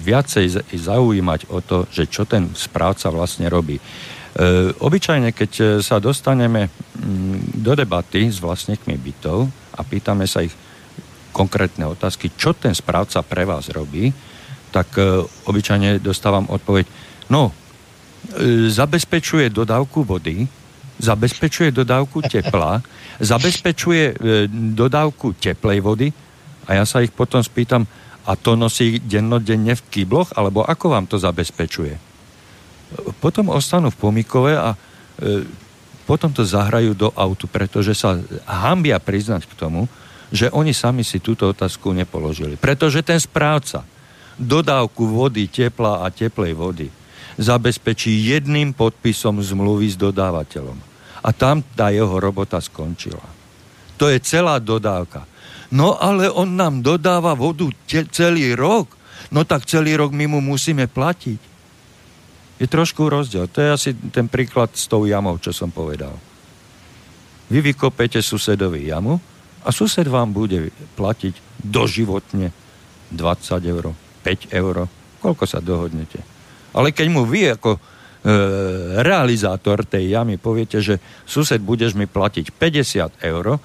viacej 0.04 0.60
zaujímať 0.76 1.48
o 1.48 1.64
to, 1.64 1.88
že 1.88 2.04
čo 2.04 2.28
ten 2.28 2.52
správca 2.52 3.08
vlastne 3.08 3.48
robí. 3.48 3.80
E, 3.80 3.82
obyčajne, 4.76 5.32
keď 5.32 5.52
e, 5.56 5.64
sa 5.80 5.96
dostaneme 5.96 6.68
mm, 6.68 7.64
do 7.64 7.72
debaty 7.72 8.28
s 8.28 8.44
vlastníkmi 8.44 8.92
bytov 9.00 9.48
a 9.72 9.80
pýtame 9.80 10.28
sa 10.28 10.44
ich 10.44 10.52
konkrétne 11.32 11.88
otázky, 11.88 12.36
čo 12.36 12.52
ten 12.52 12.76
správca 12.76 13.24
pre 13.24 13.48
vás 13.48 13.72
robí, 13.72 14.12
tak 14.68 15.00
obyčajne 15.48 15.96
dostávam 16.04 16.44
odpoveď, 16.44 16.84
no, 17.32 17.56
zabezpečuje 18.68 19.48
dodávku 19.48 20.04
vody, 20.04 20.44
zabezpečuje 20.98 21.72
dodávku 21.72 22.20
tepla, 22.26 22.82
zabezpečuje 23.32 24.18
dodávku 24.76 25.32
teplej 25.38 25.78
vody 25.80 26.08
a 26.68 26.76
ja 26.76 26.84
sa 26.84 27.00
ich 27.00 27.14
potom 27.14 27.40
spýtam, 27.40 27.88
a 28.28 28.36
to 28.36 28.60
nosí 28.60 29.00
dennodenne 29.00 29.72
v 29.72 29.82
kýbloch, 29.88 30.36
alebo 30.36 30.60
ako 30.60 30.92
vám 30.92 31.08
to 31.08 31.16
zabezpečuje? 31.16 31.96
Potom 33.24 33.48
ostanú 33.48 33.88
v 33.88 33.96
pomikove 33.96 34.52
a 34.52 34.76
e, 34.76 35.48
potom 36.04 36.28
to 36.28 36.44
zahrajú 36.44 36.92
do 36.92 37.08
autu, 37.16 37.48
pretože 37.48 37.96
sa 37.96 38.20
hambia 38.44 39.00
priznať 39.00 39.48
k 39.48 39.56
tomu, 39.56 39.88
že 40.28 40.52
oni 40.52 40.76
sami 40.76 41.08
si 41.08 41.24
túto 41.24 41.48
otázku 41.48 41.88
nepoložili. 41.96 42.60
Pretože 42.60 43.00
ten 43.00 43.16
správca 43.16 43.88
dodávku 44.36 45.08
vody, 45.08 45.48
tepla 45.48 46.04
a 46.04 46.12
teplej 46.12 46.52
vody 46.52 46.88
zabezpečí 47.38 48.10
jedným 48.10 48.74
podpisom 48.74 49.38
zmluvy 49.38 49.94
s 49.94 49.96
dodávateľom. 49.96 50.78
A 51.22 51.30
tam 51.30 51.62
tá 51.62 51.94
jeho 51.94 52.18
robota 52.18 52.58
skončila. 52.58 53.22
To 53.98 54.10
je 54.10 54.18
celá 54.22 54.58
dodávka. 54.58 55.26
No 55.70 55.98
ale 55.98 56.30
on 56.30 56.58
nám 56.58 56.82
dodáva 56.82 57.34
vodu 57.38 57.66
te- 57.86 58.06
celý 58.10 58.54
rok. 58.58 58.94
No 59.30 59.46
tak 59.46 59.66
celý 59.66 59.94
rok 59.98 60.14
my 60.14 60.26
mu 60.26 60.40
musíme 60.42 60.86
platiť. 60.90 61.40
Je 62.58 62.66
trošku 62.66 63.06
rozdiel. 63.06 63.46
To 63.50 63.58
je 63.62 63.70
asi 63.70 63.90
ten 64.10 64.26
príklad 64.26 64.74
s 64.74 64.90
tou 64.90 65.06
jamou, 65.06 65.38
čo 65.38 65.54
som 65.54 65.70
povedal. 65.70 66.14
Vy 67.48 67.72
vykopete 67.72 68.18
susedovi 68.18 68.90
jamu 68.90 69.20
a 69.62 69.68
sused 69.70 70.04
vám 70.06 70.34
bude 70.34 70.74
platiť 70.98 71.38
doživotne 71.62 72.50
20 73.14 73.72
eur, 73.72 73.84
5 74.24 74.52
eur, 74.52 74.76
koľko 75.22 75.44
sa 75.46 75.58
dohodnete. 75.62 76.37
Ale 76.78 76.94
keď 76.94 77.06
mu 77.10 77.26
vy 77.26 77.58
ako 77.58 77.74
e, 77.74 77.80
realizátor 79.02 79.82
tej 79.82 80.14
jamy 80.14 80.38
poviete, 80.38 80.78
že 80.78 81.02
sused 81.26 81.58
budeš 81.58 81.98
mi 81.98 82.06
platiť 82.06 82.54
50 82.54 83.26
eur, 83.26 83.58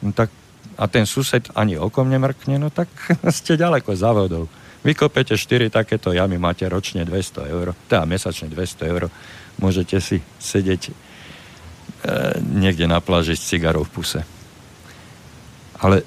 no 0.00 0.10
tak 0.16 0.32
a 0.74 0.84
ten 0.90 1.06
sused 1.06 1.52
ani 1.54 1.78
okom 1.78 2.08
nemrkne, 2.10 2.58
no 2.58 2.72
tak 2.72 2.88
ste 3.36 3.60
ďaleko 3.60 3.92
za 3.92 4.10
vodou. 4.16 4.48
Vykopete 4.84 5.36
4 5.36 5.72
takéto 5.72 6.12
jamy, 6.12 6.36
máte 6.36 6.68
ročne 6.68 7.04
200 7.04 7.52
eur, 7.52 7.72
teda 7.88 8.04
mesačne 8.04 8.52
200 8.52 8.90
eur. 8.92 9.08
Môžete 9.60 9.96
si 10.00 10.20
sedieť 10.40 10.82
e, 10.88 10.92
niekde 12.42 12.84
na 12.88 13.00
pláži 13.00 13.36
s 13.36 13.44
cigarou 13.48 13.84
v 13.84 13.92
puse. 13.92 14.20
Ale 15.80 16.04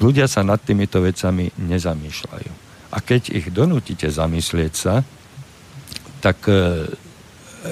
ľudia 0.00 0.28
sa 0.28 0.44
nad 0.44 0.60
týmito 0.60 1.00
vecami 1.00 1.48
nezamýšľajú. 1.60 2.52
A 2.88 2.96
keď 3.04 3.36
ich 3.36 3.52
donútite 3.52 4.08
zamyslieť 4.08 4.72
sa, 4.72 5.04
tak 6.18 6.46
e, 6.50 6.86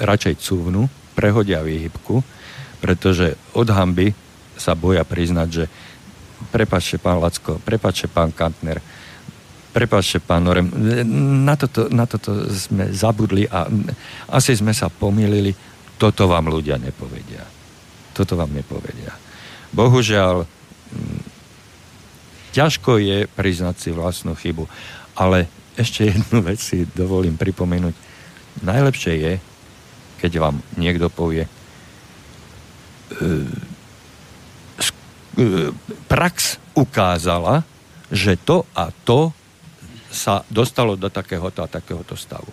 radšej 0.03 0.35
cúvnu, 0.39 0.87
prehodia 1.17 1.65
výhybku, 1.65 2.21
pretože 2.79 3.33
od 3.57 3.67
hamby 3.73 4.13
sa 4.57 4.73
boja 4.77 5.01
priznať, 5.05 5.49
že 5.49 5.65
prepačte 6.53 7.01
pán 7.01 7.17
Lacko, 7.17 7.57
prepačte 7.61 8.09
pán 8.09 8.29
Kantner, 8.33 8.81
prepačte 9.73 10.21
pán 10.21 10.45
Norem, 10.45 10.69
na 11.45 11.53
toto, 11.53 11.89
na 11.89 12.09
toto 12.09 12.49
sme 12.49 12.89
zabudli 12.93 13.45
a 13.49 13.69
asi 14.33 14.57
sme 14.57 14.73
sa 14.73 14.89
pomýlili, 14.89 15.53
toto 15.97 16.29
vám 16.29 16.49
ľudia 16.49 16.77
nepovedia. 16.77 17.45
Toto 18.13 18.33
vám 18.37 18.53
nepovedia. 18.53 19.13
Bohužiaľ, 19.73 20.45
ťažko 22.53 22.97
je 22.97 23.29
priznať 23.29 23.75
si 23.77 23.89
vlastnú 23.93 24.33
chybu, 24.33 24.65
ale 25.13 25.45
ešte 25.77 26.09
jednu 26.09 26.41
vec 26.41 26.57
si 26.57 26.89
dovolím 26.97 27.37
pripomenúť. 27.37 28.06
Najlepšie 28.63 29.13
je, 29.17 29.33
keď 30.17 30.31
vám 30.41 30.55
niekto 30.77 31.09
povie, 31.13 31.45
e, 31.45 31.49
E, 35.37 35.69
prax 36.09 36.57
ukázala, 36.73 37.61
že 38.09 38.33
to 38.41 38.65
a 38.73 38.89
to 39.05 39.29
sa 40.09 40.41
dostalo 40.49 40.97
do 40.97 41.13
takéhoto 41.13 41.61
a 41.61 41.69
takéhoto 41.69 42.17
stavu. 42.17 42.49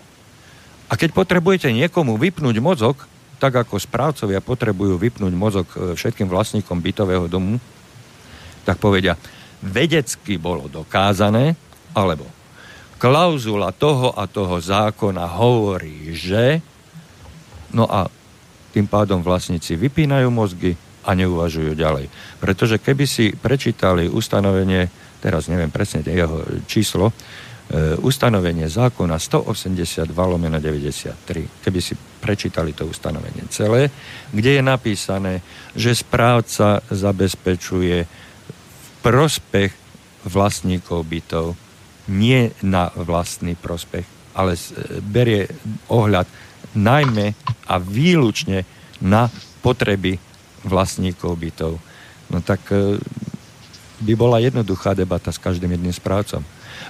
A 0.85 0.93
keď 0.93 1.17
potrebujete 1.17 1.73
niekomu 1.73 2.13
vypnúť 2.13 2.61
mozog, 2.61 3.09
tak 3.41 3.57
ako 3.57 3.81
správcovia 3.81 4.37
potrebujú 4.37 5.01
vypnúť 5.01 5.33
mozog 5.33 5.65
e, 5.73 5.97
všetkým 5.97 6.29
vlastníkom 6.29 6.77
bytového 6.77 7.25
domu, 7.25 7.57
tak 8.69 8.77
povedia, 8.77 9.17
vedecky 9.65 10.37
bolo 10.37 10.69
dokázané, 10.69 11.57
alebo 11.97 12.29
klauzula 12.97 13.75
toho 13.75 14.15
a 14.15 14.27
toho 14.27 14.59
zákona 14.61 15.25
hovorí, 15.35 16.15
že 16.15 16.63
no 17.75 17.87
a 17.87 18.07
tým 18.71 18.87
pádom 18.87 19.23
vlastníci 19.23 19.75
vypínajú 19.79 20.27
mozgy, 20.31 20.75
a 21.05 21.11
neuvažujú 21.13 21.77
ďalej. 21.77 22.09
Pretože 22.41 22.81
keby 22.81 23.05
si 23.05 23.31
prečítali 23.37 24.09
ustanovenie, 24.09 24.89
teraz 25.21 25.47
neviem 25.47 25.69
presne 25.69 26.01
jeho 26.01 26.41
číslo, 26.65 27.13
e, 27.13 27.13
ustanovenie 28.01 28.65
zákona 28.65 29.21
182 29.21 30.09
lomeno 30.09 30.57
93, 30.57 31.61
keby 31.61 31.79
si 31.79 31.93
prečítali 31.95 32.73
to 32.73 32.89
ustanovenie 32.89 33.45
celé, 33.53 33.93
kde 34.33 34.57
je 34.59 34.63
napísané, 34.65 35.33
že 35.77 35.93
správca 35.93 36.81
zabezpečuje 36.89 38.09
prospech 39.05 39.71
vlastníkov 40.25 41.05
bytov, 41.05 41.53
nie 42.11 42.53
na 42.61 42.93
vlastný 42.93 43.57
prospech, 43.57 44.05
ale 44.37 44.59
berie 45.01 45.49
ohľad 45.89 46.27
najmä 46.75 47.33
a 47.65 47.75
výlučne 47.79 48.67
na 49.01 49.31
potreby 49.63 50.19
vlastníkov 50.65 51.37
bytov, 51.37 51.77
no 52.29 52.37
tak 52.41 52.61
e, 52.73 52.97
by 54.01 54.13
bola 54.17 54.41
jednoduchá 54.41 54.97
debata 54.97 55.29
s 55.29 55.39
každým 55.39 55.77
jedným 55.77 55.93
správcom. 55.93 56.41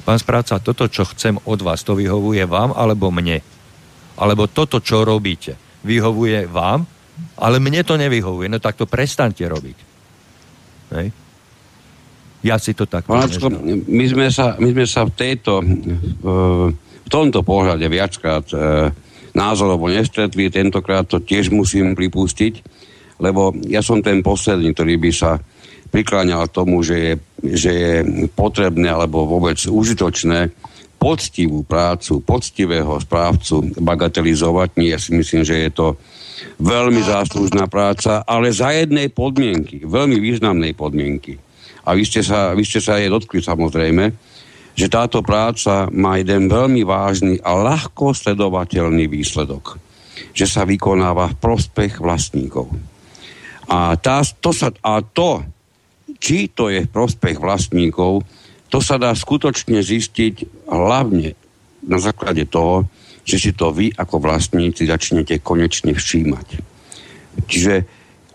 pán 0.08 0.20
správca, 0.20 0.64
toto, 0.64 0.88
čo 0.88 1.06
chcem 1.12 1.38
od 1.44 1.60
vás, 1.62 1.84
to 1.84 1.94
vyhovuje 1.94 2.44
vám 2.48 2.72
alebo 2.74 3.12
mne? 3.12 3.44
Alebo 4.16 4.48
toto, 4.48 4.80
čo 4.80 5.04
robíte, 5.04 5.60
vyhovuje 5.84 6.48
vám, 6.48 6.88
ale 7.36 7.60
mne 7.60 7.84
to 7.84 8.00
nevyhovuje, 8.00 8.48
no 8.48 8.60
tak 8.64 8.80
to 8.80 8.88
prestante 8.88 9.44
robiť. 9.44 9.78
Hej? 10.96 11.08
Ja 12.46 12.62
si 12.62 12.78
to 12.78 12.86
tak 12.86 13.10
Páčko, 13.10 13.50
my, 13.90 14.06
sme 14.06 14.30
sa, 14.30 14.54
my 14.62 14.70
sme 14.70 14.86
sa 14.86 15.10
v 15.10 15.12
tejto, 15.18 15.66
v 15.66 17.10
tomto 17.10 17.42
pohľade 17.42 17.90
viackrát 17.90 18.46
e, 18.54 18.58
názorovo 19.34 19.90
nestretli, 19.90 20.54
tentokrát 20.54 21.10
to 21.10 21.18
tiež 21.18 21.50
musím 21.50 21.98
pripustiť, 21.98 22.54
lebo 23.18 23.50
ja 23.66 23.82
som 23.82 23.98
ten 24.06 24.22
posledný, 24.22 24.78
ktorý 24.78 25.02
by 25.02 25.12
sa 25.12 25.42
prikláňal 25.90 26.46
tomu, 26.54 26.86
že 26.86 26.96
je, 26.98 27.14
že 27.58 27.72
je 27.74 27.94
potrebné 28.30 28.94
alebo 28.94 29.26
vôbec 29.26 29.58
užitočné 29.58 30.54
poctivú 31.02 31.66
prácu, 31.66 32.22
poctivého 32.22 32.94
správcu 33.02 33.74
bagatelizovať. 33.82 34.70
Nie, 34.78 34.96
ja 34.96 35.00
si 35.02 35.18
myslím, 35.18 35.42
že 35.42 35.66
je 35.66 35.72
to 35.74 35.88
veľmi 36.62 37.02
záslužná 37.02 37.66
práca, 37.66 38.22
ale 38.22 38.54
za 38.54 38.70
jednej 38.70 39.10
podmienky, 39.10 39.82
veľmi 39.82 40.22
významnej 40.22 40.78
podmienky 40.78 41.42
a 41.86 41.94
vy 41.94 42.04
ste 42.04 42.26
sa, 42.26 42.58
vy 42.58 42.66
ste 42.66 42.82
sa 42.82 42.98
jej 42.98 43.08
dotkli 43.08 43.46
samozrejme, 43.46 44.10
že 44.76 44.92
táto 44.92 45.24
práca 45.24 45.88
má 45.94 46.20
jeden 46.20 46.52
veľmi 46.52 46.84
vážny 46.84 47.40
a 47.40 47.56
ľahko 47.56 48.12
sledovateľný 48.12 49.08
výsledok. 49.08 49.80
Že 50.36 50.46
sa 50.50 50.62
vykonáva 50.68 51.32
v 51.32 51.40
prospech 51.40 52.04
vlastníkov. 52.04 52.68
A, 53.72 53.96
tá, 53.96 54.20
to, 54.44 54.52
sa, 54.52 54.74
a 54.84 55.00
to, 55.00 55.48
či 56.20 56.52
to 56.52 56.68
je 56.68 56.84
v 56.84 56.92
prospech 56.92 57.40
vlastníkov, 57.40 58.28
to 58.68 58.84
sa 58.84 59.00
dá 59.00 59.16
skutočne 59.16 59.80
zistiť 59.80 60.68
hlavne 60.68 61.32
na 61.86 61.98
základe 62.02 62.44
toho, 62.50 62.90
že 63.26 63.40
si 63.40 63.52
to 63.56 63.72
vy 63.72 63.90
ako 63.96 64.22
vlastníci 64.22 64.86
začnete 64.86 65.40
konečne 65.40 65.96
všímať. 65.96 66.48
Čiže 67.48 67.76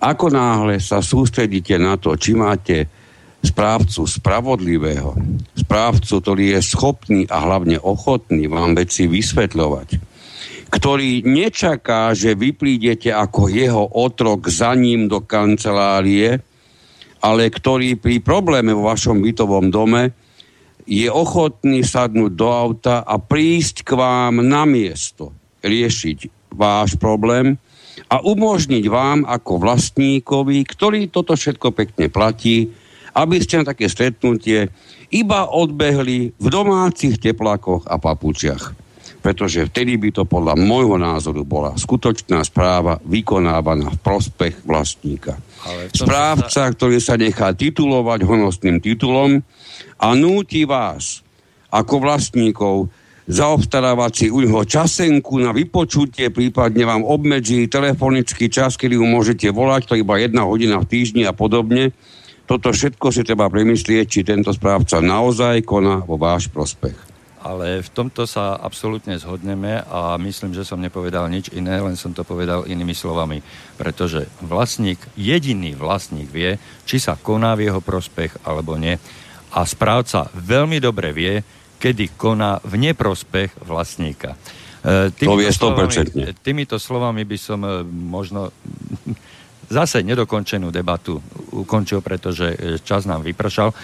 ako 0.01 0.32
náhle 0.32 0.80
sa 0.80 1.05
sústredíte 1.05 1.76
na 1.76 2.01
to, 2.01 2.16
či 2.16 2.32
máte 2.32 2.99
správcu 3.41 4.05
spravodlivého, 4.05 5.16
správcu, 5.57 6.12
ktorý 6.20 6.45
je 6.57 6.61
schopný 6.61 7.22
a 7.28 7.41
hlavne 7.41 7.80
ochotný 7.80 8.47
vám 8.47 8.76
veci 8.76 9.09
vysvetľovať, 9.09 9.88
ktorý 10.70 11.24
nečaká, 11.24 12.12
že 12.12 12.36
vy 12.36 12.53
prídete 12.53 13.11
ako 13.11 13.51
jeho 13.51 13.84
otrok 13.97 14.53
za 14.53 14.76
ním 14.76 15.09
do 15.09 15.24
kancelárie, 15.24 16.38
ale 17.20 17.53
ktorý 17.53 17.97
pri 17.97 18.20
probléme 18.20 18.72
vo 18.72 18.88
vašom 18.88 19.20
bytovom 19.20 19.68
dome 19.68 20.12
je 20.88 21.09
ochotný 21.09 21.84
sadnúť 21.84 22.32
do 22.32 22.49
auta 22.49 23.05
a 23.05 23.20
prísť 23.20 23.84
k 23.84 23.91
vám 23.97 24.41
na 24.41 24.64
miesto, 24.64 25.32
riešiť 25.61 26.51
váš 26.53 26.97
problém 26.97 27.61
a 28.11 28.18
umožniť 28.24 28.84
vám 28.91 29.22
ako 29.22 29.61
vlastníkovi, 29.61 30.66
ktorý 30.66 31.12
toto 31.12 31.38
všetko 31.38 31.70
pekne 31.70 32.11
platí, 32.11 32.72
aby 33.14 33.36
ste 33.42 33.62
na 33.62 33.74
také 33.74 33.90
stretnutie 33.90 34.70
iba 35.11 35.50
odbehli 35.50 36.34
v 36.38 36.46
domácich 36.46 37.18
teplákoch 37.18 37.86
a 37.90 37.98
papučiach. 37.98 38.78
Pretože 39.20 39.68
vtedy 39.68 40.00
by 40.00 40.16
to 40.16 40.24
podľa 40.24 40.56
môjho 40.56 40.96
názoru 40.96 41.44
bola 41.44 41.76
skutočná 41.76 42.40
správa 42.40 42.96
vykonávaná 43.04 43.92
v 43.92 43.98
prospech 44.00 44.64
vlastníka. 44.64 45.36
Správca, 45.92 46.48
sa... 46.48 46.72
ktorý 46.72 46.96
sa 47.04 47.20
nechá 47.20 47.52
titulovať 47.52 48.24
honosným 48.24 48.80
titulom 48.80 49.44
a 50.00 50.08
núti 50.16 50.64
vás 50.64 51.20
ako 51.68 52.00
vlastníkov 52.00 52.88
zaobstarávať 53.30 54.12
si 54.16 54.26
u 54.32 54.42
neho 54.42 54.66
časenku 54.66 55.38
na 55.38 55.54
vypočutie, 55.54 56.34
prípadne 56.34 56.82
vám 56.82 57.06
obmedzí 57.06 57.70
telefonický 57.70 58.50
čas, 58.50 58.74
kedy 58.74 58.98
mu 58.98 59.20
môžete 59.20 59.52
volať, 59.54 59.86
to 59.86 59.94
iba 59.94 60.18
jedna 60.18 60.48
hodina 60.48 60.82
v 60.82 60.90
týždni 60.90 61.28
a 61.28 61.36
podobne 61.36 61.94
toto 62.51 62.74
všetko 62.74 63.14
si 63.14 63.22
treba 63.22 63.46
premyslieť, 63.46 64.07
či 64.11 64.26
tento 64.26 64.51
správca 64.51 64.98
naozaj 64.98 65.62
koná 65.62 66.03
vo 66.03 66.18
váš 66.18 66.51
prospech. 66.51 66.98
Ale 67.40 67.80
v 67.80 67.90
tomto 67.94 68.26
sa 68.26 68.59
absolútne 68.59 69.14
zhodneme 69.16 69.80
a 69.86 70.18
myslím, 70.18 70.53
že 70.53 70.66
som 70.66 70.82
nepovedal 70.82 71.30
nič 71.30 71.55
iné, 71.55 71.78
len 71.78 71.94
som 71.94 72.11
to 72.11 72.26
povedal 72.26 72.66
inými 72.66 72.92
slovami. 72.92 73.38
Pretože 73.78 74.26
vlastník, 74.42 74.98
jediný 75.14 75.78
vlastník 75.78 76.26
vie, 76.28 76.59
či 76.84 76.98
sa 76.98 77.14
koná 77.14 77.55
v 77.55 77.70
jeho 77.70 77.80
prospech 77.80 78.42
alebo 78.42 78.74
nie. 78.74 78.98
A 79.55 79.61
správca 79.62 80.26
veľmi 80.34 80.82
dobre 80.82 81.14
vie, 81.14 81.40
kedy 81.78 82.18
koná 82.18 82.59
v 82.66 82.90
neprospech 82.90 83.62
vlastníka. 83.62 84.34
E, 84.82 85.09
týmito 85.14 85.32
to 85.32 85.40
vie 85.40 85.48
100%. 85.48 85.55
Slovami, 85.55 86.34
týmito 86.44 86.76
slovami 86.76 87.22
by 87.24 87.38
som 87.40 87.61
e, 87.64 87.86
možno 87.88 88.51
zase 89.70 90.02
nedokončenú 90.02 90.74
debatu 90.74 91.22
ukončil, 91.54 92.02
pretože 92.02 92.46
e, 92.52 92.56
čas 92.82 93.06
nám 93.06 93.22
vypršal. 93.22 93.70
E, 93.70 93.74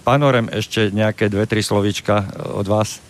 pán 0.00 0.24
Orem, 0.24 0.48
ešte 0.48 0.88
nejaké 0.88 1.28
dve, 1.28 1.44
tri 1.44 1.60
slovička 1.60 2.24
od 2.56 2.64
vás? 2.64 3.04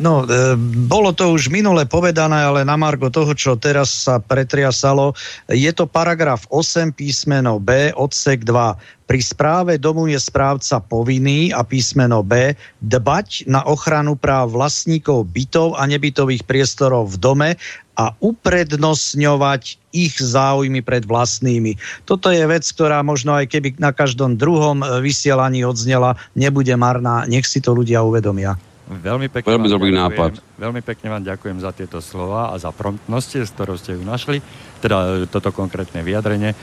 No, 0.00 0.24
e, 0.24 0.56
bolo 0.88 1.12
to 1.12 1.36
už 1.36 1.52
minule 1.52 1.84
povedané, 1.84 2.40
ale 2.40 2.64
na 2.64 2.80
margo 2.80 3.12
toho, 3.12 3.36
čo 3.36 3.60
teraz 3.60 4.08
sa 4.08 4.16
pretriasalo, 4.16 5.12
je 5.52 5.68
to 5.76 5.84
paragraf 5.84 6.48
8 6.48 6.96
písmeno 6.96 7.60
B, 7.60 7.92
odsek 7.92 8.40
2. 8.48 9.04
Pri 9.04 9.20
správe 9.20 9.76
domu 9.76 10.08
je 10.08 10.16
správca 10.16 10.80
povinný 10.80 11.52
a 11.52 11.60
písmeno 11.60 12.24
B 12.24 12.56
dbať 12.80 13.44
na 13.44 13.60
ochranu 13.68 14.16
práv 14.16 14.56
vlastníkov 14.56 15.28
bytov 15.28 15.76
a 15.76 15.84
nebytových 15.84 16.48
priestorov 16.48 17.12
v 17.12 17.16
dome 17.20 17.50
a 17.96 18.16
uprednostňovať 18.24 19.76
ich 19.92 20.16
záujmy 20.16 20.80
pred 20.80 21.04
vlastnými. 21.04 21.76
Toto 22.08 22.32
je 22.32 22.40
vec, 22.48 22.64
ktorá 22.64 23.04
možno 23.04 23.36
aj 23.36 23.52
keby 23.52 23.76
na 23.76 23.92
každom 23.92 24.40
druhom 24.40 24.80
e, 24.80 25.04
vysielaní 25.04 25.68
odznela, 25.68 26.16
nebude 26.32 26.72
marná. 26.80 27.28
Nech 27.28 27.44
si 27.44 27.60
to 27.60 27.76
ľudia 27.76 28.00
uvedomia. 28.00 28.56
Veľmi 28.82 29.30
pekne, 29.30 29.46
veľmi 29.46 29.70
dobrý 29.70 29.90
ďakujem, 29.94 30.10
nápad. 30.10 30.30
Veľmi 30.58 30.82
pekne 30.82 31.08
vám 31.14 31.22
ďakujem 31.22 31.58
za 31.62 31.70
tieto 31.70 32.02
slova 32.02 32.50
a 32.50 32.58
za 32.58 32.74
promptnosť, 32.74 33.30
s 33.46 33.50
ktorou 33.54 33.78
ste 33.78 33.94
ju 33.94 34.02
našli, 34.02 34.42
teda 34.82 35.22
e, 35.22 35.30
toto 35.30 35.54
konkrétne 35.54 36.02
vyjadrenie. 36.02 36.52
E, 36.52 36.56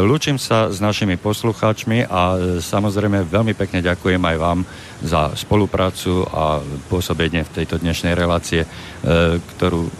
lúčim 0.00 0.38
sa 0.38 0.70
s 0.70 0.78
našimi 0.78 1.18
poslucháčmi 1.18 2.06
a 2.06 2.38
samozrejme 2.62 3.26
veľmi 3.26 3.58
pekne 3.58 3.82
ďakujem 3.82 4.22
aj 4.22 4.36
vám 4.38 4.60
za 5.02 5.34
spoluprácu 5.34 6.24
a 6.30 6.62
pôsobenie 6.88 7.42
v 7.42 7.54
tejto 7.62 7.76
dnešnej 7.82 8.16
relácie, 8.16 8.64
ktorú 9.04 9.90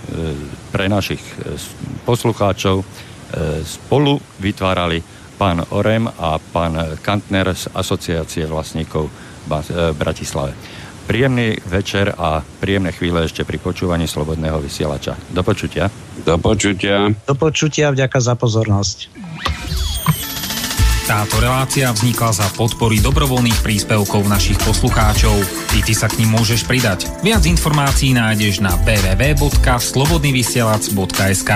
pre 0.73 0.89
našich 0.89 1.21
poslucháčov 2.05 2.83
e, 2.83 2.85
spolu 3.65 4.21
vytvárali 4.39 5.01
pán 5.41 5.65
Orem 5.75 6.07
a 6.07 6.39
pán 6.39 6.99
Kantner 7.01 7.51
z 7.57 7.73
Asociácie 7.73 8.45
vlastníkov 8.47 9.09
v 9.49 9.53
e, 9.53 9.93
Bratislave. 9.97 10.53
Príjemný 11.05 11.61
večer 11.69 12.17
a 12.17 12.41
príjemné 12.41 12.97
chvíle 12.97 13.29
ešte 13.29 13.45
pri 13.45 13.61
počúvaní 13.61 14.09
Slobodného 14.09 14.57
vysielača. 14.57 15.21
Do 15.29 15.45
počutia. 15.45 15.93
Do 16.25 16.41
počutia. 16.41 17.13
Do 17.29 17.37
počutia, 17.37 17.93
vďaka 17.93 18.25
za 18.25 18.33
pozornosť. 18.41 19.13
Táto 21.05 21.37
relácia 21.37 21.93
vznikla 21.93 22.33
za 22.33 22.49
podpory 22.57 22.97
dobrovoľných 23.05 23.61
príspevkov 23.61 24.25
našich 24.25 24.57
poslucháčov. 24.65 25.37
I 25.77 25.85
ty 25.85 25.93
sa 25.93 26.09
k 26.09 26.25
ním 26.25 26.33
môžeš 26.33 26.65
pridať. 26.65 27.13
Viac 27.21 27.45
informácií 27.45 28.17
nájdeš 28.17 28.65
na 28.65 28.73
www.slobodnyvysielac.sk 28.89 31.51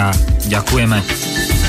Ďakujeme. 0.52 1.67